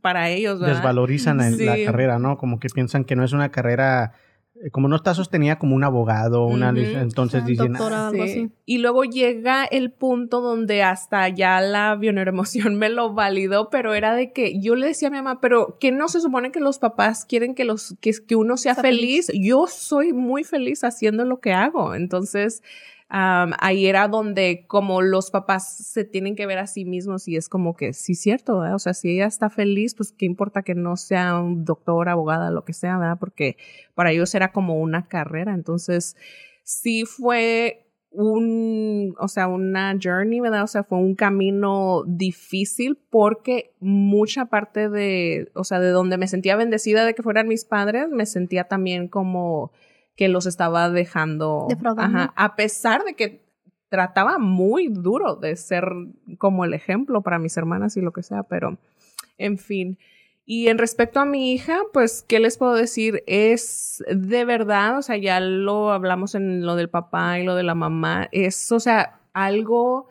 [0.00, 0.76] para ellos, ¿verdad?
[0.76, 2.38] Desvalorizan el- la carrera, ¿no?
[2.38, 4.12] Como que piensan que no es una carrera,
[4.72, 8.08] como no está sostenida como un abogado, una, entonces dicen, doctora.
[8.08, 8.30] algo Sí.
[8.30, 8.50] así.
[8.66, 14.14] Y luego llega el punto donde hasta ya la bioneuroemoción me lo validó, pero era
[14.14, 16.78] de que yo le decía a mi mamá, pero que no se supone que los
[16.78, 19.30] papás quieren que los que, que uno sea Sea feliz.
[19.34, 21.94] Yo soy muy feliz haciendo lo que hago.
[21.94, 22.62] Entonces,
[23.10, 27.48] ahí era donde como los papás se tienen que ver a sí mismos y es
[27.48, 28.74] como que sí cierto, ¿verdad?
[28.74, 32.50] o sea, si ella está feliz, pues qué importa que no sea un doctor, abogada,
[32.50, 33.18] lo que sea, ¿verdad?
[33.18, 33.56] Porque
[33.94, 35.54] para ellos era como una carrera.
[35.54, 36.16] Entonces,
[36.62, 40.64] sí fue un, o sea, una journey, ¿verdad?
[40.64, 46.28] O sea, fue un camino difícil porque mucha parte de, o sea, de donde me
[46.28, 49.72] sentía bendecida de que fueran mis padres, me sentía también como
[50.18, 51.66] que los estaba dejando.
[51.68, 52.18] Defraudando.
[52.18, 53.46] Ajá, a pesar de que
[53.88, 55.88] trataba muy duro de ser
[56.38, 58.78] como el ejemplo para mis hermanas y lo que sea, pero
[59.38, 59.96] en fin.
[60.44, 63.22] Y en respecto a mi hija, pues, ¿qué les puedo decir?
[63.28, 67.62] Es de verdad, o sea, ya lo hablamos en lo del papá y lo de
[67.62, 70.08] la mamá, es, o sea, algo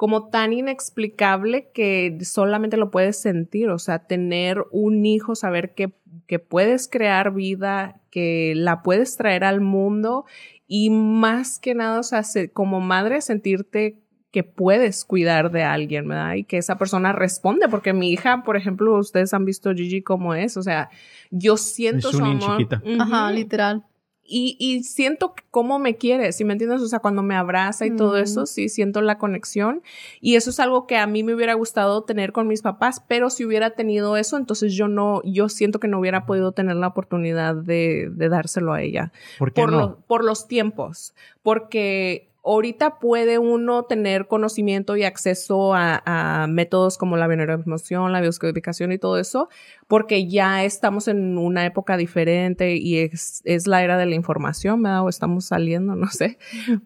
[0.00, 5.92] como tan inexplicable que solamente lo puedes sentir, o sea, tener un hijo, saber que,
[6.26, 10.24] que puedes crear vida, que la puedes traer al mundo
[10.66, 13.98] y más que nada, o sea, se- como madre sentirte
[14.30, 16.34] que puedes cuidar de alguien, ¿verdad?
[16.36, 20.34] Y que esa persona responde, porque mi hija, por ejemplo, ustedes han visto Gigi como
[20.34, 20.88] es, o sea,
[21.30, 22.56] yo siento Es su una amor.
[22.56, 22.82] chiquita.
[23.00, 23.84] Ajá, literal.
[24.32, 26.80] Y, y siento cómo me quiere, ¿sí me entiendes?
[26.82, 28.22] O sea, cuando me abraza y todo Mm.
[28.22, 29.82] eso, sí siento la conexión.
[30.20, 33.28] Y eso es algo que a mí me hubiera gustado tener con mis papás, pero
[33.28, 36.86] si hubiera tenido eso, entonces yo no, yo siento que no hubiera podido tener la
[36.86, 39.78] oportunidad de, de dárselo a ella ¿por qué por, no?
[39.80, 41.12] lo- por los tiempos,
[41.42, 48.92] porque ahorita puede uno tener conocimiento y acceso a, métodos como la bioneuroemoción, la bioscodificación
[48.92, 49.48] y todo eso,
[49.86, 54.82] porque ya estamos en una época diferente y es, es la era de la información,
[54.82, 55.04] ¿verdad?
[55.04, 56.38] O estamos saliendo, no sé.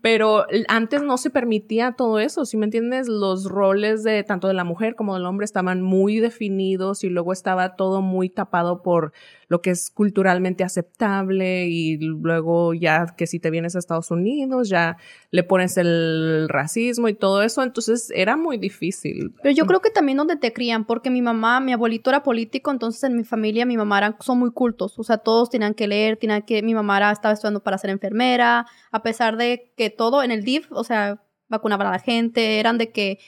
[0.02, 3.08] Pero antes no se permitía todo eso, ¿sí me entiendes?
[3.08, 7.32] Los roles de tanto de la mujer como del hombre estaban muy definidos y luego
[7.32, 9.12] estaba todo muy tapado por
[9.48, 14.68] lo que es culturalmente aceptable y luego ya que si te vienes a Estados Unidos
[14.68, 14.96] ya
[15.30, 19.34] le pones el racismo y todo eso, entonces era muy difícil.
[19.42, 22.70] Pero yo creo que también donde te crían, porque mi mamá, mi abuelito era político,
[22.70, 26.16] entonces en mi familia, mi mamá son muy cultos, o sea, todos tenían que leer,
[26.16, 30.22] tenían que, mi mamá era- estaba estudiando para ser enfermera, a pesar de que todo
[30.22, 33.18] en el DIF, o sea, vacunaban a la gente, eran de que,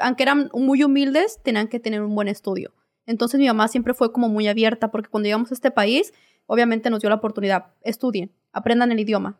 [0.00, 2.72] aunque eran muy humildes, tenían que tener un buen estudio.
[3.06, 6.12] Entonces mi mamá siempre fue como muy abierta, porque cuando llegamos a este país,
[6.46, 9.38] obviamente nos dio la oportunidad, estudien, aprendan el idioma.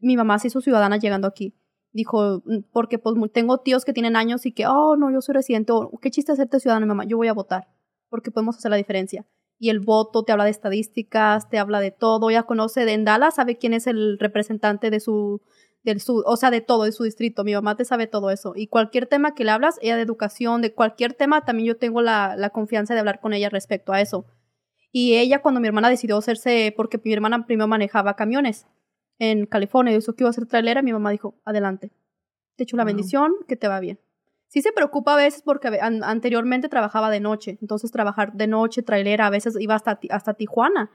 [0.00, 1.54] Mi mamá se hizo ciudadana llegando aquí
[1.92, 5.34] dijo, "Mm, porque pues tengo tíos que tienen años y que, oh, no, yo soy
[5.34, 7.68] residente, qué chiste hacerte ciudadano, mamá, yo voy a votar,
[8.08, 9.26] porque podemos hacer la diferencia.
[9.58, 13.04] Y el voto te habla de estadísticas, te habla de todo, ella conoce de en
[13.04, 15.42] Dallas, sabe quién es el representante de su,
[15.82, 18.52] del su, o sea, de todo, de su distrito, mi mamá te sabe todo eso.
[18.56, 22.02] Y cualquier tema que le hablas, ella de educación, de cualquier tema, también yo tengo
[22.02, 24.26] la, la confianza de hablar con ella respecto a eso.
[24.92, 28.66] Y ella cuando mi hermana decidió hacerse, porque mi hermana primero manejaba camiones
[29.20, 31.92] en California, y eso que iba a ser trailera, mi mamá dijo, adelante,
[32.56, 32.88] te echo la Wow.
[32.88, 34.00] bendición, que te va bien.
[34.48, 38.82] Sí se preocupa a veces porque an- anteriormente trabajaba de noche, entonces trabajar de noche,
[38.82, 40.90] trailera, a veces iba hasta, hasta Tijuana.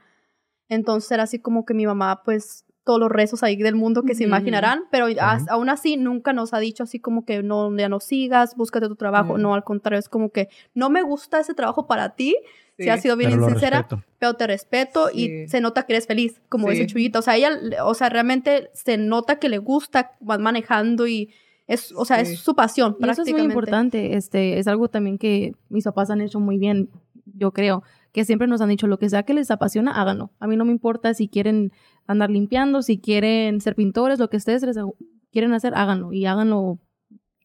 [0.68, 4.14] Entonces era así como que mi mamá, pues, todos los rezos ahí del mundo que
[4.14, 5.06] se imaginarán, pero
[5.48, 8.94] aún así nunca nos ha dicho así como que no, ya no sigas, búscate tu
[8.94, 9.36] trabajo.
[9.38, 9.40] Mm.
[9.42, 12.36] No, al contrario, es como que no me gusta ese trabajo para ti,
[12.78, 13.02] si has Sí.
[13.04, 14.02] sido bien Pero sincera, respeto.
[14.18, 15.44] pero te respeto Sí.
[15.44, 16.72] y se nota que eres feliz, como Sí.
[16.74, 17.18] dice Chuyita.
[17.18, 17.50] O sea, ella,
[17.84, 21.30] o sea, realmente se nota que le gusta, manejando y
[21.66, 22.34] es, o sea, Sí.
[22.34, 23.52] es su pasión Y eso es muy prácticamente.
[23.54, 26.90] importante, este, es algo también que mis papás han hecho muy bien,
[27.34, 30.30] yo creo, que siempre nos han dicho, lo que sea que les apasiona, háganlo.
[30.38, 31.72] A mí no me importa si quieren
[32.06, 34.76] andar limpiando, si quieren ser pintores, lo que ustedes les
[35.32, 36.78] quieren hacer, háganlo y háganlo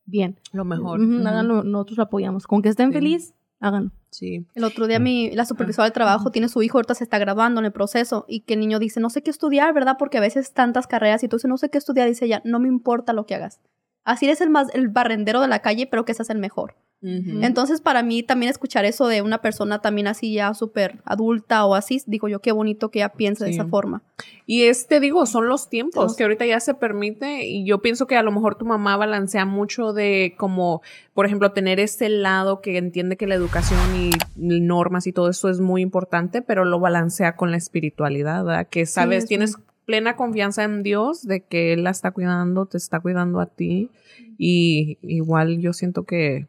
[0.05, 0.37] bien.
[0.53, 1.01] Lo mejor.
[1.01, 2.47] Háganlo, nosotros lo apoyamos.
[2.47, 2.93] Con que estén Sí.
[2.93, 3.91] feliz, háganlo.
[4.09, 4.45] Sí.
[4.55, 7.61] El otro día mi, la supervisora de trabajo tiene su hijo, ahorita se está graduando
[7.61, 9.95] en el proceso y que el niño dice, no sé qué estudiar, ¿verdad?
[9.97, 12.59] Porque a veces tantas carreras y tú dices, no sé qué estudiar, dice ella, no
[12.59, 13.61] me importa lo que hagas.
[14.03, 16.75] Así eres el más, el barrendero de la calle, pero que seas el mejor.
[17.03, 21.73] Entonces, para mí también escuchar eso de una persona también así ya súper adulta o
[21.73, 23.59] así, digo yo, qué bonito que ella piense de Sí.
[23.59, 24.03] esa forma.
[24.45, 28.17] Y este, digo, son los tiempos que ahorita ya se permite y yo pienso que
[28.17, 30.81] a lo mejor tu mamá balancea mucho de como,
[31.15, 35.49] por ejemplo, tener ese lado que entiende que la educación y normas y todo eso
[35.49, 38.67] es muy importante, pero lo balancea con la espiritualidad, ¿verdad?
[38.69, 42.77] Que sabes, es tienes plena confianza en Dios de que Él la está cuidando, te
[42.77, 43.89] está cuidando a ti
[44.37, 46.47] y igual yo siento que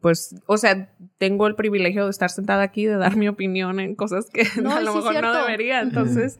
[0.00, 3.94] pues, o sea, tengo el privilegio de estar sentada aquí, de dar mi opinión en
[3.94, 6.38] cosas que No, a lo sí, mejor no debería, entonces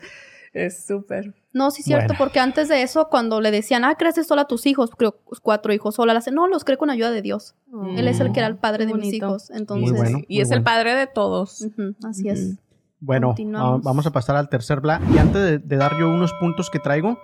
[0.52, 1.34] es súper.
[1.52, 2.18] No, sí es cierto, Bueno.
[2.18, 5.72] porque antes de eso, cuando le decían, ah, creces sola a tus hijos, creo cuatro
[5.72, 7.54] hijos sola, no, los creo con ayuda de Dios.
[7.96, 9.50] Él es el que era el padre de mis hijos.
[9.50, 10.18] Entonces, Muy bueno.
[10.28, 11.66] y es el padre de todos.
[12.04, 12.56] así es.
[13.00, 15.00] Bueno, ah, vamos a pasar al tercer bla.
[15.12, 17.18] Y antes de, de dar yo unos puntos que traigo,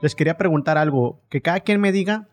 [0.00, 1.20] les quería preguntar algo.
[1.28, 2.28] Que cada quien me diga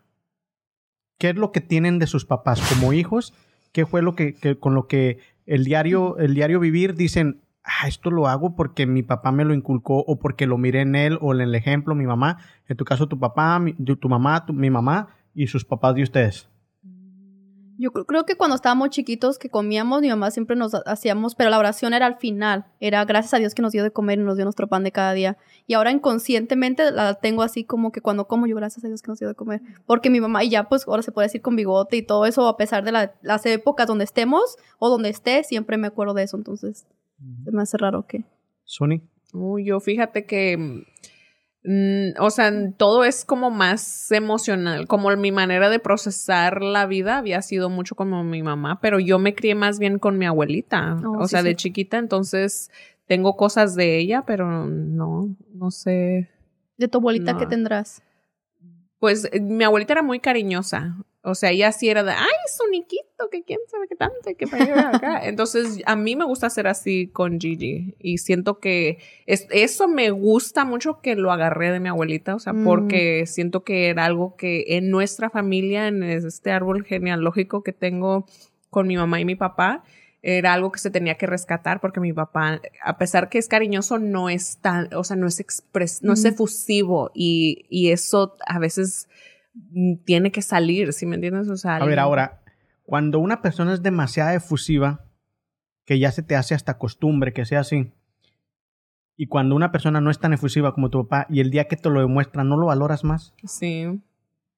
[1.24, 3.32] qué es lo que tienen de sus papás como hijos,
[3.72, 7.88] qué fue lo que, que- con lo que el diario, el diario vivir dicen, ah,
[7.88, 11.16] esto lo hago porque mi papá me lo inculcó o porque lo miré en él
[11.22, 12.36] o en el ejemplo, mi mamá.
[12.68, 13.58] En tu caso, tu papá,
[13.98, 16.46] tu mamá, tu- mi mamá y sus papás de ustedes.
[17.78, 21.34] Yo cre- creo que cuando estábamos chiquitos que comíamos, mi mamá siempre nos ha- hacíamos,
[21.34, 22.66] pero la oración era al final.
[22.80, 24.92] Era gracias a Dios que nos dio de comer y nos dio nuestro pan de
[24.92, 25.36] cada día.
[25.66, 29.08] Y ahora inconscientemente la tengo así como que cuando como yo, gracias a Dios que
[29.10, 29.60] nos dio de comer.
[29.86, 32.46] Porque mi mamá, y ya pues ahora se puede decir con bigote y todo eso,
[32.48, 36.22] a pesar de la- las épocas donde estemos o donde esté, siempre me acuerdo de
[36.24, 36.36] eso.
[36.36, 36.86] Entonces,
[37.44, 38.24] se me hace raro que...
[38.64, 39.00] Sony.
[39.32, 40.84] Uy, yo fíjate que,
[41.64, 47.18] mm, o sea, todo es como más emocional, como mi manera de procesar la vida
[47.18, 50.96] había sido mucho como mi mamá, pero yo me crié más bien con mi abuelita,
[51.04, 51.48] Oh, o sí, sea, sí.
[51.48, 52.70] de chiquita, entonces
[53.06, 56.28] tengo cosas de ella, pero no, no sé.
[56.78, 57.38] De tu abuelita, No.
[57.38, 58.02] ¿qué tendrás?
[58.98, 60.96] Pues eh, mi abuelita era muy cariñosa.
[61.26, 64.46] O sea, ella sí era de, ay, su niquito, que quién sabe qué tanto, que
[64.46, 65.20] para acá.
[65.26, 67.94] Entonces, a mí me gusta ser así con Gigi.
[67.98, 72.34] Y siento que es- eso me gusta mucho que lo agarré de mi abuelita.
[72.34, 72.64] O sea, Mm.
[72.64, 78.26] porque siento que era algo que en nuestra familia, en este árbol genealógico que tengo
[78.70, 79.82] con mi mamá y mi papá,
[80.26, 83.98] era algo que se tenía que rescatar porque mi papá, a pesar que es cariñoso,
[83.98, 86.28] no es tan, o sea, no es expres, no es Ujú.
[86.28, 89.33] efusivo y, y eso a veces mm,
[90.04, 91.48] tiene que salir, ¿sí me entiendes?
[91.48, 92.40] O sea, A ver, ahora,
[92.84, 95.04] cuando una persona es demasiado efusiva,
[95.84, 97.92] que ya se te hace hasta costumbre que sea así,
[99.16, 101.76] y cuando una persona no es tan efusiva como tu papá, y el día que
[101.76, 103.32] te lo demuestra, ¿no lo valoras más?
[103.44, 103.84] Sí.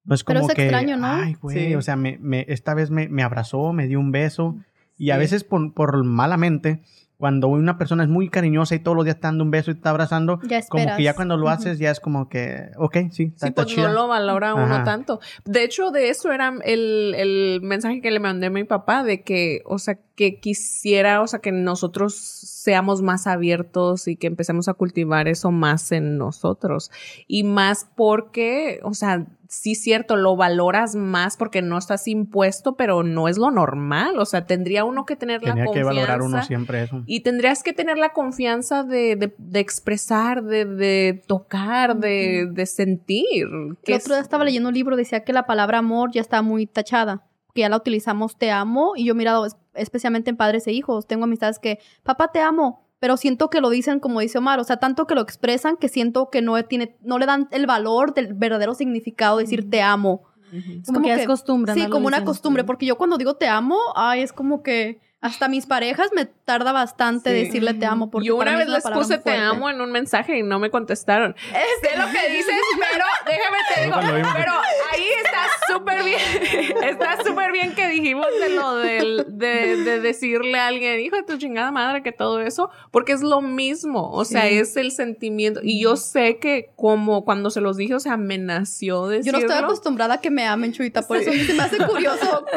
[0.05, 1.07] No es Pero como es que, extraño, ¿no?
[1.09, 1.75] ay, güey, Sí.
[1.75, 4.57] o sea, me, me- esta vez me, me abrazó, me dio un beso,
[4.97, 6.81] y a veces por, por malamente,
[7.19, 9.75] cuando una persona es muy cariñosa y todos los días está dando un beso y
[9.75, 12.95] te está abrazando, Ya como que ya cuando lo haces ya es como que, ok,
[13.11, 14.85] sí, está, Sí, está pues no lo valora uno Ajá.
[14.85, 15.21] tanto.
[15.45, 19.23] De hecho, de eso era el, el mensaje que le mandé a mi papá, de
[19.23, 24.69] que, o sea, que quisiera, o sea, que nosotros seamos más abiertos y que empecemos
[24.69, 26.91] a cultivar eso más en nosotros.
[27.27, 33.03] Y más porque, o sea, sí cierto, lo valoras más porque no estás impuesto, pero
[33.03, 34.19] no es lo normal.
[34.19, 35.95] O sea, tendría uno que tener la Tenía que confianza.
[35.95, 37.03] valorar uno siempre eso.
[37.07, 42.67] Y tendrías que tener la confianza de, de, de expresar, de, de tocar, de, de
[42.67, 43.47] sentir.
[43.85, 46.43] que El otro día estaba leyendo un libro, decía que la palabra amor ya está
[46.43, 47.25] muy tachada,
[47.55, 50.73] que ya la utilizamos te amo, y yo he mirado es- especialmente en padres e
[50.73, 54.61] hijos, tengo amistades que, papá te amo, pero siento que lo dicen como dice Omar,
[54.61, 57.67] o sea, tanto que lo expresan que siento que no tiene, no le dan el
[57.67, 60.23] valor del verdadero significado de decir te amo.
[60.53, 61.75] Es como que es costumbre.
[61.75, 65.49] Sí, como una costumbre, porque yo cuando digo te amo, ay, es como que hasta
[65.49, 67.45] mis parejas me tarda bastante Sí.
[67.45, 69.81] decirle te amo, porque Yo para una mí vez es les puse te amo en
[69.81, 71.35] un mensaje y no me contestaron.
[71.83, 72.55] sé lo que dices,
[72.93, 73.97] pero déjame te digo,
[74.35, 74.53] pero
[74.93, 80.59] ahí está súper bien, está súper bien que dijimos de lo del, de, de decirle
[80.59, 84.25] a alguien, hijo de tu chingada madre, que todo eso, porque es lo mismo, o
[84.25, 84.59] sea, Sí.
[84.59, 85.61] es el sentimiento.
[85.63, 89.39] Y yo sé que como cuando se los dije, o sea, me nació Yo decirlo.
[89.41, 92.45] no estoy acostumbrada a que me amen, Chuita, por eso se me hace curioso.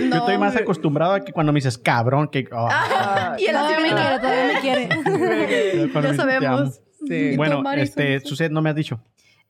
[0.00, 0.62] Yo estoy más hombre.
[0.64, 2.48] acostumbrado a que cuando me dices cabrón, que...
[2.52, 2.68] oh,
[3.38, 4.88] Y él así me quiere, todavía me quiere.
[5.92, 6.56] cuando me Ya dices, "Te amo".
[6.56, 6.80] sabemos.
[7.06, 7.14] Sí.
[7.14, 8.20] ¿Y tú, Bueno, este?
[8.20, 9.00] Suset, no me has dicho.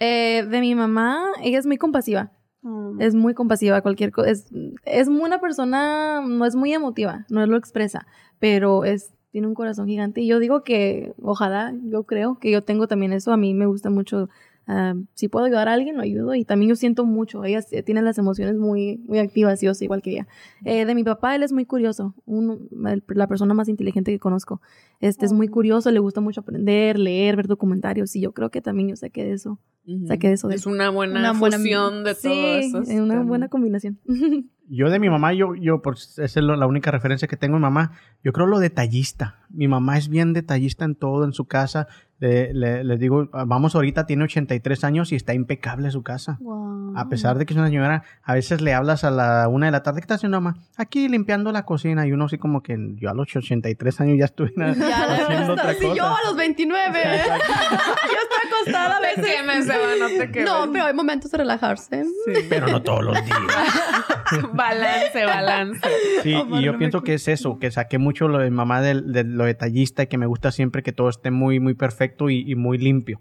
[0.01, 2.33] Eh, de mi mamá, ella es muy compasiva.
[2.63, 3.01] Mm.
[3.01, 4.31] Es muy compasiva, cualquier cosa.
[4.31, 4.47] Es,
[4.85, 8.07] es una persona, no es muy emotiva, no lo expresa,
[8.39, 10.21] pero es, tiene un corazón gigante.
[10.21, 13.33] Y yo digo que, ojalá, yo creo que yo tengo también eso.
[13.33, 14.29] A mí me gusta mucho
[14.67, 16.35] ah, si puedo ayudar a alguien, lo ayudo.
[16.35, 17.45] Y también yo siento mucho.
[17.45, 20.29] Ella tiene las emociones muy, muy activas, yo soy igual que ella.
[20.65, 22.15] Eh, de mi papá, él es muy curioso.
[22.27, 24.61] El- la persona más inteligente que conozco.
[25.01, 28.15] Este es muy curioso, le gusta mucho aprender, leer, ver documentarios.
[28.17, 29.59] Y yo creo que también yo saqué de eso.
[29.87, 30.07] Ujú.
[30.07, 32.83] Saqué de eso de Es una buena Una buena- fusión de sí, todo eso.
[32.83, 33.99] es una Está- buena combinación.
[34.69, 37.63] Yo de mi mamá, yo, yo, por esa es la única referencia que tengo en
[37.63, 37.93] mamá,
[38.23, 39.41] yo creo lo detallista.
[39.51, 41.87] Mi mamá es bien detallista en todo, en su casa.
[42.19, 46.39] Le, le- le digo, vamos ahorita, tiene 83 años y está impecable su casa.
[46.41, 46.97] Wow.
[46.97, 49.73] A pesar de que es una señora, a veces le hablas a la una de
[49.73, 50.57] la tarde, ¿qué estás haciendo, mamá?
[50.77, 52.07] Aquí limpiando la cocina.
[52.07, 55.75] Y uno así como que yo a los 83 años ya estuviera Ya, haciendo otra
[55.75, 56.15] si yo cosa.
[56.15, 56.99] a los 29.
[57.05, 59.35] yo estoy acostada a Te veces.
[59.37, 60.49] quemes, Eva, no te quemes.
[60.51, 62.05] No, pero hay momentos de relajarse.
[62.05, 62.33] Sí.
[62.49, 63.39] Pero no todos los días.
[64.57, 65.81] balance, balance.
[66.23, 68.51] Sí, Omar, y yo no me pienso que es eso, que saqué mucho lo de
[68.51, 71.75] mamá de, de lo detallista y que me gusta siempre que todo esté muy, muy
[71.75, 73.21] perfecto y, y muy limpio.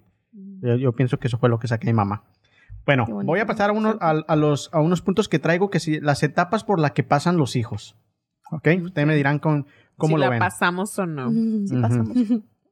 [0.62, 2.24] Yo, yo pienso que eso fue lo que saqué de mi mamá.
[2.86, 5.80] Bueno, voy a pasar a, unos, a, a los, a unos puntos que traigo, que
[5.80, 7.96] sí, las etapas por las que pasan los hijos.
[8.52, 8.68] ¿Ok?
[8.84, 9.68] Ustedes me dirán con,
[9.98, 10.40] cómo si lo la ven.
[10.40, 11.32] pasamos o no.
[11.66, 11.82] Sí Ujú.
[11.82, 12.18] pasamos.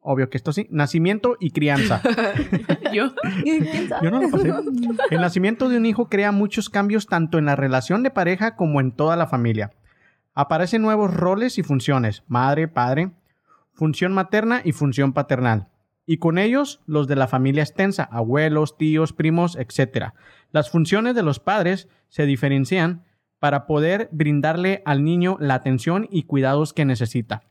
[0.01, 0.67] Obvio que esto sí.
[0.71, 2.01] Nacimiento y crianza.
[2.93, 3.13] Yo.
[3.43, 4.05] ¿Quién sabe?
[4.05, 4.51] Yo no lo pasé.
[5.11, 8.81] El nacimiento de un hijo crea muchos cambios tanto en la relación de pareja como
[8.81, 9.71] en toda la familia.
[10.33, 13.11] Aparecen nuevos roles y funciones, madre, padre,
[13.73, 15.67] función materna y función paternal.
[16.07, 20.13] Y con ellos los de la familia extensa, abuelos, tíos, primos, etc.
[20.51, 23.03] Las funciones de los padres se diferencian
[23.39, 27.43] para poder brindarle al niño la atención y cuidados que necesita.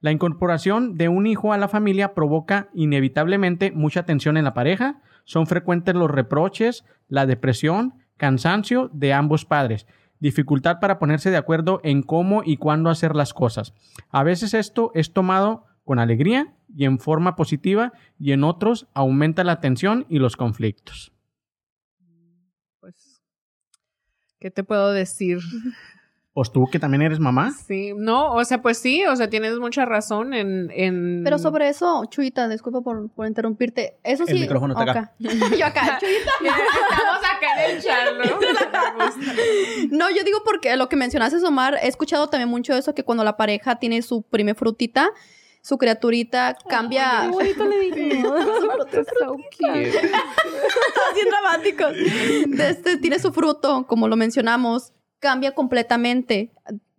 [0.00, 5.02] La incorporación de un hijo a la familia provoca inevitablemente mucha tensión en la pareja.
[5.24, 9.86] Son frecuentes los reproches, la depresión, cansancio de ambos padres,
[10.20, 13.74] dificultad para ponerse de acuerdo en cómo y cuándo hacer las cosas.
[14.10, 19.42] A veces esto es tomado con alegría y en forma positiva y en otros aumenta
[19.42, 21.12] la tensión y los conflictos.
[22.78, 23.20] Pues,
[24.38, 25.38] ¿qué te puedo decir?
[26.34, 27.52] Pues tú que también eres mamá.
[27.66, 30.70] Sí, no, o sea, pues sí, o sea, tienes mucha razón en...
[30.72, 31.22] en...
[31.24, 33.98] Pero sobre eso, Chuyita, disculpa por, por interrumpirte.
[34.04, 34.40] Eso El sí.
[34.40, 35.12] micrófono está acá.
[35.18, 36.30] Yo acá, Chuyita.
[36.40, 38.38] Estamos acá en el chat, ¿no?
[39.98, 43.24] No, yo digo porque lo que mencionaste, Omar, he escuchado también mucho eso, que cuando
[43.24, 45.10] la pareja tiene su primer frutita,
[45.62, 47.22] su criaturita cambia.
[47.22, 48.22] Qué bonito le dije.
[48.22, 49.92] so cute.
[51.14, 51.92] bien dramáticos.
[51.92, 56.50] De este, tiene su fruto, como lo mencionamos, cambia completamente.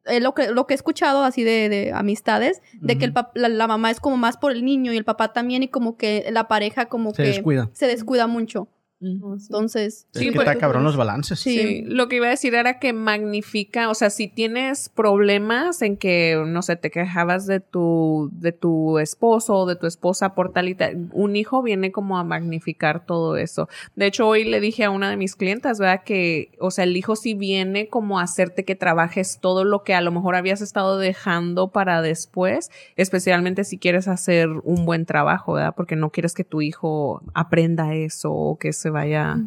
[0.06, 3.50] Eh, lo, que, lo que he escuchado así de, de amistades, de que el la,
[3.50, 6.28] la mamá es como más por el niño y el papá también, y como que
[6.32, 7.70] la pareja como Se que descuida.
[7.74, 8.68] se descuida mucho.
[9.02, 9.36] Ujú.
[9.40, 11.40] Entonces, Es Sí, que pues- está cabrón los balances.
[11.40, 11.58] Sí.
[11.58, 15.96] Sí, lo que iba a decir era que magnifica, o sea, si tienes problemas en
[15.96, 20.52] que, no sé, te quejabas de tu, de tu esposo o de tu esposa por
[20.52, 23.70] tal y tal, un hijo viene como a magnificar todo eso.
[23.96, 26.04] De hecho, hoy le dije a una de mis clientas, ¿verdad?
[26.04, 29.94] Que, o sea, el hijo sí viene como a hacerte que trabajes todo lo que
[29.94, 35.54] a lo mejor habías estado dejando para después, especialmente si quieres hacer un buen trabajo,
[35.54, 35.74] ¿verdad?
[35.76, 39.38] Porque no quieres que tu hijo aprenda eso o que se vaya...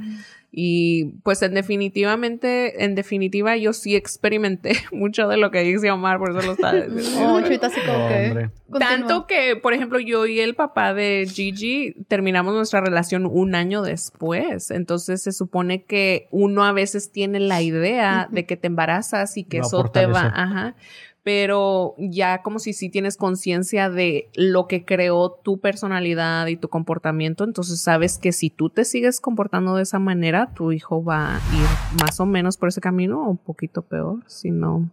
[0.54, 6.18] Y pues en definitivamente, en definitiva, yo sí experimenté mucho de lo que dice Omar,
[6.18, 6.74] por eso lo está
[7.18, 8.50] Oh, Chuyita, así como que.
[8.78, 13.80] Tanto que, por ejemplo, yo y el papá de Gigi terminamos nuestra relación un año
[13.80, 14.70] después.
[14.70, 19.44] Entonces se supone que uno a veces tiene la idea de que te embarazas y
[19.44, 20.76] que eso te va, ajá.
[21.24, 26.68] Pero ya como si sí tienes conciencia de lo que creó tu personalidad y tu
[26.68, 31.36] comportamiento, entonces sabes que si tú te sigues comportando de esa manera, tu hijo va
[31.36, 34.90] a ir más o menos por ese camino o un poquito peor, si no.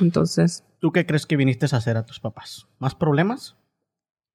[0.00, 2.68] Entonces, ¿Tú qué crees que viniste a hacer a tus papás?
[2.78, 3.56] ¿Más problemas?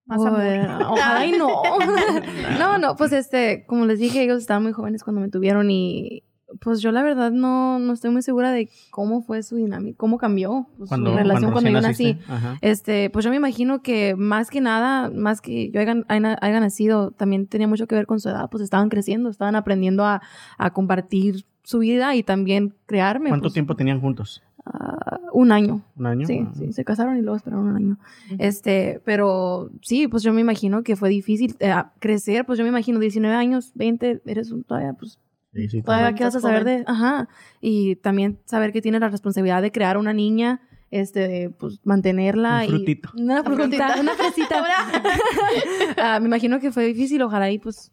[0.05, 0.41] Más amor.
[0.41, 1.47] Bueno, Ojalá y no.
[2.59, 6.23] no, no, pues este, como les dije, ellos estaban muy jóvenes cuando me tuvieron y
[6.59, 10.17] pues yo la verdad no, no estoy muy segura de cómo fue su dinámica, cómo
[10.17, 12.17] cambió pues, Cuando, su relación cuando, recién yo nací.
[12.27, 12.57] Ajá.
[12.61, 16.59] Este, pues yo me imagino que más que nada, más que yo haya, haya- haya
[16.59, 20.21] nacido, también tenía mucho que ver con su edad, pues estaban creciendo, estaban aprendiendo a,
[20.57, 23.29] a compartir su vida y también crearme.
[23.29, 24.41] ¿Cuánto pues, tiempo tenían juntos?
[24.65, 25.81] ah, un año.
[25.97, 26.25] ¿Un año?
[26.27, 26.51] Sí, Ah.
[26.57, 27.97] sí, se casaron y luego esperaron un año.
[28.39, 32.69] Este, pero sí, pues yo me imagino que fue difícil eh, crecer, pues yo me
[32.69, 35.19] imagino 19 años, 20, eres un todavía, pues
[35.53, 37.27] Sí, sí, todavía qué vas a saber de, ajá,
[37.61, 42.63] y también saber que tienes la responsabilidad de crear una niña, este, pues mantenerla Un
[42.63, 43.09] y frutito.
[43.15, 44.01] una Una frutita, frutita.
[44.01, 44.63] una fresita.
[45.97, 47.91] Ah, me imagino que fue difícil, ojalá y pues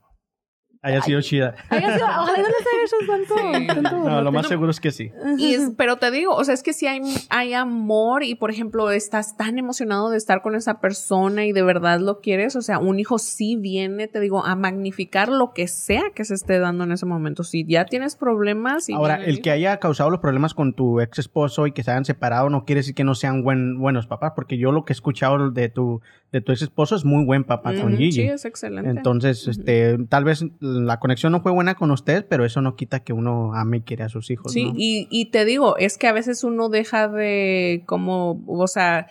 [0.83, 1.55] Haya sido chida.
[1.69, 3.35] Haya sido- Ojalá no les haya hecho tanto.
[3.37, 3.67] Sí.
[3.67, 5.11] tanto No, lo más seguro es que sí.
[5.37, 8.51] Y es- pero te digo, o sea, es que si hay, hay amor y, por
[8.51, 12.63] ejemplo, estás tan emocionado de estar con esa persona y de verdad lo quieres, o
[12.63, 16.59] sea, un hijo sí viene, te digo, a magnificar lo que sea que se esté
[16.59, 17.45] dando en ese momento.
[17.45, 21.19] Si ya tienes problemas y Ahora, el que haya causado los problemas con tu ex
[21.19, 24.33] esposo y que se hayan separado no quiere decir que no sean buen, buenos papás,
[24.35, 26.01] porque yo lo que he escuchado de tu,
[26.33, 28.13] de tu ex esposo es muy buen papá con Gigi.
[28.13, 28.89] Sí, es excelente.
[28.91, 33.01] Entonces, este, tal vez la conexión no fue buena con usted, pero eso no quita
[33.01, 34.53] que uno ame y quiere a sus hijos.
[34.53, 34.73] Sí, ¿no?
[34.77, 39.09] y, y te digo, es que a veces uno deja de como, o sea,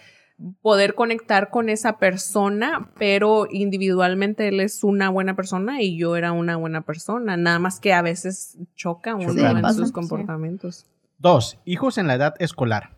[0.61, 6.31] poder conectar con esa persona, pero individualmente él es una buena persona y yo era
[6.31, 9.93] una buena persona, nada más que a veces choca uno en pasa, sus sí.
[9.93, 10.85] comportamientos.
[11.17, 12.97] Dos, hijos en la edad escolar.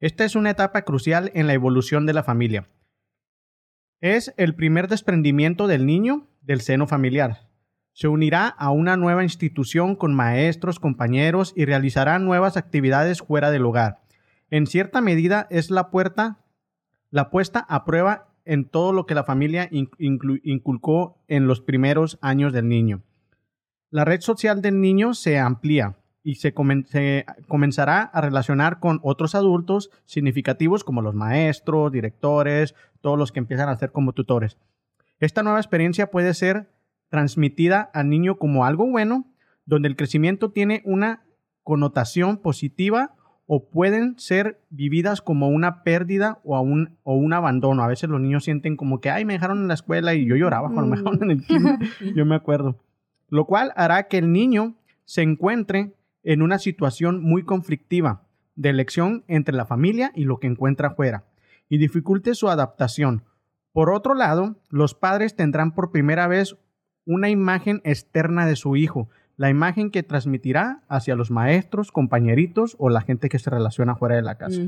[0.00, 2.68] Esta es una etapa crucial en la evolución de la familia.
[4.00, 7.47] Es el primer desprendimiento del niño del seno familiar.
[7.98, 13.66] Se unirá a una nueva institución con maestros, compañeros y realizará nuevas actividades fuera del
[13.66, 13.98] hogar.
[14.50, 16.38] En cierta medida es la puerta,
[17.10, 19.68] la puesta a prueba en todo lo que la familia
[19.98, 23.02] inculcó en los primeros años del niño.
[23.90, 26.54] La red social del niño se amplía y se,
[26.86, 33.40] se comenzará a relacionar con otros adultos significativos como los maestros, directores, todos los que
[33.40, 34.56] empiezan a ser como tutores.
[35.18, 36.68] Esta nueva experiencia puede ser
[37.08, 39.26] transmitida al niño como algo bueno,
[39.66, 41.22] donde el crecimiento tiene una
[41.62, 43.14] connotación positiva
[43.46, 47.82] o pueden ser vividas como una pérdida o, a un, o un abandono.
[47.82, 50.36] A veces los niños sienten como que, ay, me dejaron en la escuela y yo
[50.36, 51.78] lloraba cuando me dejaron en el kinder.
[52.14, 52.78] Yo me acuerdo.
[53.30, 54.74] Lo cual hará que el niño
[55.06, 58.22] se encuentre en una situación muy conflictiva
[58.54, 61.24] de elección entre la familia y lo que encuentra afuera
[61.68, 63.24] y dificulte su adaptación.
[63.72, 66.56] Por otro lado, los padres tendrán por primera vez
[67.08, 72.90] una imagen externa de su hijo, la imagen que transmitirá hacia los maestros, compañeritos o
[72.90, 74.60] la gente que se relaciona fuera de la casa.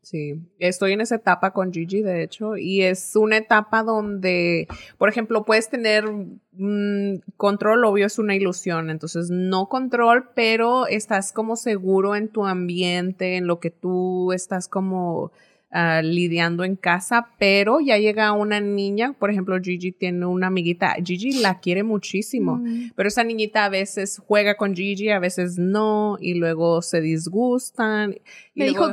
[0.00, 5.08] Sí, estoy en esa etapa con Gigi, de hecho, y es una etapa donde, por
[5.10, 6.04] ejemplo, puedes tener
[6.52, 12.46] mm, control, obvio es una ilusión, entonces no control, pero estás como seguro en tu
[12.46, 15.30] ambiente, en lo que tú estás como
[15.70, 20.94] ah, lidiando en casa, pero ya llega una niña, por ejemplo, Gigi tiene una amiguita,
[21.04, 22.56] Gigi la quiere muchísimo.
[22.56, 22.92] Mm.
[22.94, 28.16] Pero esa niñita a veces juega con Gigi, a veces no, y luego se disgustan.
[28.56, 28.92] Me dijo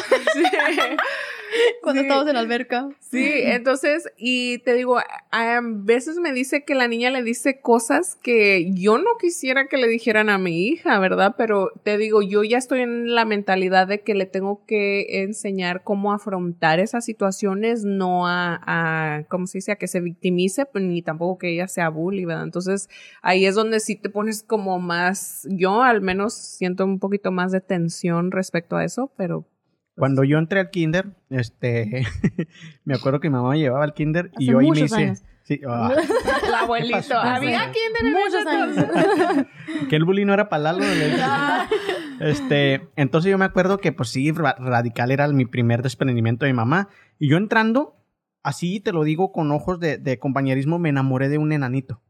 [0.34, 0.42] Sí.
[1.82, 2.06] cuando Sí.
[2.06, 2.88] estábamos en la alberca.
[3.00, 7.60] Sí, entonces, y te digo, a, a veces me dice que la niña le dice
[7.60, 11.34] cosas que yo no quisiera que le dijeran a mi hija, ¿verdad?
[11.36, 15.82] Pero te digo, yo ya estoy en la mentalidad de que le tengo que enseñar
[15.84, 19.72] cómo afrontar esas situaciones, no a, a ¿cómo se dice?
[19.72, 22.44] A que se victimice, pues, ni tampoco que ella sea bully, ¿verdad?
[22.44, 22.88] Entonces,
[23.20, 27.52] ahí es donde sí te pones como más, yo al menos siento un poquito más
[27.52, 29.48] de tensión respecto a eso, pero
[29.96, 32.06] Cuando yo entré al kinder, este,
[32.84, 35.22] me acuerdo que mi mamá me llevaba al kinder y yo ahí me hice, años.
[35.44, 35.92] sí, ah,
[36.46, 39.46] el abuelito, había quien en Muchos años.
[39.88, 41.22] que el bullying no era para Lalo, le dije.
[42.20, 46.52] Este, entonces yo me acuerdo que pues sí, ra- radical era mi primer desprendimiento de
[46.52, 46.88] mi mamá.
[47.18, 47.96] Y yo entrando,
[48.42, 52.00] así te lo digo con ojos de, de compañerismo, me enamoré de un enanito.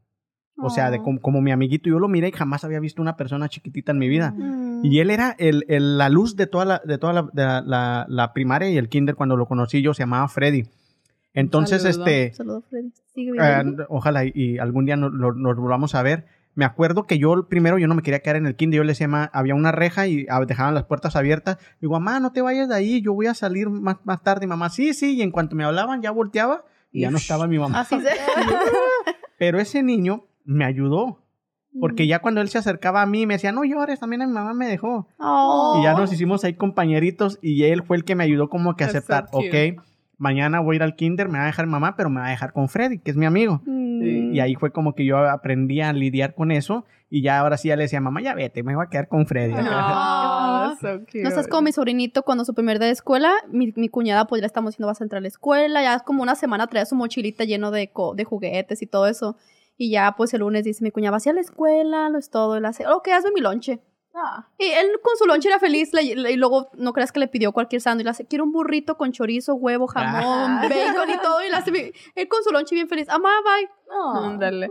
[0.61, 1.03] O sea, de Oh.
[1.03, 1.89] com- como mi amiguito.
[1.89, 4.31] Yo lo miré y jamás había visto una persona chiquitita en mi vida.
[4.37, 4.72] Mm.
[4.83, 8.33] Y él era el, el- la luz de toda, la, de toda la, de la-
[8.33, 10.63] primaria y el kinder cuando lo conocí yo, se llamaba Freddy.
[11.33, 12.05] Entonces, Saludo.
[12.05, 12.91] este, Saludos, Freddy.
[13.15, 15.11] Sigue eh, ojalá y, y algún día nos,
[15.57, 16.25] volvamos a ver.
[16.55, 18.91] Me acuerdo que yo primero yo no me quería quedar en el kinder, yo le
[18.91, 21.57] decía, "Ma, había una reja y dejaban las puertas abiertas.
[21.81, 24.45] Digo, mamá, no te vayas de ahí, yo voy a salir más, más tarde.
[24.45, 27.47] Y mamá, sí, sí, y en cuanto me hablaban ya volteaba y ya no estaba
[27.47, 27.79] mi mamá.
[27.79, 28.09] Así se.
[29.39, 31.22] Pero ese niño me ayudó,
[31.79, 34.33] porque ya cuando él se acercaba a mí me decía, no llores, también a mi
[34.33, 35.07] mamá me dejó.
[35.19, 35.77] Oh.
[35.79, 38.83] Y ya nos hicimos ahí compañeritos y él fue el que me ayudó como que
[38.83, 39.71] a so aceptar, cute.
[39.77, 39.83] ok,
[40.17, 42.29] mañana voy a ir al kinder, me va a dejar mamá, pero me va a
[42.29, 43.61] dejar con Freddy, que es mi amigo.
[43.65, 44.33] Mm.
[44.33, 47.67] Y ahí fue como que yo aprendí a lidiar con eso y ya ahora sí
[47.67, 49.53] ya le decía, mamá, ya vete, me voy a quedar con Freddy.
[49.53, 50.87] Oh, so.
[51.13, 54.41] No estás como mi sobrinito cuando su primer día de escuela, mi, mi cuñada pues
[54.41, 56.95] ya estamos diciendo vas a entrar a la escuela, ya como una semana traía su
[56.95, 59.35] mochilita lleno de, co- de juguetes y todo eso.
[59.77, 62.19] Y ya pues el lunes dice mi cuñada, vas a ir a la escuela, lo
[62.19, 63.81] es todo, él hace, ok, hazme mi lonche.
[64.59, 67.27] Y él con su lonche era feliz le- le- y luego no creas que le
[67.27, 71.43] pidió cualquier sándwich, le hace, quiero un burrito con chorizo, huevo, jamón, bacon y todo.
[71.43, 73.69] Y le hace, mi- él con su lonche bien feliz, mamá, bye.
[74.29, 74.69] Ándale.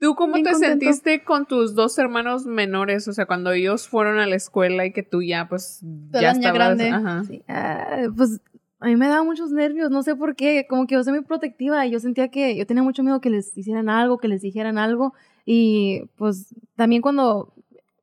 [0.00, 0.84] ¿Tú cómo Bien te contento.
[0.86, 3.06] sentiste con tus dos hermanos menores?
[3.06, 5.78] O sea, cuando ellos fueron a la escuela y que tú ya, pues,
[6.12, 6.54] Tú ya estabas...
[6.54, 6.88] grande.
[6.90, 7.22] Ajá.
[7.24, 8.40] Sí, ah, pues
[8.84, 11.22] a mí me daba muchos nervios, no sé por qué, como que yo soy muy
[11.22, 14.42] protectiva y yo sentía que yo tenía mucho miedo que les hicieran algo, que les
[14.42, 15.14] dijeran algo
[15.46, 17.54] y pues también cuando,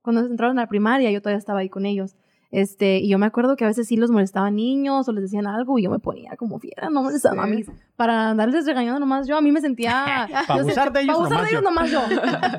[0.01, 2.15] cuando entraron a la primaria yo todavía estaba ahí con ellos.
[2.51, 5.47] Este, y yo me acuerdo que a veces sí los molestaban niños o les decían
[5.47, 7.63] algo y yo me ponía como fiera, no molestaba a mí.
[7.95, 10.25] Para andarles regañando nomás yo, a mí me sentía...
[10.49, 11.69] Abusar de ellos pa' nomás de ellos yo.
[11.69, 12.01] nomás yo.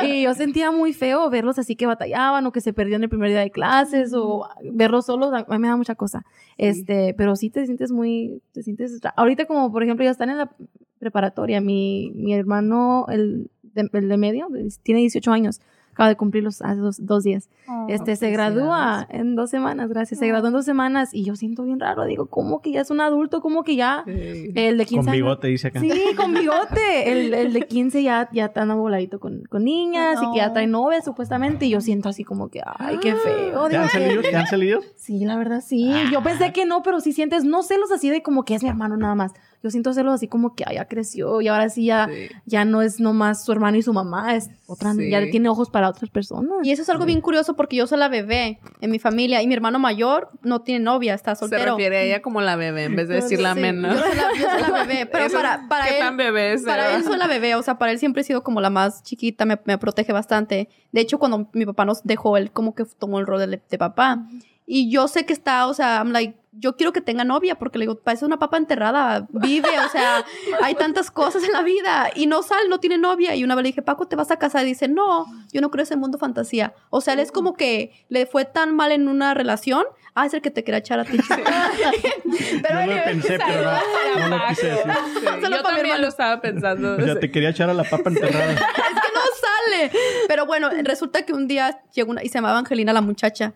[0.07, 3.29] Y yo sentía muy feo verlos así que batallaban o que se perdían el primer
[3.29, 6.25] día de clases o verlos solos, a mí me da mucha cosa.
[6.57, 8.99] Este, pero sí te sientes muy, te sientes...
[9.17, 10.51] Ahorita como, por ejemplo, ya están en la
[10.99, 14.49] preparatoria, mi, mi hermano, el de, el de medio,
[14.83, 15.61] tiene 18 años,
[15.93, 17.49] acaba de cumplirlos hace dos, dos días.
[17.89, 20.21] Este, se gradúa en dos semanas, gracias.
[20.21, 22.05] Se graduó en dos semanas y yo siento bien raro.
[22.05, 23.41] Digo, ¿cómo que ya es un adulto?
[23.41, 25.81] ¿Cómo que ya el de 15 Con años- bigote, dice acá.
[25.81, 27.13] Sí, con bigote.
[27.13, 30.67] El, el de 15 ya, ya está voladito con, con niñas y que ya trae
[30.67, 31.67] novia supuestamente.
[31.67, 33.65] Y yo siento así como que, ay, qué feo.
[33.69, 34.23] ¿Te Digo, han salido?
[34.23, 34.81] ¿Te han salido?
[34.97, 35.93] Sí, la verdad sí.
[36.11, 38.69] Yo pensé que no, pero sí sientes, no celos así de como que es mi
[38.69, 39.33] hermano nada más.
[39.63, 42.09] Yo siento celos así como que ay, ya creció y ahora sí ya,
[42.47, 45.09] ya no es nomás su hermano y su mamá, es otra, Sí.
[45.11, 46.51] ya tiene ojos para otras personas.
[46.65, 49.47] Y eso es algo bien curioso porque yo soy la bebé en mi familia y
[49.47, 51.73] mi hermano mayor no tiene novia, está Se soltero.
[51.77, 53.95] refiere a ella como la bebé en vez de decir la Sí, menos.
[53.95, 56.63] Yo soy la, yo soy la bebé, pero para, para ¿Qué él, tan bebé es?
[56.63, 59.03] para él soy la bebé, o sea, para él siempre he sido como la más
[59.03, 60.69] chiquita, me, me protege bastante.
[60.91, 63.79] De hecho, cuando mi papá nos dejó, él como que tomó el rol de, de
[63.79, 64.27] papá.
[64.67, 67.79] Y yo sé que está, o sea, I'm like, yo quiero que tenga novia porque
[67.79, 70.25] le digo, parece una papa enterrada, vive, o sea,
[70.63, 73.35] hay tantas cosas en la vida y no sale, no tiene novia.
[73.35, 74.65] Y una vez le dije, Paco, ¿te vas a casar?
[74.65, 76.75] Y dice, no, yo no creo en ese mundo fantasía.
[76.91, 79.85] O sea, él es como que le fue tan mal en una relación,
[80.15, 81.17] ah, es el que te quería echar a ti.
[82.63, 83.73] pero Yo lo pensé, pero
[84.19, 84.93] no, no lo quise decir.
[85.21, 86.97] Sí, Solo yo también lo estaba pensando.
[86.97, 88.53] O sea, te quería echar a la papa enterrada.
[88.53, 89.91] es que no sale.
[90.29, 93.55] Pero bueno, resulta que un día llegó una y se llamaba Angelina la muchacha.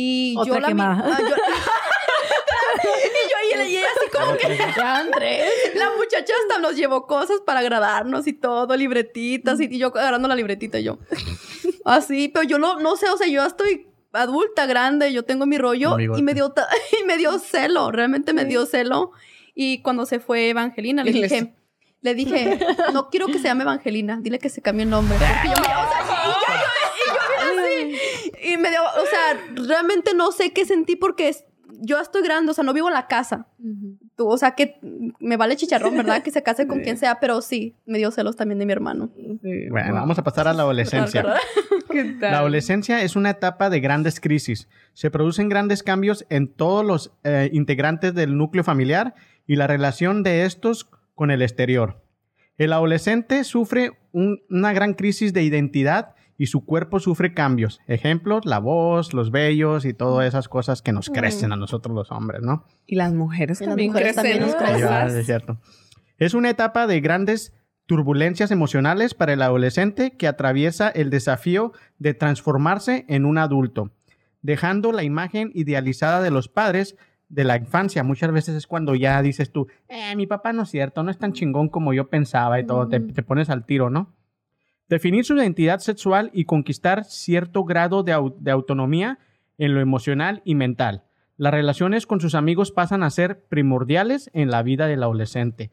[0.00, 1.04] Y Otra yo la quemada.
[1.12, 1.34] ah, yo-
[2.84, 4.48] y yo y ella así como que
[5.74, 10.28] la muchacha hasta nos llevó cosas para agradarnos y todo, libretitas y, y yo agarrando
[10.28, 10.98] la libretita y yo.
[11.84, 15.58] Así, pero yo no no sé, o sea, yo estoy adulta, grande, yo tengo mi
[15.58, 16.20] rollo Amigote.
[16.20, 16.54] y me dio
[17.00, 19.10] y me dio celo, realmente me dio celo.
[19.54, 21.54] Y cuando se fue Evangelina le les- dije
[22.00, 22.60] le dije,
[22.92, 25.18] no quiero que se llame Evangelina, dile que se cambie el nombre.
[25.18, 28.30] Porque yo, o sea, y yo, y yo, y yo bien así.
[28.52, 31.44] Y me dio, o sea, realmente no sé qué sentí porque es-
[31.80, 33.46] yo estoy grande, o sea, no vivo en la casa.
[34.16, 34.80] Tú, o sea, que
[35.20, 36.22] me vale chicharrón, ¿verdad?
[36.22, 39.10] Que se case con quien sea, pero sí, me dio celos también de mi hermano.
[39.42, 40.00] Sí, Bueno, wow.
[40.00, 41.24] vamos a pasar a la adolescencia.
[41.90, 42.32] ¿Qué tal?
[42.32, 44.68] La adolescencia es una etapa de grandes crisis.
[44.92, 49.14] Se producen grandes cambios en todos los eh, integrantes del núcleo familiar
[49.46, 52.02] y la relación de estos con el exterior.
[52.56, 57.80] El adolescente sufre un- una gran crisis de identidad y su cuerpo sufre cambios.
[57.88, 62.12] Ejemplos, la voz, los vellos y todas esas cosas que nos crecen a nosotros los
[62.12, 62.64] hombres, ¿no?
[62.86, 65.18] Y las mujeres Y las también mujeres crecen también nos crecen.
[65.18, 65.58] Es cierto.
[66.16, 67.52] Es una etapa de grandes
[67.86, 73.90] turbulencias emocionales para el adolescente que atraviesa el desafío de transformarse en un adulto,
[74.40, 76.96] dejando la imagen idealizada de los padres
[77.28, 78.04] de la infancia.
[78.04, 81.18] Muchas veces es cuando ya dices tú, eh, mi papá no es cierto, no es
[81.18, 84.14] tan chingón como yo pensaba y todo, te, te pones al tiro, ¿no?
[84.88, 89.18] Definir su identidad sexual y conquistar cierto grado de, au- de autonomía
[89.58, 91.02] en lo emocional y mental.
[91.36, 95.70] Las relaciones con sus amigos pasan a ser primordiales en la vida del adolescente.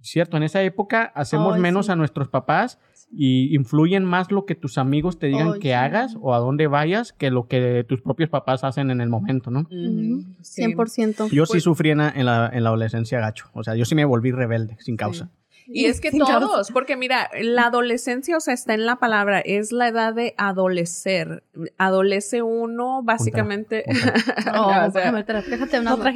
[0.00, 1.92] Cierto, en esa época hacemos menos sí.
[1.92, 2.78] a nuestros papás
[3.10, 5.72] y influyen más lo que tus amigos te digan que sí.
[5.72, 9.50] hagas o a dónde vayas que lo que tus propios papás hacen en el momento,
[9.50, 9.60] ¿no?
[9.62, 10.62] Ujú, sí.
[10.62, 11.30] 100%.
[11.30, 13.46] Yo sí Pues- sufrí en la, en la- en la adolescencia gacho.
[13.54, 15.30] O sea, yo sí me volví rebelde sin causa.
[15.70, 19.70] Y es que todos, porque mira, la adolescencia, o sea, está en la palabra, es
[19.70, 21.44] la edad de adolecer.
[21.76, 23.84] Adolece uno, básicamente.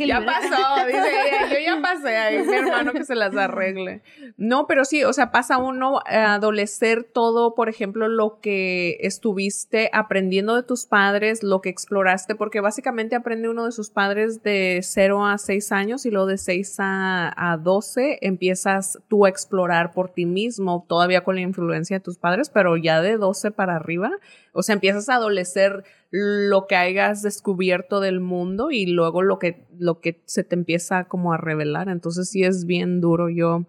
[0.06, 4.02] Ya pasó, dice ella, yo ya pasé, ahí mi hermano que se las arregle.
[4.36, 9.90] No, pero sí, o sea, pasa uno a adolecer todo, por ejemplo, lo que estuviste
[9.92, 14.80] aprendiendo de tus padres, lo que exploraste, porque básicamente aprende uno de sus padres de
[14.82, 19.41] 0 a 6 años y luego de 6 a, a 12 empiezas tú a explorar
[19.46, 23.76] por ti mismo, todavía con la influencia de tus padres, pero ya de 12 para
[23.76, 24.10] arriba,
[24.52, 29.64] o sea, empiezas a adolecer lo que hayas descubierto del mundo y luego lo que,
[29.78, 31.88] lo que se te empieza como a revelar.
[31.88, 33.28] Entonces sí es bien duro.
[33.30, 33.64] Yo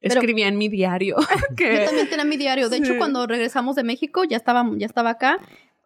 [0.00, 1.16] Pero- escribía en mi diario
[1.50, 2.68] Yo que también tenía mi diario.
[2.68, 2.98] De hecho, Sí.
[2.98, 5.38] cuando regresamos de México, ya estaba, ya estaba acá.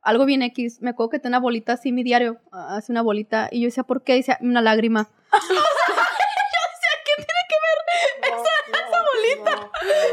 [0.03, 0.83] Algo bien X.
[0.83, 2.37] Me acuerdo que tenía una bolita así, mi diario.
[2.51, 3.49] Hace una bolita.
[3.53, 4.15] Y yo decía, ¿por qué?
[4.15, 5.09] Dice, una lágrima.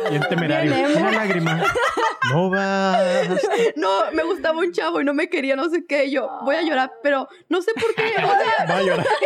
[0.09, 0.73] Bien temerario.
[0.73, 0.97] Bien.
[0.97, 1.63] Una lágrima.
[2.31, 3.27] No vas.
[3.75, 6.05] No, me gustaba un chavo y no me quería, no sé qué.
[6.05, 8.03] Y yo, voy a llorar, pero no sé por qué.
[8.17, 9.05] O sea, Va a llorar.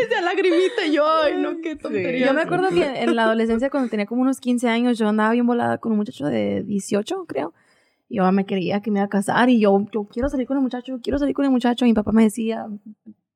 [0.00, 2.28] Esa lagrimita y yo, ay, no, qué tontería.
[2.28, 5.32] Yo me acuerdo que en la adolescencia, cuando tenía como unos 15 años, yo andaba
[5.32, 7.52] bien volada con un muchacho de 18, creo.
[8.08, 10.56] Y yo me quería que me iba a casar y yo, yo quiero salir con
[10.56, 11.84] el muchacho, yo quiero salir con el muchacho.
[11.84, 12.66] Y mi papá me decía,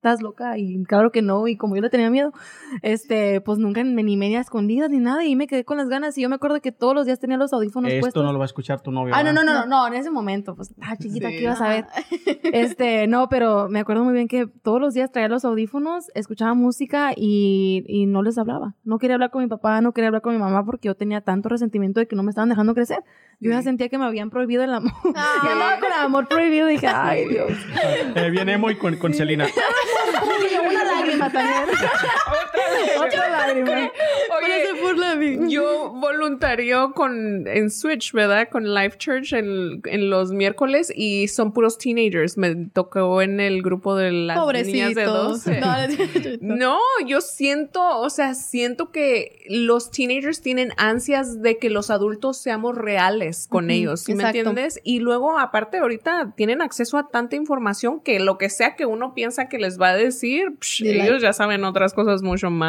[0.03, 2.33] estás loca y claro que no y como yo le tenía miedo
[2.81, 6.17] este pues nunca me ni media escondidas ni nada y me quedé con las ganas
[6.17, 8.37] y yo me acuerdo que todos los días tenía los audífonos Esto puestos no lo
[8.37, 9.13] va a escuchar tu novio.
[9.15, 11.35] Ah, no, no, no, no, no, en ese momento, pues, ah, chiquita, Sí.
[11.37, 11.85] ¿qué ibas a ver?
[12.43, 16.53] Este, no, pero me acuerdo muy bien que todos los días traía los audífonos, escuchaba
[16.53, 18.75] música y, y no les hablaba.
[18.83, 21.21] No quería hablar con mi papá, no quería hablar con mi mamá porque yo tenía
[21.21, 22.99] tanto resentimiento de que no me estaban dejando crecer.
[23.39, 24.91] Yo ya sentía que me habían prohibido el amor.
[25.15, 25.39] Ay.
[25.43, 27.51] Y andaba con el amor prohibido y dije, ay, Dios.
[28.15, 29.45] Eh, viene emo y con, con Celina.
[30.67, 31.65] Una lágrima también.
[32.99, 33.71] Otra lágrima.
[33.71, 38.49] Oye, yo voluntario con en Switch, ¿verdad?
[38.49, 42.37] Con Life Church en, en los miércoles y son puros teenagers.
[42.37, 45.45] Me tocó en el grupo de las niñas de Pobrecitos.
[45.45, 46.39] 12.
[46.41, 52.37] No, yo siento, o sea, siento que los teenagers tienen ansias de que los adultos
[52.37, 54.79] seamos reales con ellos, ¿sí me entiendes?
[54.83, 59.13] Y luego, aparte, ahorita tienen acceso a tanta información que lo que sea que uno
[59.13, 62.62] piensa que les va a decir, psh, ellos ya saben otras cosas mucho más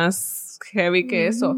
[0.73, 1.57] heavy que eso.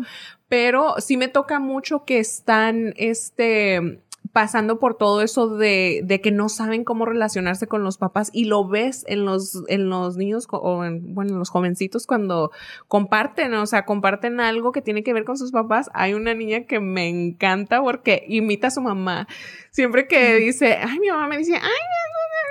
[0.49, 4.01] Pero sí me toca mucho que están, este,
[4.37, 8.45] pasando por todo eso de, de que no saben cómo relacionarse con los papás y
[8.45, 12.51] lo ves en los, en los niños o en, bueno, en los jovencitos cuando
[12.87, 15.89] comparten, o sea, comparten algo que tiene que ver con sus papás.
[15.95, 19.27] Hay una niña que me encanta porque imita a su mamá.
[19.71, 22.06] Siempre que dice, ay, mi mamá me dice, ay, no, no, no",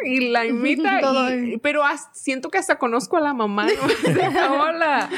[0.05, 0.99] y la imita,
[1.35, 3.67] y- pero as- siento que hasta conozco a la mamá,
[4.03, 5.09] cómo la,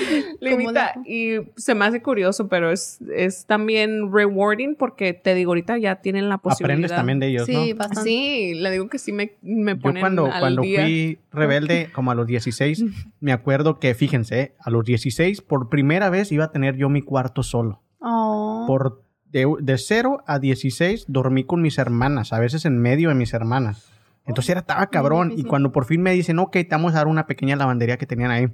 [0.41, 0.72] imita.
[0.74, 5.78] la- Y se me hace curioso, pero es, es también rewarding porque te digo, ahorita
[5.78, 6.76] ya tienen la posibilidad.
[6.78, 7.76] Aprendes también de ellos, Sí, ¿no?
[7.78, 8.10] bastante.
[8.10, 10.82] Sí, le digo que sí me, me Yo ponen cuando, al cuando día.
[10.82, 12.84] fui rebelde, como a los 16,
[13.20, 17.02] me acuerdo que, fíjense, a los 16, por primera vez iba a tener yo mi
[17.02, 17.82] cuarto solo.
[17.99, 18.66] Oh.
[18.68, 23.16] Por de, de 0 a 16 dormí con mis hermanas, a veces en medio de
[23.16, 23.91] mis hermanas.
[24.28, 25.34] Entonces era, estaba cabrón.
[25.36, 28.06] Y cuando por fin me dicen, ok, te vamos a dar una pequeña lavandería que
[28.06, 28.48] tenían ahí.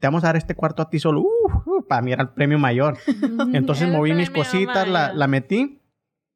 [0.00, 1.20] Te vamos a dar este cuarto a ti solo.
[1.20, 1.26] Uh,
[1.66, 2.96] uh, para mí era el premio mayor.
[3.52, 5.80] Entonces moví mis cositas, la, la metí.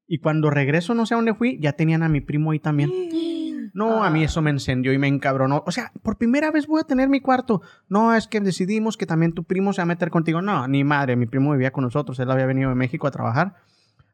[0.06, 2.90] Y cuando regreso, no sé a dónde fui, ya tenían a mi primo ahí también.
[3.74, 5.62] No, a mí eso me encendió y me encabronó.
[5.66, 7.60] O sea, por primera vez voy a tener mi cuarto.
[7.90, 10.40] No, es que decidimos que también tu primo se va a meter contigo.
[10.40, 12.18] No, ni madre, mi primo vivía con nosotros.
[12.18, 13.56] Él había venido de México a trabajar.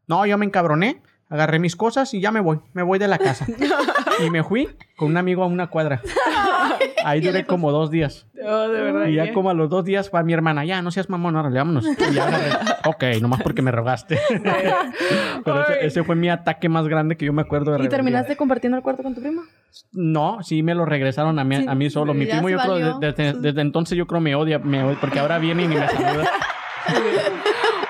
[0.08, 1.00] No, yo me encabroné,
[1.32, 2.60] agarré mis cosas y ya me voy.
[2.74, 3.46] Me voy de la casa.
[4.24, 6.02] y me fui con un amigo a una cuadra.
[7.04, 8.26] Ahí duré como dos días.
[8.44, 9.06] Oh, de verdad.
[9.06, 11.56] Y ya como a los dos días fue mi hermana, ya, no seas mamón, órale,
[11.58, 11.84] vámonos.
[11.86, 12.50] Y ya agarré,
[12.84, 14.18] ok, nomás porque me rogaste.
[15.44, 17.96] Pero ese, fue mi ataque más grande que yo me acuerdo de ¿Y rebeldía.
[17.96, 19.42] terminaste compartiendo el cuarto con tu primo?
[19.92, 21.66] No, sí me lo regresaron a mí, Sí.
[21.68, 22.14] a mí solo.
[22.14, 25.18] Mi primo yo creo desde, desde- desde entonces yo creo me odia, me odia, porque
[25.18, 26.30] ahora viene y ni me saluda.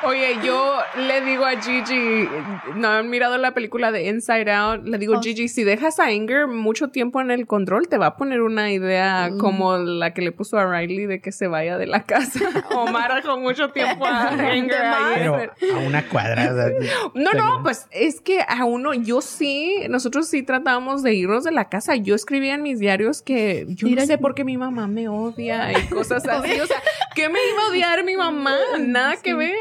[0.04, 2.28] Oye, yo le digo a Gigi,
[2.74, 5.22] no han mirado la película de Inside Out, le digo, Oh.
[5.22, 8.72] Gigi, si dejas a Anger mucho tiempo en el control, te va a poner una
[8.72, 9.38] idea Mm.
[9.38, 12.40] como la que le puso a Riley de que se vaya de la casa.
[12.70, 15.14] Omar dejó mucho tiempo a Anger ahí.
[15.60, 16.50] Pero a una cuadra.
[16.52, 16.70] o sea,
[17.14, 21.52] No, no, pues es que a uno, yo sí, nosotros sí tratábamos de irnos de
[21.52, 21.94] la casa.
[21.96, 25.08] Yo escribía en mis diarios que yo Mira, no sé por qué mi mamá me
[25.08, 26.58] odia y cosas así.
[26.60, 26.82] O sea,
[27.14, 28.56] ¿qué me iba a odiar mi mamá?
[28.80, 29.52] Nada que ver.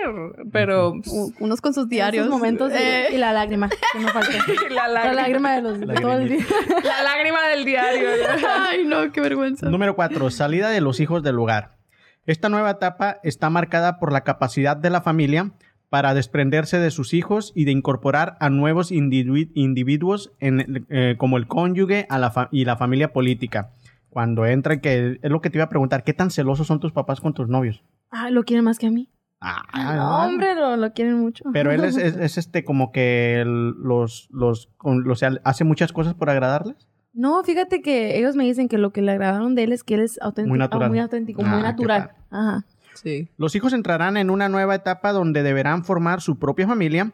[0.51, 2.27] Pero U- Unos con sus diarios.
[2.29, 4.29] Momentos y- Eh, y la lágrima, que no falta.
[4.69, 6.45] la, La lágrima, de los todo el día.
[6.83, 8.07] la lágrima del diario.
[8.69, 9.69] Ay, no, qué vergüenza.
[9.69, 11.77] Número cuatro, salida de los hijos del hogar.
[12.25, 15.51] Esta nueva etapa está marcada por la capacidad de la familia
[15.89, 21.37] para desprenderse de sus hijos y de incorporar a nuevos individu- individuos en, eh, como
[21.37, 23.71] el cónyuge a la y la familia política.
[24.09, 26.91] Cuando entra, que es lo que te iba a preguntar, ¿qué tan celosos son tus
[26.91, 27.83] papás con tus novios?
[28.09, 29.09] Ah, lo quieren más que a mí.
[29.41, 31.43] Ah, No, hombre, lo, lo quieren mucho.
[31.51, 35.63] Pero él es, es- es, este como que el- los, los, con- o sea, hace
[35.63, 36.87] muchas cosas por agradarles.
[37.13, 39.95] No, fíjate que ellos me dicen que lo que le agradaron de él es que
[39.95, 40.49] él es auténtico.
[40.49, 40.89] Muy natural.
[40.89, 42.11] muy auténtico, Ah, muy qué natural.
[42.29, 42.65] Ajá.
[42.93, 43.29] Sí.
[43.37, 47.11] Los hijos entrarán en una nueva etapa donde deberán formar su propia familia.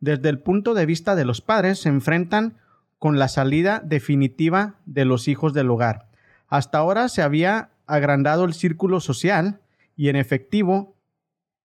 [0.00, 2.56] Desde el punto de vista de los padres, se enfrentan
[2.98, 6.06] con la salida definitiva de los hijos del hogar.
[6.48, 9.60] Hasta ahora se había agrandado el círculo social
[9.96, 10.95] y en efectivo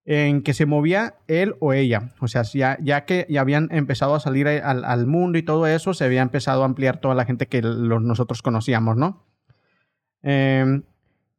[0.06, 2.12] en que se movía él o ella.
[2.20, 5.68] O sea, ya, ya que ya habían empezado a salir al, al mundo y todo
[5.68, 9.26] eso, se había empezado a ampliar toda la gente que los- nosotros conocíamos, ¿no?
[10.24, 10.84] Em,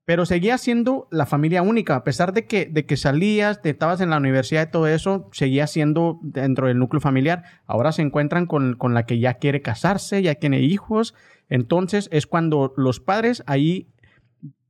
[0.05, 4.01] pero seguía siendo la familia única, a pesar de que, de que salías, te estabas
[4.01, 7.45] en la universidad y todo eso, seguía siendo dentro del núcleo familiar.
[7.67, 11.15] Ahora se encuentran con, con la que ya quiere casarse, ya tiene hijos.
[11.49, 13.92] Entonces es cuando los padres ahí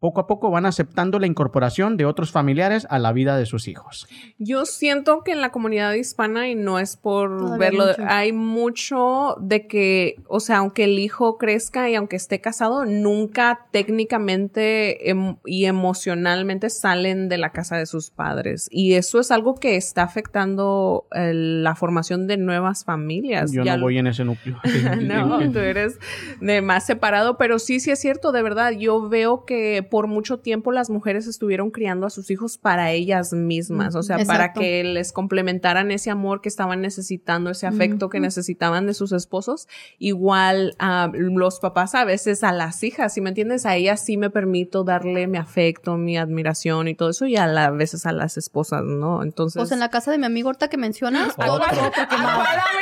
[0.03, 3.69] poco a poco van aceptando la incorporación de otros familiares a la vida de sus
[3.69, 4.09] hijos.
[4.37, 8.03] Yo siento que en la comunidad hispana, y no es por Todavía verlo, mucho.
[8.09, 13.69] hay mucho de que, o sea, aunque el hijo crezca y aunque esté casado, nunca
[13.71, 18.69] técnicamente em- y emocionalmente salen de la casa de sus padres.
[18.73, 23.53] Y eso es algo que está afectando eh, la formación de nuevas familias.
[23.53, 24.59] Yo Ya no voy en ese núcleo.
[25.01, 25.97] no, tú eres
[26.41, 28.73] de más separado, pero sí, sí es cierto, de verdad.
[28.73, 33.35] Yo veo que por mucho tiempo las mujeres estuvieron criando a sus hijos para ellas
[33.35, 38.19] mismas, o sea, para que les complementaran ese amor que estaban necesitando, ese afecto que
[38.19, 39.69] necesitaban de sus esposos.
[39.99, 44.17] Igual a los papás a veces a las hijas, si me entiendes, a ellas sí
[44.17, 48.07] me permito darle mi afecto, mi admiración y todo eso, y a la- a veces
[48.07, 49.23] a las esposas, ¿no?
[49.23, 49.61] Entonces.
[49.61, 52.81] Pues en la casa de mi amigo ahorita que mencionas, todas- no voy a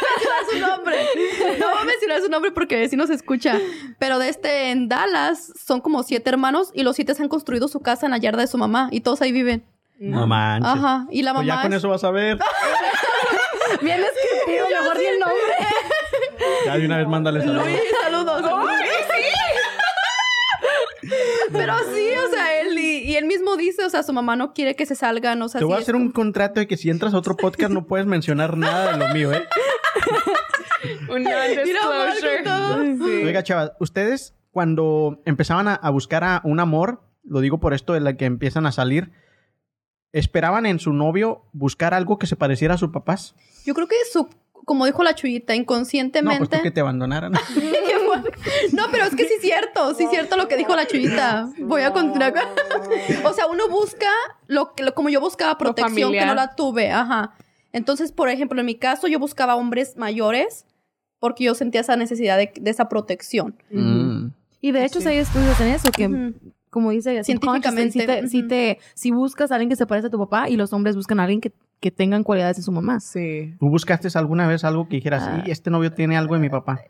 [0.00, 0.96] mencionar su nombre.
[1.60, 1.84] No
[2.28, 3.58] nombre porque si no se escucha.
[3.98, 7.68] Pero de este en Dallas son como siete hermanos y los siete se han construido
[7.68, 9.64] su casa en la yarda de su mamá y todos ahí viven.
[9.98, 10.70] No manches.
[10.70, 11.06] Ajá.
[11.10, 12.38] Y la Pues mamá ya con es eso vas a ver.
[13.82, 15.36] bien escribido, mejor di el nombre.
[16.66, 17.64] Ya de una vez mándale saludos.
[17.66, 18.42] Luis, saludos.
[21.52, 24.52] Pero sí, o sea, él y, y él mismo dice, o sea, su mamá no
[24.52, 26.76] quiere que se salgan, o sea, Te voy sí a hacer un contrato de que
[26.76, 29.46] si entras a otro podcast no puedes mencionar nada de lo mío, ¿eh?
[31.10, 32.42] Un Mira, non-disclosure.
[32.42, 33.06] Marco, todo.
[33.06, 33.24] Sí.
[33.24, 37.92] Oiga, chavas, ustedes cuando empezaban a, a buscar a un amor, lo digo por esto
[37.92, 39.10] de la que empiezan a salir,
[40.12, 43.34] ¿esperaban en su novio buscar algo que se pareciera a sus papás?
[43.64, 44.28] Yo creo que su,
[44.64, 46.38] como dijo la chuyita, No, inconscientemente.
[46.38, 47.32] pues tú que te abandonaran.
[48.72, 51.50] No, pero es que sí es cierto, sí es cierto lo que dijo la chuyita.
[51.58, 52.32] Voy a continuar.
[52.32, 52.42] con-
[53.26, 54.08] o sea, uno busca
[54.46, 57.34] lo que, lo- como yo buscaba protección que no la tuve, ajá.
[57.76, 60.64] Entonces, por ejemplo, en mi caso, yo buscaba hombres mayores
[61.18, 63.54] porque yo sentía esa necesidad de, de esa protección.
[63.70, 64.28] Mm.
[64.62, 66.32] Y de hecho, sí hay estudios en eso que,
[66.70, 68.48] como dice, Científicamente, si te, si ujú.
[68.48, 71.20] te- si buscas a alguien que se parece a tu papá y los hombres buscan
[71.20, 72.98] a alguien que, que tengan cualidades de su mamá.
[73.00, 73.54] Sí.
[73.60, 75.42] ¿Tú buscaste alguna vez algo que dijeras, Ah.
[75.46, 76.80] "Y este novio tiene algo de mi papá?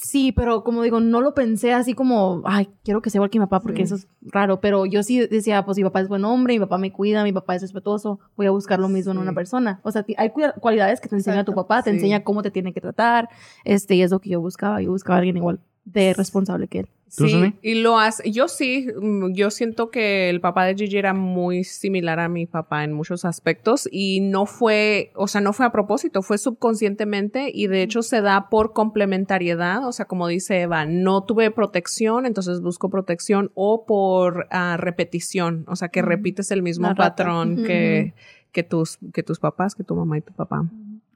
[0.00, 3.40] Sí, pero como digo, no lo pensé así como, ay, quiero que sea igual que
[3.40, 6.24] mi papá porque eso es raro, pero yo sí decía, pues mi papá es buen
[6.24, 9.18] hombre, mi papá me cuida, mi papá es respetuoso, voy a buscar lo mismo en
[9.18, 9.80] una persona.
[9.82, 10.30] O sea, hay
[10.60, 11.96] cualidades que te enseña tu papá, te sí.
[11.96, 13.28] enseña cómo te tiene que tratar,
[13.64, 16.80] este, y es lo que yo buscaba, yo buscaba a alguien igual de responsable que
[16.80, 16.88] él.
[17.16, 18.30] ¿Tú, Sí, y lo hace.
[18.30, 22.46] Yo sí, mm, yo siento que el papá de Gigi era muy similar a mi
[22.46, 27.50] papá en muchos aspectos y no fue, o sea, no fue a propósito, fue subconscientemente
[27.52, 32.26] y de hecho se da por complementariedad, o sea, como dice Eva, no tuve protección,
[32.26, 37.56] entonces busco protección o por ah, repetición, o sea, que repites el mismo La patrón
[37.64, 38.14] que,
[38.52, 40.64] que, tus, que tus papás, que tu mamá y tu papá.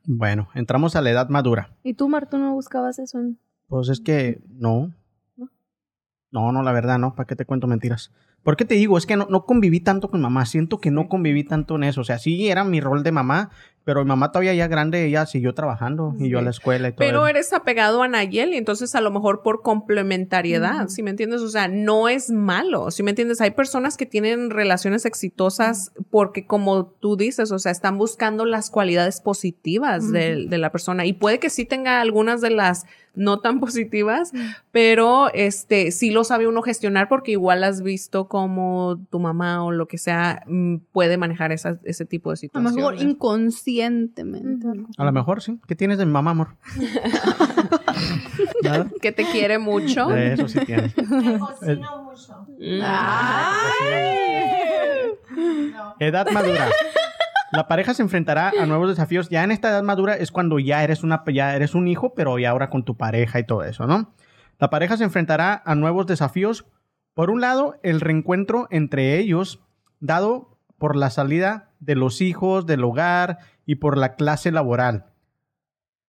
[0.04, 1.70] Bueno, entramos a la edad madura.
[1.84, 3.20] ¿Y tú, Marta, no buscabas eso?
[3.20, 3.38] en-
[3.68, 4.92] Pues es que no.
[6.32, 6.50] ¿No?
[6.50, 7.14] No, la verdad, no.
[7.14, 8.10] ¿Para qué te cuento mentiras?
[8.42, 8.98] ¿Por qué te digo?
[8.98, 10.46] Es que no, no conviví tanto con mamá.
[10.46, 12.00] Siento que no conviví tanto en eso.
[12.00, 13.50] O sea, sí era mi rol de mamá,
[13.84, 16.92] pero mi mamá todavía ya grande, ella siguió trabajando y yo a la escuela y
[16.92, 16.98] todo.
[16.98, 17.28] Pero eso.
[17.28, 21.40] eres apegado a Nayeli, entonces a lo mejor por complementariedad, ¿sí me entiendes?
[21.40, 23.40] O sea, no es malo, ¿sí me entiendes?
[23.40, 28.70] Hay personas que tienen relaciones exitosas porque como tú dices, o sea, están buscando las
[28.70, 33.40] cualidades positivas de, de la persona y puede que sí tenga algunas de las no
[33.40, 34.32] tan positivas,
[34.70, 39.70] pero este sí lo sabe uno gestionar porque igual has visto como tu mamá o
[39.70, 42.36] lo que sea mm, puede manejar esa- ese tipo de A lo
[42.70, 42.76] situaciones.
[42.76, 44.66] mejor inconscientemente.
[44.96, 45.58] A lo mejor sí.
[45.66, 46.48] ¿Qué tienes de mi mamá, amor?
[48.62, 48.86] Nada.
[49.00, 50.06] que te quiere mucho.
[50.06, 50.92] De eso sí tiene.
[55.98, 56.68] Edad madura.
[57.52, 59.28] La pareja se enfrentará a nuevos desafíos.
[59.28, 62.36] Ya en esta edad madura es cuando ya eres una ya eres un hijo, pero
[62.48, 64.14] ahora con tu pareja y todo eso, ¿no?
[64.58, 66.64] La pareja se enfrentará a nuevos desafíos.
[67.12, 69.60] Por un lado, el reencuentro entre ellos,
[70.00, 75.06] dado por la salida de los hijos, del hogar y por la clase laboral.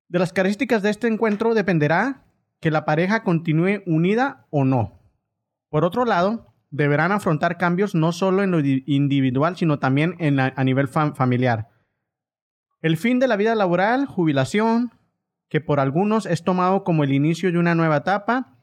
[0.08, 2.24] De las características de este encuentro dependerá
[2.62, 5.00] que la pareja continúe unida o no.
[5.70, 10.16] Por otro lado, deberán afrontar cambios no solo en lo di- individual, sino también
[10.56, 11.70] a nivel fam- familiar.
[12.82, 14.92] El fin de la vida laboral, jubilación,
[15.50, 18.56] que por algunos es tomado como el inicio de una nueva etapa,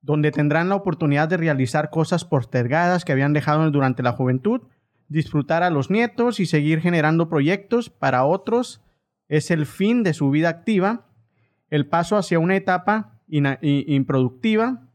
[0.00, 4.62] donde tendrán la oportunidad de realizar cosas postergadas que habían dejado durante la juventud,
[5.08, 8.80] disfrutar a los nietos y seguir generando proyectos para otros,
[9.28, 11.08] es el fin de su vida activa,
[11.68, 14.86] el paso hacia una etapa improductiva,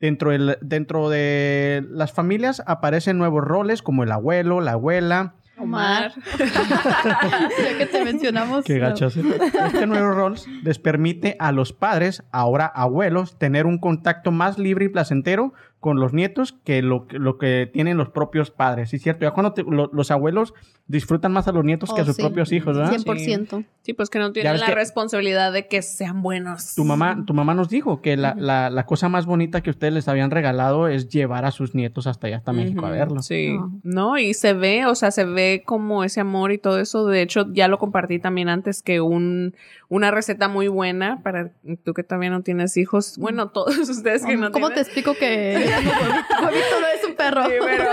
[0.00, 5.34] Dentro, del- dentro de las familias aparecen nuevos roles como el abuelo, la abuela.
[5.60, 6.12] Omar.
[6.38, 8.64] ya que te mencionamos.
[8.64, 9.16] Qué gachos.
[9.16, 14.84] Este nuevo rol les permite a los padres, ahora abuelos, tener un contacto más libre
[14.84, 18.90] y placentero con los nietos que lo, que- lo que tienen los propios padres.
[18.90, 19.22] Sí, es cierto.
[19.24, 20.52] Ya cuando te- lo- los abuelos
[20.88, 22.22] disfrutan más a los nietos que a Oh, sus sí.
[22.22, 22.90] propios hijos, ¿verdad?
[22.92, 23.64] 100%.
[23.82, 26.74] Sí, pues que no tienen la que- responsabilidad de que sean buenos.
[26.74, 29.92] Tu mamá, tu mamá nos dijo que la, la- la cosa más bonita que ustedes
[29.92, 33.26] les habían regalado es llevar a sus nietos hasta allá, hasta México, a Ujú, verlos.
[33.26, 33.56] Sí.
[33.82, 37.06] No, y se ve, o sea, se ve como ese amor y todo eso.
[37.06, 39.54] De hecho, ya lo compartí también antes que un,
[39.88, 41.52] una receta muy buena para
[41.84, 43.16] tú que todavía no tienes hijos.
[43.18, 44.86] Bueno, todos ustedes que no ¿Cómo te tienen.
[44.86, 47.44] explico que no es un perro?
[47.46, 47.90] Sí, pero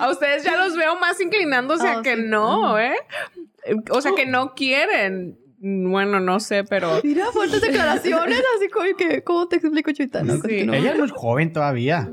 [0.00, 2.22] a ustedes ya los veo más inclinándose a Oh, que sí.
[2.22, 2.96] no, ¿eh?
[3.90, 5.38] O sea, que no quieren.
[5.62, 10.22] Bueno, no sé, pero Mira, fuertes declaraciones, así como que, ¿cómo te explico, Chuita?
[10.22, 10.60] No, Sí.
[10.60, 12.08] Ella no es joven todavía.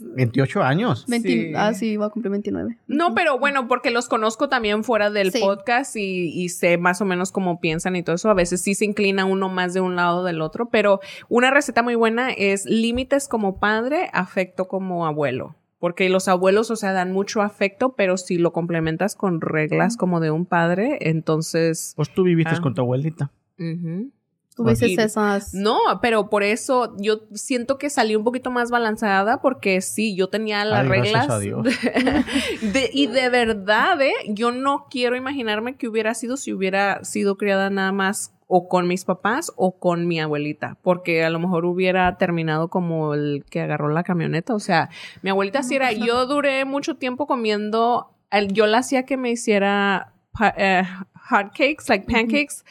[0.00, 1.04] 28 años.
[1.06, 1.52] 20 Sí.
[1.54, 2.78] Ah, sí, va a cumplir 29.
[2.86, 5.40] No, pero bueno, porque los conozco también fuera del Sí.
[5.40, 8.30] podcast y, y sé más o menos cómo piensan y todo eso.
[8.30, 11.82] A veces sí se inclina uno más de un lado del otro, pero una receta
[11.82, 15.54] muy buena es límites como padre, afecto como abuelo.
[15.86, 20.18] Porque los abuelos, o sea, dan mucho afecto, pero si lo complementas con reglas como
[20.18, 21.92] de un padre, entonces...
[21.94, 22.60] Pues tú viviste Ah.
[22.60, 23.30] con tu abuelita.
[23.56, 24.10] ujú.
[24.56, 25.52] Tuviste Y- esas...
[25.52, 30.28] No, pero por eso yo siento que salí un poquito más balanceada porque sí, yo
[30.28, 31.30] tenía las Ay, gracias reglas.
[31.30, 31.62] a Dios.
[31.64, 32.24] de-
[32.72, 34.14] de- y de verdad, ¿eh?
[34.28, 38.86] Yo no quiero imaginarme que hubiera sido si hubiera sido criada nada más o con
[38.88, 43.60] mis papás o con mi abuelita, porque a lo mejor hubiera terminado como el que
[43.60, 44.54] agarró la camioneta.
[44.54, 44.88] O sea,
[45.20, 49.30] mi abuelita sí era, yo duré mucho tiempo comiendo, el- yo la hacía que me
[49.30, 50.84] hiciera pa- eh,
[51.28, 52.64] hot cakes, like pancakes,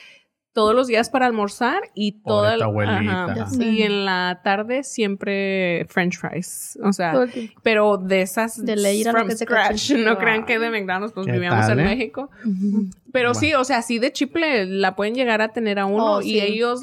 [0.55, 3.45] todos los días para almorzar y toda abuelita.
[3.47, 3.65] Sé.
[3.65, 7.13] y en la tarde siempre french fries, o sea,
[7.61, 11.67] pero de esas De ley from scratch, no crean que de McDonald's pues ¿Qué vivíamos
[11.67, 11.89] tal, en eh?
[11.89, 12.29] México.
[13.15, 16.21] Pero sí, o sea, así de chiple la pueden llegar a tener a uno Oh,
[16.21, 16.39] y sí.
[16.41, 16.81] ellos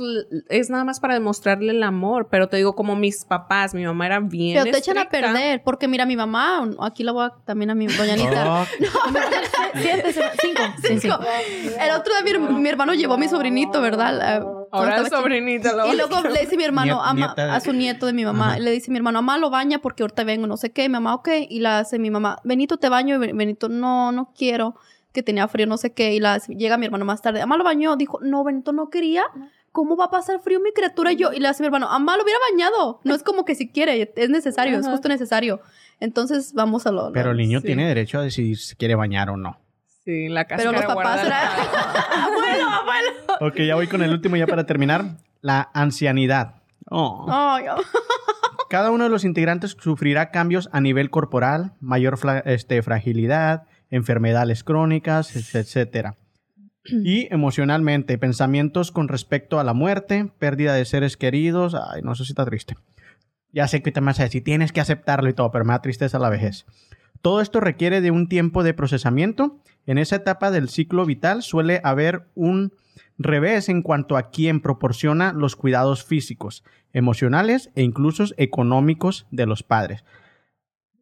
[0.49, 4.07] es nada más para demostrarle el amor, pero te digo como mis papás, mi mamá
[4.07, 7.33] era bien Pero te echan a perder, porque mira, mi mamá, aquí la voy a
[7.45, 8.63] también a mi doña Anita.
[8.63, 8.67] Oh,
[9.75, 10.63] Siete, se- cinco.
[11.01, 11.19] Cinco.
[11.81, 14.17] El otro día mi, mi hermano llevó a mi sobrinito, ¿verdad?
[14.19, 15.17] La- Ahora chico.
[15.19, 18.07] sobrinito lo Y luego le dice mi hermano Niet- ama, nieta de- a su nieto
[18.07, 18.59] de mi mamá, Ajá.
[18.59, 21.15] le dice mi hermano, mamá lo baña porque ahorita vengo, no sé qué, mi mamá,
[21.15, 24.75] ok, y la hace mi mamá, Benito te baño, y Ben- Benito, no, no quiero,
[25.13, 27.65] que tenía frío, no sé qué, y la llega mi hermano más tarde, mamá lo
[27.65, 29.25] bañó, dijo, no, Benito no quería,
[29.73, 31.13] ¿cómo va a pasar frío mi criatura?
[31.13, 33.55] Y yo, y le hace mi hermano, mamá lo hubiera bañado, no es como que
[33.55, 35.61] si quiere, es necesario, es justo necesario.
[36.01, 37.07] Entonces vamos a lo...
[37.09, 37.67] lo- pero el niño Sí.
[37.67, 39.59] tiene derecho a decidir si quiere bañar o no.
[40.05, 40.59] Sí, la casa.
[40.65, 41.49] Pero los papás era...
[42.25, 43.11] abuelo, abuelo.
[43.41, 45.05] Ok, ya voy con el último ya para terminar.
[45.43, 46.57] La ancianidad.
[46.91, 47.27] Oh.
[47.31, 47.67] Ay.
[48.69, 54.65] Cada uno de los integrantes sufrirá cambios a nivel corporal, mayor fla- este, fragilidad, enfermedades
[54.65, 56.17] crónicas, etcétera.
[56.85, 61.77] Y emocionalmente, pensamientos con respecto a la muerte, pérdida de seres queridos.
[61.77, 62.77] Ay, no, eso sí está triste.
[63.53, 65.81] Ya sé que te vas a decir, tienes que aceptarlo y todo, pero me da
[65.81, 66.67] tristeza la vejez.
[67.21, 69.61] Todo esto requiere de un tiempo de procesamiento.
[69.87, 72.73] En esa etapa del ciclo vital suele haber un
[73.17, 79.63] revés en cuanto a quién proporciona los cuidados físicos, emocionales e incluso económicos de los
[79.63, 80.05] padres.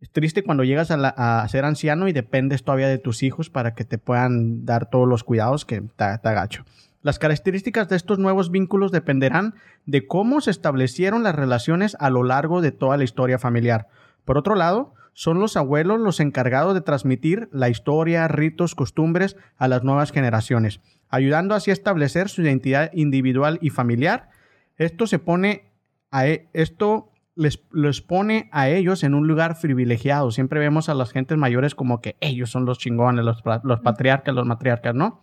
[0.00, 3.84] Es triste cuando llegas a, ser anciano y dependes todavía de tus hijos para que
[3.84, 6.64] te puedan dar todos los cuidados que te, te agacho.
[7.02, 9.54] Las características de estos nuevos vínculos dependerán
[9.84, 13.88] de cómo se establecieron las relaciones a lo largo de toda la historia familiar.
[14.24, 19.68] Por otro lado, son los abuelos los encargados de transmitir la historia, ritos, costumbres a
[19.68, 24.30] las nuevas generaciones, ayudando así a establecer su identidad individual y familiar.
[24.76, 25.64] Esto se pone
[26.10, 27.09] a e- esto
[27.40, 30.30] les, les pone a ellos en un lugar privilegiado.
[30.30, 34.34] Siempre vemos a las gentes mayores como que ellos son los chingones, los, los patriarcas,
[34.34, 35.20] los matriarcas, ¿no?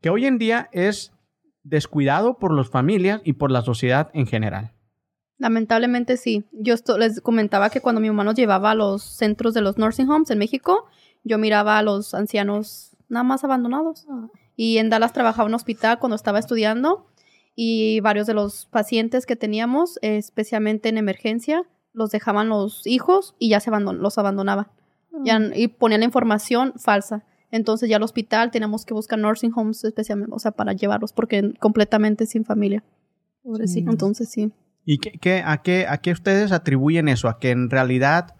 [0.00, 1.12] Que hoy en día es
[1.64, 4.72] descuidado por las familias y por la sociedad en general.
[5.38, 6.44] Lamentablemente sí.
[6.52, 9.76] Yo esto- les comentaba que cuando mi mamá nos llevaba a los centros de los
[9.76, 10.86] nursing homes en México,
[11.24, 14.06] yo miraba a los ancianos nada más abandonados.
[14.56, 17.06] Y en Dallas trabajaba en un hospital cuando estaba estudiando
[17.56, 23.48] y varios de los pacientes que teníamos, especialmente en emergencia, los dejaban los hijos y
[23.48, 24.68] ya se abandon los abandonaban.
[25.24, 27.24] Ya, y ponían la información falsa.
[27.50, 31.54] Entonces ya al hospital teníamos que buscar nursing homes especialmente, o sea, para llevarlos porque
[31.58, 32.84] completamente sin familia.
[33.42, 33.90] Pobrecito.
[33.90, 34.52] Entonces sí.
[34.84, 37.28] ¿Y qué, qué- a, qué, a qué ustedes atribuyen eso?
[37.28, 38.36] ¿A que en realidad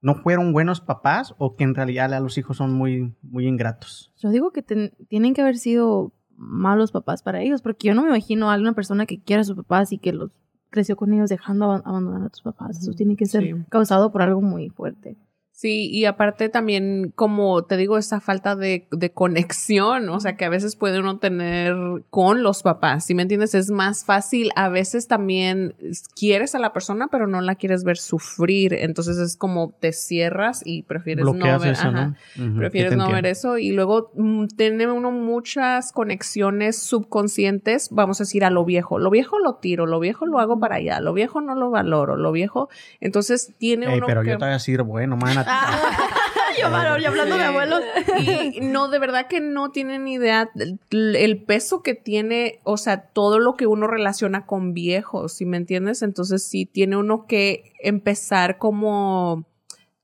[0.00, 4.10] no fueron buenos papás o que en realidad a los hijos son muy, muy ingratos?
[4.16, 8.02] Yo digo que ten- tienen que haber sido malos papás para ellos, porque yo no
[8.02, 10.30] me imagino a alguna persona que quiera a sus papás y que los
[10.70, 12.78] creció con ellos dejando aban- abandonar a tus papás.
[12.80, 13.54] Eso tiene que ser Sí.
[13.68, 15.16] causado por algo muy fuerte.
[15.56, 20.44] Sí, y aparte también, como te digo, esa falta de, de conexión, o sea, que
[20.44, 21.76] a veces puede uno tener
[22.10, 23.54] con los papás, ¿sí me entiendes?
[23.54, 25.76] Es más fácil, a veces también
[26.18, 30.60] quieres a la persona, pero no la quieres ver sufrir, entonces es como te cierras
[30.64, 32.46] y prefieres no ver, eso, ajá, ¿no?
[32.48, 38.24] Ujú, prefieres no ver eso y luego mm, tiene uno muchas conexiones subconscientes, vamos a
[38.24, 41.12] decir a lo viejo, lo viejo lo tiro, lo viejo lo hago para allá, lo
[41.12, 42.68] viejo no lo valoro, lo viejo,
[42.98, 44.30] entonces tiene Ey, uno pero que...
[44.30, 45.06] yo todavía sirvo, ¿eh?
[46.60, 47.82] Yo, Maro, y hablando de abuelos.
[48.18, 50.50] Y no, de verdad que no tienen idea
[50.90, 55.56] el peso que tiene, o sea, todo lo que uno relaciona con viejos, ¿sí me
[55.56, 56.02] entiendes?
[56.02, 59.44] Entonces sí tiene uno que empezar como,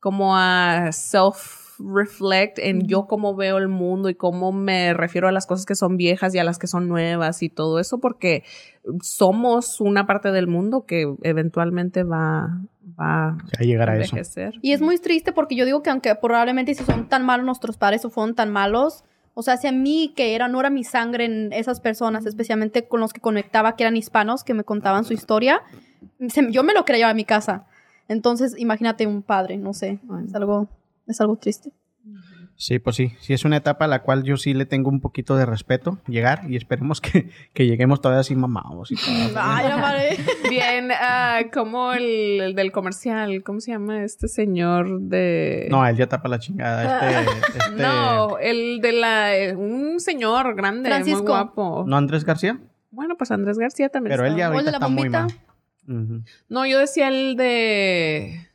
[0.01, 5.33] como a self reflect en yo cómo veo el mundo y cómo me refiero a
[5.33, 8.45] las cosas que son viejas y a las que son nuevas y todo eso porque
[9.03, 12.61] somos una parte del mundo que eventualmente va,
[12.99, 14.17] va Ya llegará a eso.
[14.17, 14.55] envejecer.
[14.63, 17.77] Y es muy triste porque yo digo que aunque probablemente si son tan malos nuestros
[17.77, 19.05] padres o fueron tan malos,
[19.35, 22.87] o sea, si a mí que era, no era mi sangre en esas personas, especialmente
[22.89, 25.63] con los que conectaba, que eran hispanos, que me contaban su historia,
[26.29, 27.67] se- yo me lo creía a mi casa.
[28.09, 30.69] Entonces, imagínate un padre, no sé, es algo,
[31.11, 31.73] es algo triste.
[32.57, 33.13] Sí, pues sí.
[33.21, 35.99] Sí, es una etapa a la cual yo sí le tengo un poquito de respeto
[36.07, 39.07] llegar y esperemos que, que lleguemos todavía así mamados y todo.
[39.37, 40.19] Ay, la madre.
[40.51, 45.69] Bien, ah, como el, el del comercial, ¿cómo se llama este señor de...
[45.71, 47.09] No, él ya tapa la chingada.
[47.23, 49.35] Este, este- No, el de la...
[49.39, 51.21] eh, Un señor grande, Francisco.
[51.23, 51.85] muy guapo.
[51.87, 52.61] ¿No Andrés García?
[52.91, 54.89] Bueno, pues Andrés García también Pero él está- ya ¿O el ahorita de la está
[54.89, 55.23] muy bombita?
[55.87, 56.03] mal.
[56.03, 56.25] Ujú.
[56.51, 58.50] No, yo decía el de...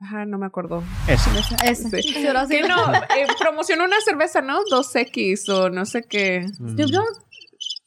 [0.00, 0.82] Ajá, no me acuerdo.
[1.06, 1.30] Ese.
[1.64, 2.02] Ese.
[2.02, 2.14] Sí.
[2.14, 2.56] Sí, ahora sí.
[2.60, 4.60] Que no, eh, promocionó una cerveza, ¿no?
[4.72, 6.46] 2X o no sé qué.
[6.48, 7.04] Snoop Dogg.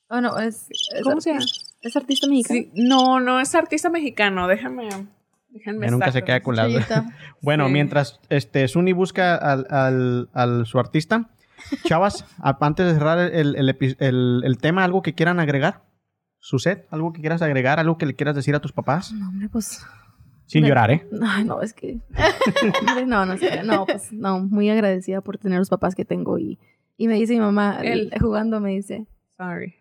[0.09, 0.67] Oh, no, es.
[0.69, 1.45] es ¿Cómo se llama?
[1.81, 2.59] Es artista mexicano.
[2.59, 4.47] Sí, no, no es artista mexicano.
[4.47, 4.89] Déjame...
[5.49, 6.67] Déjenme Ya nunca se queda con la.
[7.41, 7.73] Bueno, Sí.
[7.73, 11.29] mientras este Suni busca al, al- al- su artista,
[11.85, 12.25] chavas,
[12.61, 15.81] antes de cerrar el, el- el tema, ¿algo que quieran agregar?
[16.39, 16.87] ¿Suset?
[16.91, 17.79] ¿Algo que quieras agregar?
[17.79, 19.11] ¿Algo que le quieras decir a tus papás?
[19.13, 19.85] No, hombre, pues.
[20.53, 21.05] Sin De- llorar, ¿eh?
[21.21, 21.99] Ay, no, es que.
[23.07, 26.57] No, no, sé, no, pues, no, muy agradecida por tener los papás que tengo y,
[26.97, 28.11] y me dice mi mamá, Él.
[28.21, 29.05] jugando, me dice.
[29.37, 29.75] Sorry.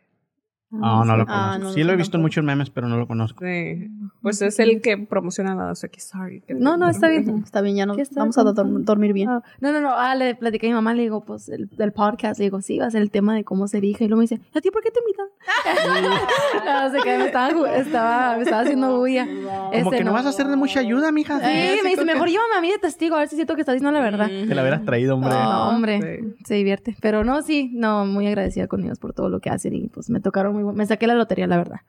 [0.72, 1.58] No, no lo Ah, conozco.
[1.58, 2.40] no lo sí lo he visto en conozco.
[2.40, 3.44] muchos memes, pero no lo conozco.
[3.44, 3.88] Sí.
[4.22, 5.98] Pues es el que promociona la 2X.
[6.10, 6.40] Sorry.
[6.42, 7.22] que- No, no, está bien.
[7.44, 9.28] Está bien, ya no, ¿Qué está vamos a do- dormir bien.
[9.28, 9.90] Ah, no, no, no.
[9.94, 12.38] Ah, le platiqué a mi mamá, le digo, pues, el, del podcast.
[12.38, 14.04] Le digo, sí, va a ser el tema de cómo ser hija.
[14.04, 15.26] Y luego me dice, ¿a ti por qué te invitan?
[16.64, 19.26] no, sé que me estaba, me estaba haciendo bulla.
[19.26, 21.38] Como Este, que no vas a ser de mucha ayuda, mija.
[21.40, 23.54] Sí, sí, me dice, que- mejor llévame a mí de testigo, a ver si siento
[23.54, 24.28] que estás diciendo la verdad.
[24.30, 24.48] Mm.
[24.48, 25.30] Te la hubieras traído, hombre.
[25.30, 26.34] No, hombre, Sí.
[26.44, 26.96] se divierte.
[27.00, 30.10] Pero no, sí, no, muy agradecida con ellos por todo lo que hacen y pues
[30.10, 31.80] me tocaron muy Me saqué la lotería, la verdad.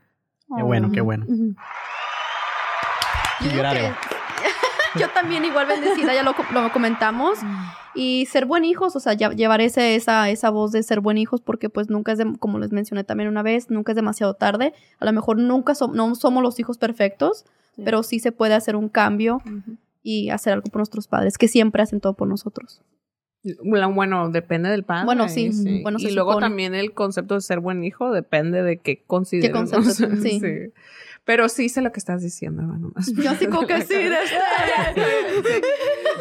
[0.55, 1.25] Qué bueno, qué bueno.
[4.95, 7.39] Yo, también igual bendecida, ya lo, lo comentamos.
[7.95, 11.17] Y ser buen hijos, o sea, ya- llevar ese, esa, esa voz de ser buen
[11.17, 14.35] hijos, porque pues nunca es, de- como les mencioné también una vez, nunca es demasiado
[14.35, 14.73] tarde.
[14.99, 17.45] A lo mejor nunca no somos los hijos perfectos,
[17.75, 17.81] Sí.
[17.85, 19.41] pero sí se puede hacer un cambio
[20.03, 22.81] y hacer algo por nuestros padres, que siempre hacen todo por nosotros.
[23.63, 25.05] Bueno, depende del padre.
[25.05, 25.51] Bueno, sí,
[25.81, 26.45] bueno, y luego supone.
[26.47, 29.51] también el concepto de ser buen hijo depende de qué consideres.
[29.51, 30.21] concepto, ¿no?
[30.21, 30.41] sí.
[31.25, 32.91] Pero sí sé lo que estás diciendo, hermano.
[32.93, 33.11] más.
[33.13, 34.09] Yo así como que sí, de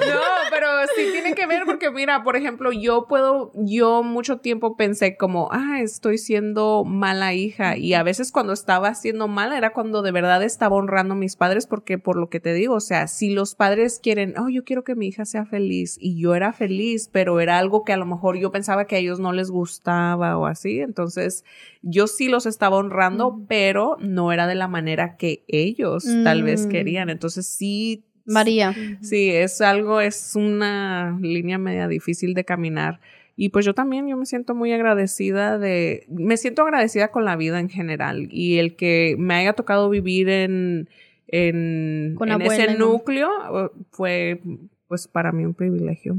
[0.09, 0.21] No,
[0.51, 5.17] pero sí tiene que ver porque mira, por ejemplo, yo puedo, yo mucho tiempo pensé
[5.17, 10.03] como, ah, estoy siendo mala hija y a veces cuando estaba siendo mala era cuando
[10.03, 13.09] de verdad estaba honrando a mis padres porque por lo que te digo, o sea,
[13.09, 16.53] si los padres quieren, oh, yo quiero que mi hija sea feliz y yo era
[16.53, 19.51] feliz, pero era algo que a lo mejor yo pensaba que a ellos no les
[19.51, 21.45] gustaba o así, entonces
[21.83, 26.67] yo sí los estaba honrando, pero no era de la manera que ellos tal vez
[26.67, 26.69] Mm.
[26.71, 28.73] querían, entonces sí María.
[29.01, 33.01] Sí, es algo, es una línea media difícil de caminar.
[33.35, 37.35] Y pues yo también, yo me siento muy agradecida de, me siento agradecida con la
[37.35, 40.89] vida en general y el que me haya tocado vivir en,
[41.27, 42.79] en, Con en abuela ese mamá.
[42.79, 44.41] núcleo uh, fue
[44.87, 46.19] pues para mí un privilegio.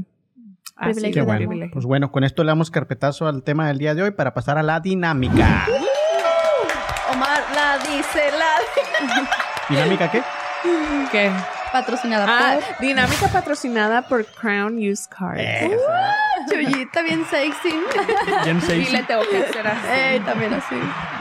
[0.76, 1.38] Así Privilegio bueno.
[1.38, 1.72] privilegio.
[1.72, 4.58] Pues bueno, con esto le damos carpetazo al tema del día de hoy para pasar
[4.58, 5.66] a la dinámica.
[7.14, 8.54] Omar la dice, la
[9.68, 10.22] ¿Dinámica qué?
[11.12, 11.30] ¿Qué?
[11.72, 15.40] patrocinada Ah, por dinámica patrocinada por Crown Use Cards.
[15.40, 15.76] Eh,
[16.48, 17.74] Chuyita, bien sexy.
[18.44, 18.92] bien Y seis.
[18.92, 19.86] le tengo que hacer así.
[19.92, 20.76] Ey, también así.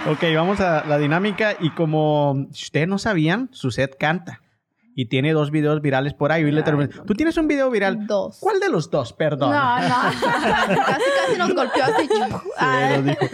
[0.08, 4.42] Ok, vamos a la dinámica y como ustedes no sabían, Suset canta.
[4.96, 6.44] Y tiene dos videos virales por ahí.
[6.44, 8.06] Y le Tú tienes un video viral.
[8.06, 8.38] Dos.
[8.40, 9.14] ¿Cuál de los dos?
[9.14, 9.52] Perdón.
[9.52, 9.86] No, no.
[10.86, 12.08] Casi, casi nos golpeó así.
[12.08, 13.26] Sí, lo dijo.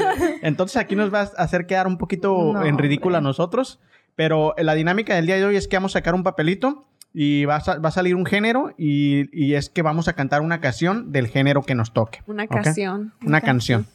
[0.42, 3.80] Entonces aquí nos vas a hacer quedar un poquito No, en ridículo a nosotros.
[4.16, 7.46] Pero la dinámica del día de hoy es que vamos a sacar un papelito Y
[7.46, 10.62] va a, va a salir un género y, y es que vamos a cantar una
[10.62, 12.22] canción del género que nos toque.
[12.28, 12.52] Una ¿ok?
[12.52, 13.14] canción.
[13.26, 13.86] Una canción.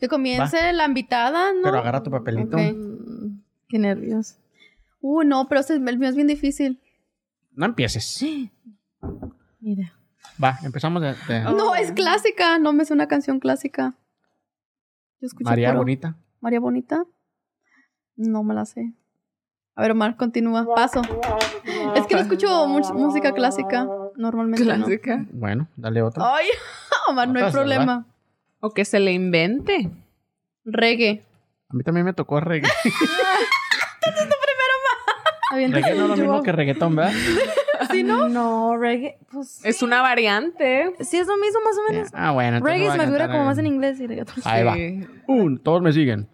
[0.00, 1.62] Que comience la invitada, ¿no?
[1.62, 2.56] Pero agarra tu papelito.
[2.56, 2.62] Ok.
[2.74, 3.38] Mm,
[3.68, 4.36] Qué nervios.
[5.00, 6.80] Uh, no, pero ese- el mío es bien difícil.
[7.54, 8.22] No empieces.
[9.60, 9.92] Mira.
[10.42, 12.58] Va, empezamos de, de- No, es clásica.
[12.58, 13.94] No me sé una canción clásica.
[15.20, 16.16] Yo escucho María puro- Bonita.
[16.40, 17.04] María Bonita.
[18.16, 18.92] No me la sé.
[19.74, 20.66] A ver, Omar, continúa.
[20.74, 21.00] Paso.
[21.96, 23.86] Es que no escucho música clásica.
[24.16, 24.74] Normalmente no.
[24.84, 25.24] Clásica.
[25.32, 26.22] Bueno, dale otro.
[26.24, 26.46] Ay,
[27.08, 28.06] Omar, no hay problema.
[28.60, 29.90] O que se le invente.
[30.64, 31.24] Reggae.
[31.68, 32.70] A mí también me tocó reggae.
[35.52, 37.12] Reggae no es lo mismo que reggaetón, ¿verdad?
[37.90, 38.28] ¿Sí, no?
[38.28, 39.60] No, reggae, pues...
[39.64, 40.92] Es una variante.
[41.00, 42.08] Sí, es lo mismo más o menos.
[42.12, 42.58] Ah, bueno.
[42.58, 44.36] entonces reggae se me figura como más en inglés y reggaetón.
[44.44, 44.74] Ahí va.
[44.74, 45.06] Sí.
[45.26, 46.28] Un, todos me siguen.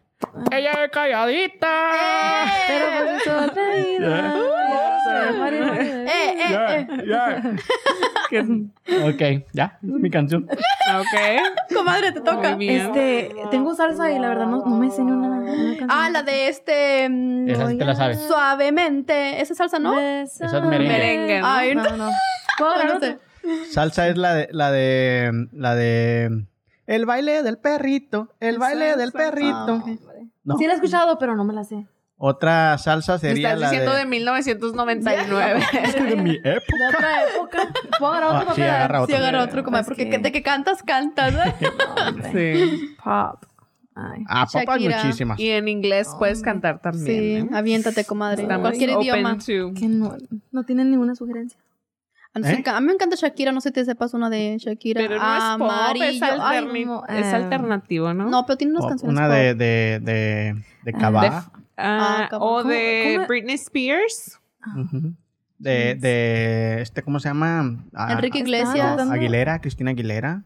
[0.50, 2.44] Ella es calladita.
[2.66, 4.34] Pero por su atraída.
[6.08, 6.88] Eh, eh, Ya, eh.
[7.06, 7.42] ya.
[9.08, 10.44] Ok, ya, es mi canción.
[10.44, 11.74] Ok.
[11.74, 12.56] Comadre, te toca.
[12.56, 12.86] Muy bien.
[12.88, 15.44] Este, tengo salsa y la verdad no, no me sé ni una, una
[15.78, 15.88] canción.
[15.90, 17.08] Ah, la de este.
[17.08, 18.20] mm, Esa sí te la sabes.
[18.26, 19.40] Suavemente.
[19.40, 19.98] ¿Esa salsa, no?
[19.98, 20.88] Esa es merengue.
[20.88, 21.46] Merengue, ¿no?
[21.46, 21.84] Ay, no.
[21.84, 22.10] No, no.
[22.58, 23.18] ¿Puedo No agarrar sé.
[23.70, 26.44] Salsa es la de, la de, la de,
[26.86, 29.82] el baile del perrito, el baile del perrito.
[29.86, 29.94] Ah.
[30.44, 30.58] ¿No?
[30.58, 31.86] Sí la he escuchado, pero no me la sé.
[32.20, 35.60] Otra salsa sería estás la diciendo de, de, 1999.
[35.84, 36.76] Es que de mi época.
[36.76, 37.58] De otra época.
[37.98, 39.16] ¿Puedo agarrar Ah, otro sí, agarra Sí, otro.
[39.16, 39.82] agarra otro, comadre.
[39.82, 41.32] Es Porque que- de que cantas, cantas.
[41.34, 41.54] ¿eh?
[42.32, 42.96] sí.
[43.04, 43.44] Pop.
[43.94, 44.22] Ay.
[44.28, 45.02] Ah, papas Shakira.
[45.02, 45.38] muchísimas.
[45.40, 47.06] Y en inglés puedes cantar también.
[47.06, 47.56] Sí, ¿eh?
[47.56, 48.42] aviéntate, comadre.
[48.42, 49.38] Estamos Cualquier open idioma.
[49.38, 50.16] to- Que no,
[50.52, 51.58] no tienen ninguna sugerencia.
[52.34, 52.62] A, ¿Eh?
[52.66, 55.00] a mí me encanta Shakira, no sé si te sepas una de Shakira.
[55.00, 56.22] Pero no es pop, es.
[56.22, 58.26] Ay, no, es eh, alternativo, ¿no?
[58.28, 59.16] no, pero tiene unas O canciones.
[59.16, 59.34] Una pop.
[59.36, 61.50] de, de, de, de Cabá.
[61.80, 64.38] Ah, Ah, o ¿cómo- de cómo- Britney Spears.
[64.76, 65.14] Ujú.
[65.58, 67.84] De, de, este, ¿cómo se llama?
[67.94, 69.00] Ah, Enrique Iglesias.
[69.10, 70.44] Aguilera, Cristina Aguilera.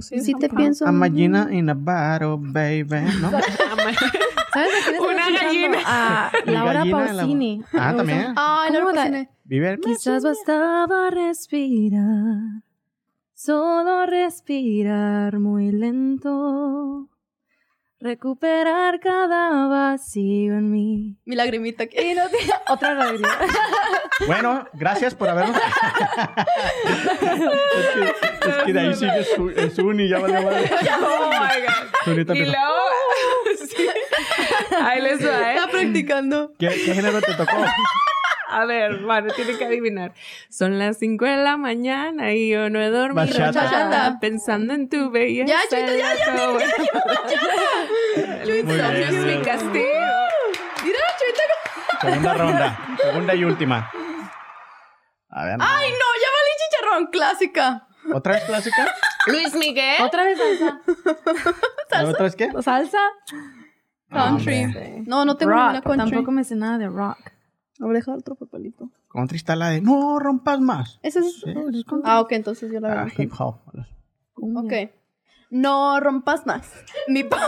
[0.00, 0.84] Sí te pienso.
[0.84, 3.06] I'm a gallina in a bottle, baby.
[3.20, 3.30] ¿No?
[4.52, 5.78] ¿Sabes de quién Una gallina.
[5.86, 7.62] A Mi Laura gallina en la- Pausini.
[7.72, 8.22] Ah, también.
[8.34, 8.34] ¿Cómo
[8.72, 9.28] Laura la- Pausini.
[9.44, 12.62] Vive el Quizás bastaba respirar,
[13.32, 17.08] solo respirar muy lento,
[18.00, 21.16] recuperar cada vacío en mí.
[21.24, 21.96] Mi lagrimita aquí.
[21.98, 23.30] Y no tiene otra realidad.
[24.26, 25.54] Bueno, gracias por habernos.
[25.60, 25.62] es,
[27.92, 30.70] que, es que de ahí sigue su, el Zuni, ya vale, vale.
[31.02, 32.34] Oh my God.
[32.34, 32.56] Y luego.
[33.68, 33.88] sí.
[34.82, 35.56] Ahí les va, ¿eh?
[35.56, 36.54] Está practicando.
[36.58, 37.62] ¿Qué, ¿Qué género te tocó?
[38.48, 40.12] A ver, bueno, tiene que adivinar.
[40.48, 43.26] Son las 5 de la mañana y yo no he dormido.
[43.26, 43.62] Bachata.
[43.64, 44.18] Bachata.
[44.20, 45.46] Pensando en tu belleza.
[45.46, 46.56] Ya, Chuita, ya, ya,
[48.44, 50.06] bien, Es muy mi castigo.
[50.84, 51.42] Mira, Chuita.
[52.00, 52.78] Segunda ronda.
[53.02, 53.90] Segunda y última.
[55.30, 55.56] A ver.
[55.60, 57.06] Ay, no, ya valí chicharrón.
[57.06, 57.86] Clásica.
[58.14, 58.94] ¿Otra vez clásica?
[59.26, 60.02] Luis Miguel.
[60.02, 60.80] Otra vez salsa.
[62.04, 62.50] ¿Otra vez qué?
[62.62, 62.98] ¿Salsa?
[64.10, 65.02] Country.
[65.06, 65.60] No, no tengo rock.
[65.60, 66.10] ninguna country.
[66.10, 67.18] Tampoco me sé nada de rock.
[67.80, 68.90] A dejar otro papelito.
[69.12, 70.98] Country está la de no rompas más.
[71.02, 71.40] Ese es.
[71.40, 71.84] Sí, es.
[72.04, 73.14] Ah, ok, entonces yo la Ah, veo.
[73.18, 73.56] hip hop.
[74.34, 74.72] Ok.
[75.50, 76.70] No rompas más.
[77.08, 77.42] Mi pobre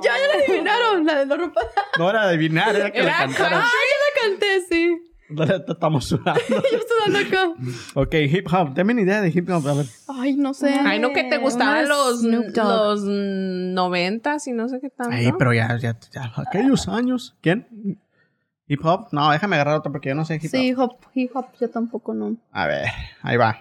[0.01, 1.05] Ya, ya la adivinaron.
[1.05, 1.65] La de no rompas
[1.97, 3.63] No era adivinar, era que Era cantaras.
[3.63, 3.97] Ah, ya
[4.27, 5.10] la canté, sí.
[5.67, 6.41] Estamos sudando.
[6.49, 7.53] Yo estoy dando acá.
[7.95, 8.73] Ok, hip hop.
[8.73, 9.67] Dame una idea de hip hop.
[9.67, 9.85] A ver.
[10.07, 10.69] Ay, no sé.
[10.69, 15.15] Ay, no, que te gustaban los, los noventas y no sé qué tanto.
[15.15, 17.35] Ay, pero ya, ya, ya, aquellos años.
[17.41, 17.97] ¿Quién?
[18.67, 19.07] ¿Hip hop?
[19.11, 20.49] No, déjame agarrar otro porque yo no sé hip hop.
[20.49, 22.37] Sí, hop, hip hop, yo tampoco no.
[22.51, 22.85] A ver,
[23.21, 23.59] ahí va.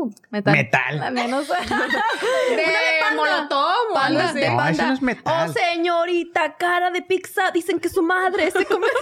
[0.00, 0.52] Uh, metal.
[0.54, 0.98] Metal.
[1.00, 1.48] La menos.
[1.48, 4.86] De Molotov Panda, de panda.
[4.88, 5.48] no es metal.
[5.48, 7.50] Oh, señorita, cara de pizza.
[7.50, 8.86] Dicen que su madre se come.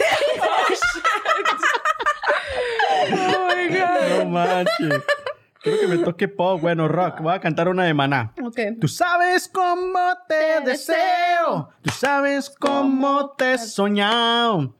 [4.18, 5.02] No manches.
[5.62, 7.20] Creo que me toque pop, bueno, rock.
[7.20, 8.32] Voy a cantar una de maná.
[8.42, 8.58] ok.
[8.80, 9.98] Tú sabes cómo
[10.28, 11.70] te deseo.
[11.82, 14.74] Tú sabes cómo te he soñado.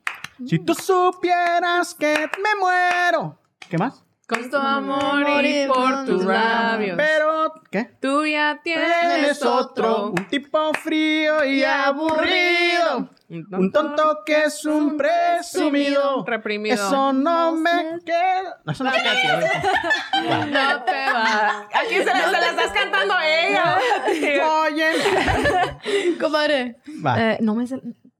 [0.45, 3.37] Si tú supieras que me muero.
[3.69, 4.03] ¿Qué más?
[4.27, 6.97] Con tu amor y por tus labios.
[6.97, 7.85] Pero, ¿qué?
[8.01, 13.09] Tú ya Tienes otro, un tipo frío y aburrido.
[13.29, 16.25] Un tonto que es un presumido.
[16.25, 16.75] Reprimido.
[16.75, 18.59] Eso no me queda.
[18.65, 20.51] No, eso no se queda aquí.
[20.51, 21.67] No te va.
[21.73, 23.77] Aquí se la, estás cantando a ella.
[24.63, 26.17] Oye.
[26.19, 26.77] Comadre.
[27.17, 27.65] Eh, no me.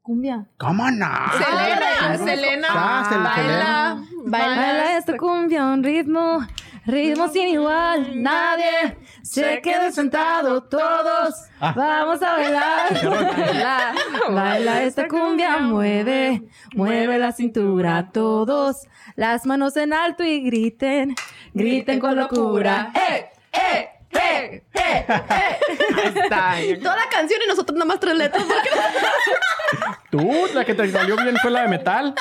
[0.07, 0.45] Cumbia.
[0.57, 1.05] ¿Cómo no?
[1.37, 6.47] Selena, Selena, Ah, Sel- baila, Baila Baila esta cumbia, un ritmo,
[6.85, 8.23] ritmo sin igual.
[8.23, 11.35] Nadie se queden sentados todos.
[11.59, 11.73] Ah.
[11.75, 12.87] Vamos a bailar.
[13.37, 13.93] Baila,
[14.29, 16.43] baila esta cumbia, mueve,
[16.73, 18.87] mueve la cintura todos.
[19.17, 21.15] Las manos en alto y griten,
[21.53, 22.93] griten con locura.
[22.95, 23.89] ¡Eh, eh,
[24.21, 25.57] eh, eh, eh!
[26.05, 26.55] Está.
[26.81, 28.43] Toda la canción y nosotros nada más tres letras.
[28.43, 28.69] porque-
[30.11, 32.15] Tú, la que te salió bien fue la de metal.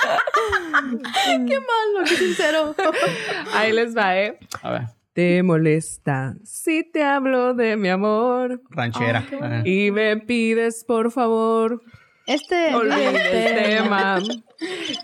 [1.23, 2.75] Qué malo, qué sincero.
[3.55, 4.39] Ahí les va, ¿eh?
[4.63, 4.83] A ver,
[5.13, 9.25] Te molesta si te hablo de mi amor ranchera.
[9.65, 11.81] Y me pides por favor
[12.27, 12.75] Este.
[12.75, 14.19] olvide el tema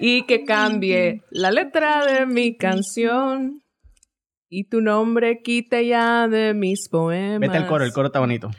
[0.00, 3.61] y que cambie la letra de mi canción
[4.54, 7.40] y tu nombre quite ya de mis poemas.
[7.40, 8.50] Vete al coro, el coro está bonito.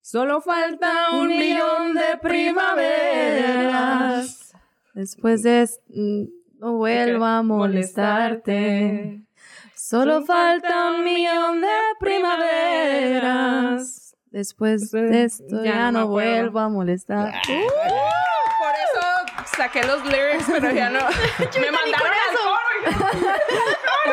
[0.00, 4.54] Solo falta un millón de primaveras.
[4.94, 6.22] Después de es- mm,
[6.58, 9.20] no vuelva a molestarte.
[9.74, 11.68] Solo falta un millón de
[12.00, 14.16] primaveras.
[14.30, 17.34] Después de esto Ya ya no no vuelvo a molestar.
[17.46, 19.02] Por eso
[19.56, 21.00] saqué los lyrics, pero ya no.
[21.60, 22.54] Me mandaron al coro.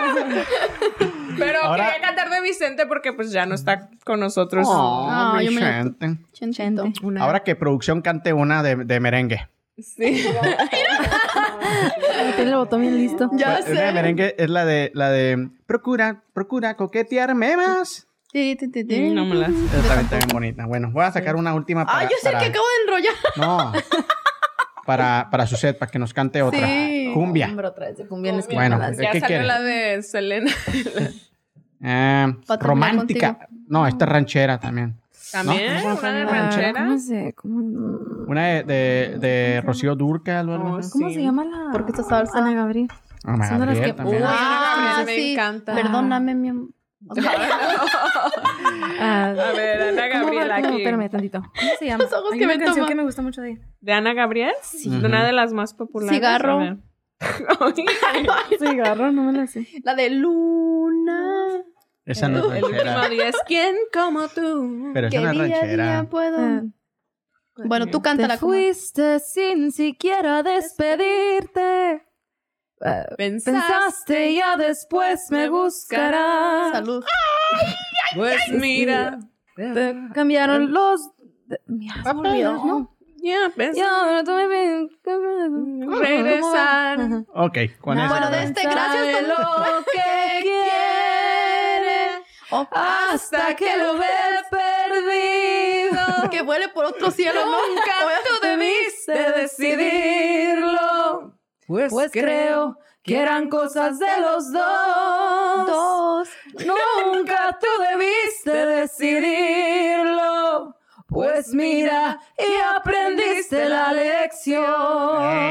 [1.38, 4.68] Pero Ahora- quería cantar de Vicente porque pues ya no está con nosotros.
[4.69, 6.18] Oh, Ah, yo me- Vicente.
[6.34, 6.86] Chentito.
[7.03, 9.48] Una- Ahora que producción cante una de, de merengue.
[9.78, 10.26] Sí.
[12.36, 13.30] Tiene el botón bien listo.
[13.34, 13.91] Ya Una de sé.
[13.94, 18.07] merengue es la de la de procura, procura coquetearme más.
[18.34, 19.49] No me las.
[19.49, 20.65] Esa también está bien bonita.
[20.65, 21.99] Bueno, voy a sacar una última para.
[21.99, 23.14] Ah, yo sé para- que acabo de enrollar.
[23.38, 23.72] No.
[24.84, 26.65] Para, para su set, para que nos cante otra.
[26.68, 27.01] Sí.
[27.13, 27.47] Cumbia.
[27.47, 29.61] Hombre, otra vez de cumbia es que Bueno, me las- ¿de Ya qué salió la
[29.61, 30.51] de Selena.
[31.83, 33.47] Eh, romántica.
[33.67, 34.99] No, esta es ranchera también.
[35.31, 35.95] También, ¿No?
[35.97, 36.73] una de ranchera.
[36.85, 37.59] ¿Cómo se, cómo,
[38.27, 40.91] Una de, de, de Rocío Durcal o algo Oh, así.
[40.91, 41.15] cómo Sí.
[41.15, 41.69] se llama la?
[41.71, 42.38] Porque esta salsa.
[42.38, 42.88] Ana Gabriel.
[43.23, 44.21] Ana Son de las Gabriel que- también.
[44.21, 45.31] Uy, Ah, Ana Gabriel me sí.
[45.33, 45.73] encanta.
[45.73, 46.69] Perdóname, mi amor.
[48.99, 50.07] Ah, A ver, Ana.
[50.07, 50.77] Gabriel aquí.
[50.77, 51.39] Espérame tantito.
[51.41, 52.03] ¿Cómo se llama?
[52.03, 52.88] Los ojos Hay que una me canción toma.
[52.88, 53.61] que me gusta mucho de ella.
[53.79, 54.53] ¿De Ana Gabriel?
[54.85, 55.05] Ujú.
[55.05, 56.13] Una de las más populares.
[56.15, 56.77] Cigarro.
[58.60, 59.68] Cigarro, no me la sé.
[59.84, 61.64] La de Luna.
[62.06, 63.10] Esa no es El último ranchera.
[63.10, 64.91] día es ¿Quién como tú?
[64.93, 66.10] Pero esa Que no es día a día ranchera.
[66.10, 66.38] puedo.
[66.39, 66.61] Ah.
[67.65, 68.38] Bueno, tú Te cántala.
[68.38, 72.03] como- fuiste sin siquiera despedirte.
[72.84, 76.72] Ah, Pensaste y ya después me buscarás.
[76.72, 77.03] Salud.
[78.15, 79.19] Pues mira.
[79.56, 81.11] Te cambiaron los...
[81.45, 82.98] de- Mira, se me olvidó.
[83.22, 83.73] ¿No?
[83.73, 84.89] Ya, tú me ven-
[85.99, 86.99] Regresar.
[87.34, 88.10] Ok, con No, eso.
[88.14, 89.27] Bueno, de este, gracias.
[89.27, 92.22] Lo que quiere
[92.53, 94.07] Oh, hasta que lo ve
[94.49, 96.30] perdido.
[96.31, 97.45] que vuele por otro cielo.
[97.45, 97.52] ¿no?
[97.52, 97.93] Nunca
[98.27, 101.38] tú debiste decidirlo.
[101.68, 105.68] Pues, Pues creo que eran cosas de los dos.
[105.68, 106.27] Dos.
[106.65, 110.76] Nunca tú debiste decidirlo.
[111.11, 114.63] Pues mira, y aprendiste la lección.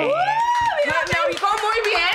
[0.06, 0.10] Me
[1.28, 2.14] oigo muy bien.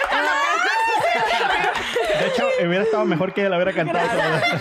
[2.22, 4.08] De hecho, hubiera estado mejor que la hubiera cantado.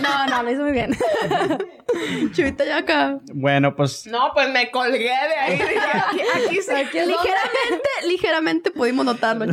[0.03, 0.97] No, no, lo hizo muy bien.
[2.33, 3.19] Chivita ya acá.
[3.33, 5.61] Bueno, pues No, pues me colgué de ahí.
[5.61, 9.47] Aquí, aquí se Ligeramente, ligeramente pudimos notarlo,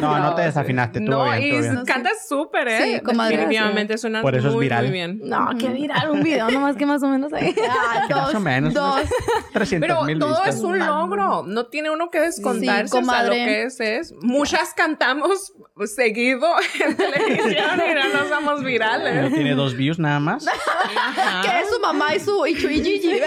[0.00, 0.98] no, no te desafinaste.
[1.00, 2.80] Estuvo No, bien, y cantas súper, ¿eh?
[2.96, 3.36] Sí, comadre.
[3.36, 4.84] Definitivamente suena Por eso es muy, viral.
[4.84, 5.20] muy bien.
[5.24, 7.54] No, qué viral un video, nomás que más o menos ahí.
[7.68, 8.18] Ah, dos.
[8.18, 8.74] Más o menos.
[8.74, 9.02] Dos.
[9.52, 10.56] 300 Pero mil todo vistas.
[10.56, 11.42] es un logro.
[11.46, 12.88] No tiene uno que descontarse.
[12.88, 13.44] Sí, o sea, lo comadre.
[13.44, 14.12] que es es.
[14.20, 15.52] Muchas cantamos
[15.84, 16.46] seguido
[16.84, 17.45] en televisión
[17.90, 19.32] y no nos No virales.
[19.34, 20.46] tiene dos views nada más.
[21.42, 23.20] Que es su mamá y su y y Gigi.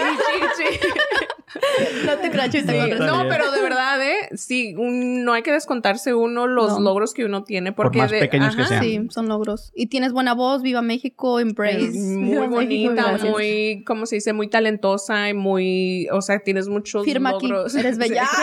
[2.06, 2.50] No te creas.
[2.52, 2.62] Sí.
[2.98, 4.28] No, pero de verdad, ¿eh?
[4.34, 6.80] Sí, un- no hay que descontarse uno los No.
[6.80, 7.72] logros que uno tiene.
[7.72, 8.82] Porque más de- pequeños que sean.
[8.82, 9.72] Sí, son logros.
[9.74, 11.86] Y tienes buena voz, viva México, embrace.
[11.88, 14.32] Es muy bonita, muy, ¿cómo se dice?
[14.32, 17.50] Muy talentosa y muy, o sea, tienes muchos Firma aquí.
[17.78, 18.24] Eres bella.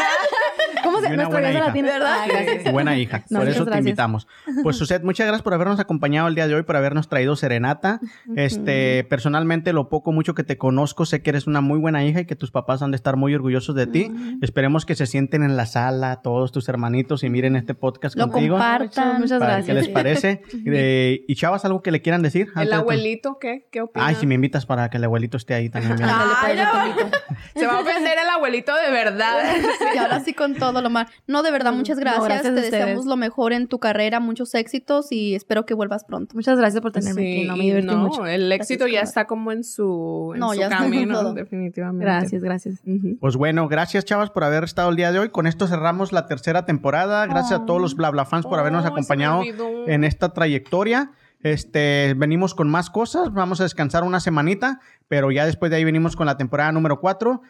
[0.84, 2.18] ¿Cómo se Nuestra casa la tiene, ¿Verdad?
[2.66, 2.72] Ah.
[2.72, 3.24] Buena hija.
[3.30, 4.28] No, por eso te invitamos.
[4.64, 8.00] Pues Suset, muchas gracias por habernos acompañado el día de hoy, por habernos traído serenata.
[8.36, 12.22] Este, personalmente, lo poco mucho que te conozco, sé que eres una muy buena hija
[12.22, 14.12] y que tus papás han de estar muy orgullosos de ti.
[14.42, 18.28] Esperemos que se sienten en la sala todos tus hermanitos y miren este podcast Lo
[18.30, 18.56] contigo.
[18.56, 19.22] compartan.
[19.22, 19.66] Muchas Para gracias.
[19.68, 20.42] ¿Qué les parece?
[20.70, 22.50] Eh, y chavas, ¿algo que le quieran decir?
[22.56, 23.68] El abuelito, ¿qué?
[23.72, 24.06] ¿Qué opina?
[24.06, 25.96] Ay, si me invitas para que el abuelito esté ahí también.
[25.96, 26.20] mira.
[26.42, 27.10] Ay, no.
[27.56, 29.38] Se va a ofender el abuelito de verdad.
[29.96, 31.08] Y ahora sí con todo lo mal.
[31.28, 32.42] No, de verdad, muchas gracias.
[32.44, 36.36] Te deseamos lo mejor en tu carrera, muchos éxitos y espero que vuelvas pronto.
[36.36, 37.48] Muchas gracias por tenerme aquí.
[37.48, 38.26] No, me divertí no, mucho.
[38.26, 41.20] el éxito Gracias, ya está como en su, en No, su ya está en camino,
[41.22, 41.34] todo.
[41.34, 42.04] definitivamente.
[42.06, 42.80] Gracias, gracias.
[43.20, 45.30] Pues bueno, gracias chavas por haber estado el día de hoy.
[45.30, 47.26] Con esto cerramos la tercera temporada.
[47.28, 49.42] Gracias a todos los bla bla fans por habernos me acompañado
[49.88, 51.12] en esta trayectoria.
[51.42, 55.84] Este, venimos con más cosas, vamos a descansar una semanita, pero ya después de ahí
[55.84, 57.42] venimos con la temporada número 4.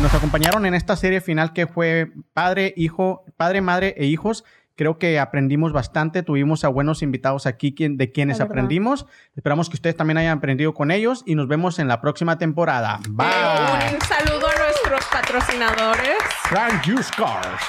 [0.00, 4.44] nos acompañaron en esta serie final que fue Padre, Hijo, Padre, Madre e Hijos.
[4.74, 9.06] Creo que aprendimos bastante, tuvimos a buenos invitados aquí quien- de quienes aprendimos.
[9.34, 13.00] Esperamos que ustedes también hayan aprendido con ellos y nos vemos en la próxima temporada.
[13.08, 13.26] Bye.
[13.94, 14.45] Un saludo
[14.88, 16.16] nuestros patrocinadores.
[16.48, 17.62] Frank Juice Cars.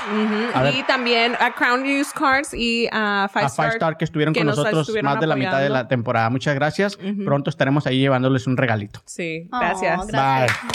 [0.53, 0.76] A ver.
[0.76, 3.65] Y también a Crown Use Cards y a Five a Star.
[3.68, 5.73] Five Star que estuvieron que con nos nosotros estuvieron más de la mitad de apoyando.
[5.76, 6.30] la temporada.
[6.30, 6.95] Muchas gracias.
[6.98, 7.26] Ujú.
[7.26, 9.02] Pronto estaremos ahí llevándoles un regalito.
[9.06, 10.07] Sí, Oh, gracias.
[10.07, 10.11] gracias.
[10.14, 10.72] Bye.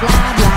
[0.00, 0.47] Bla, bla, bla.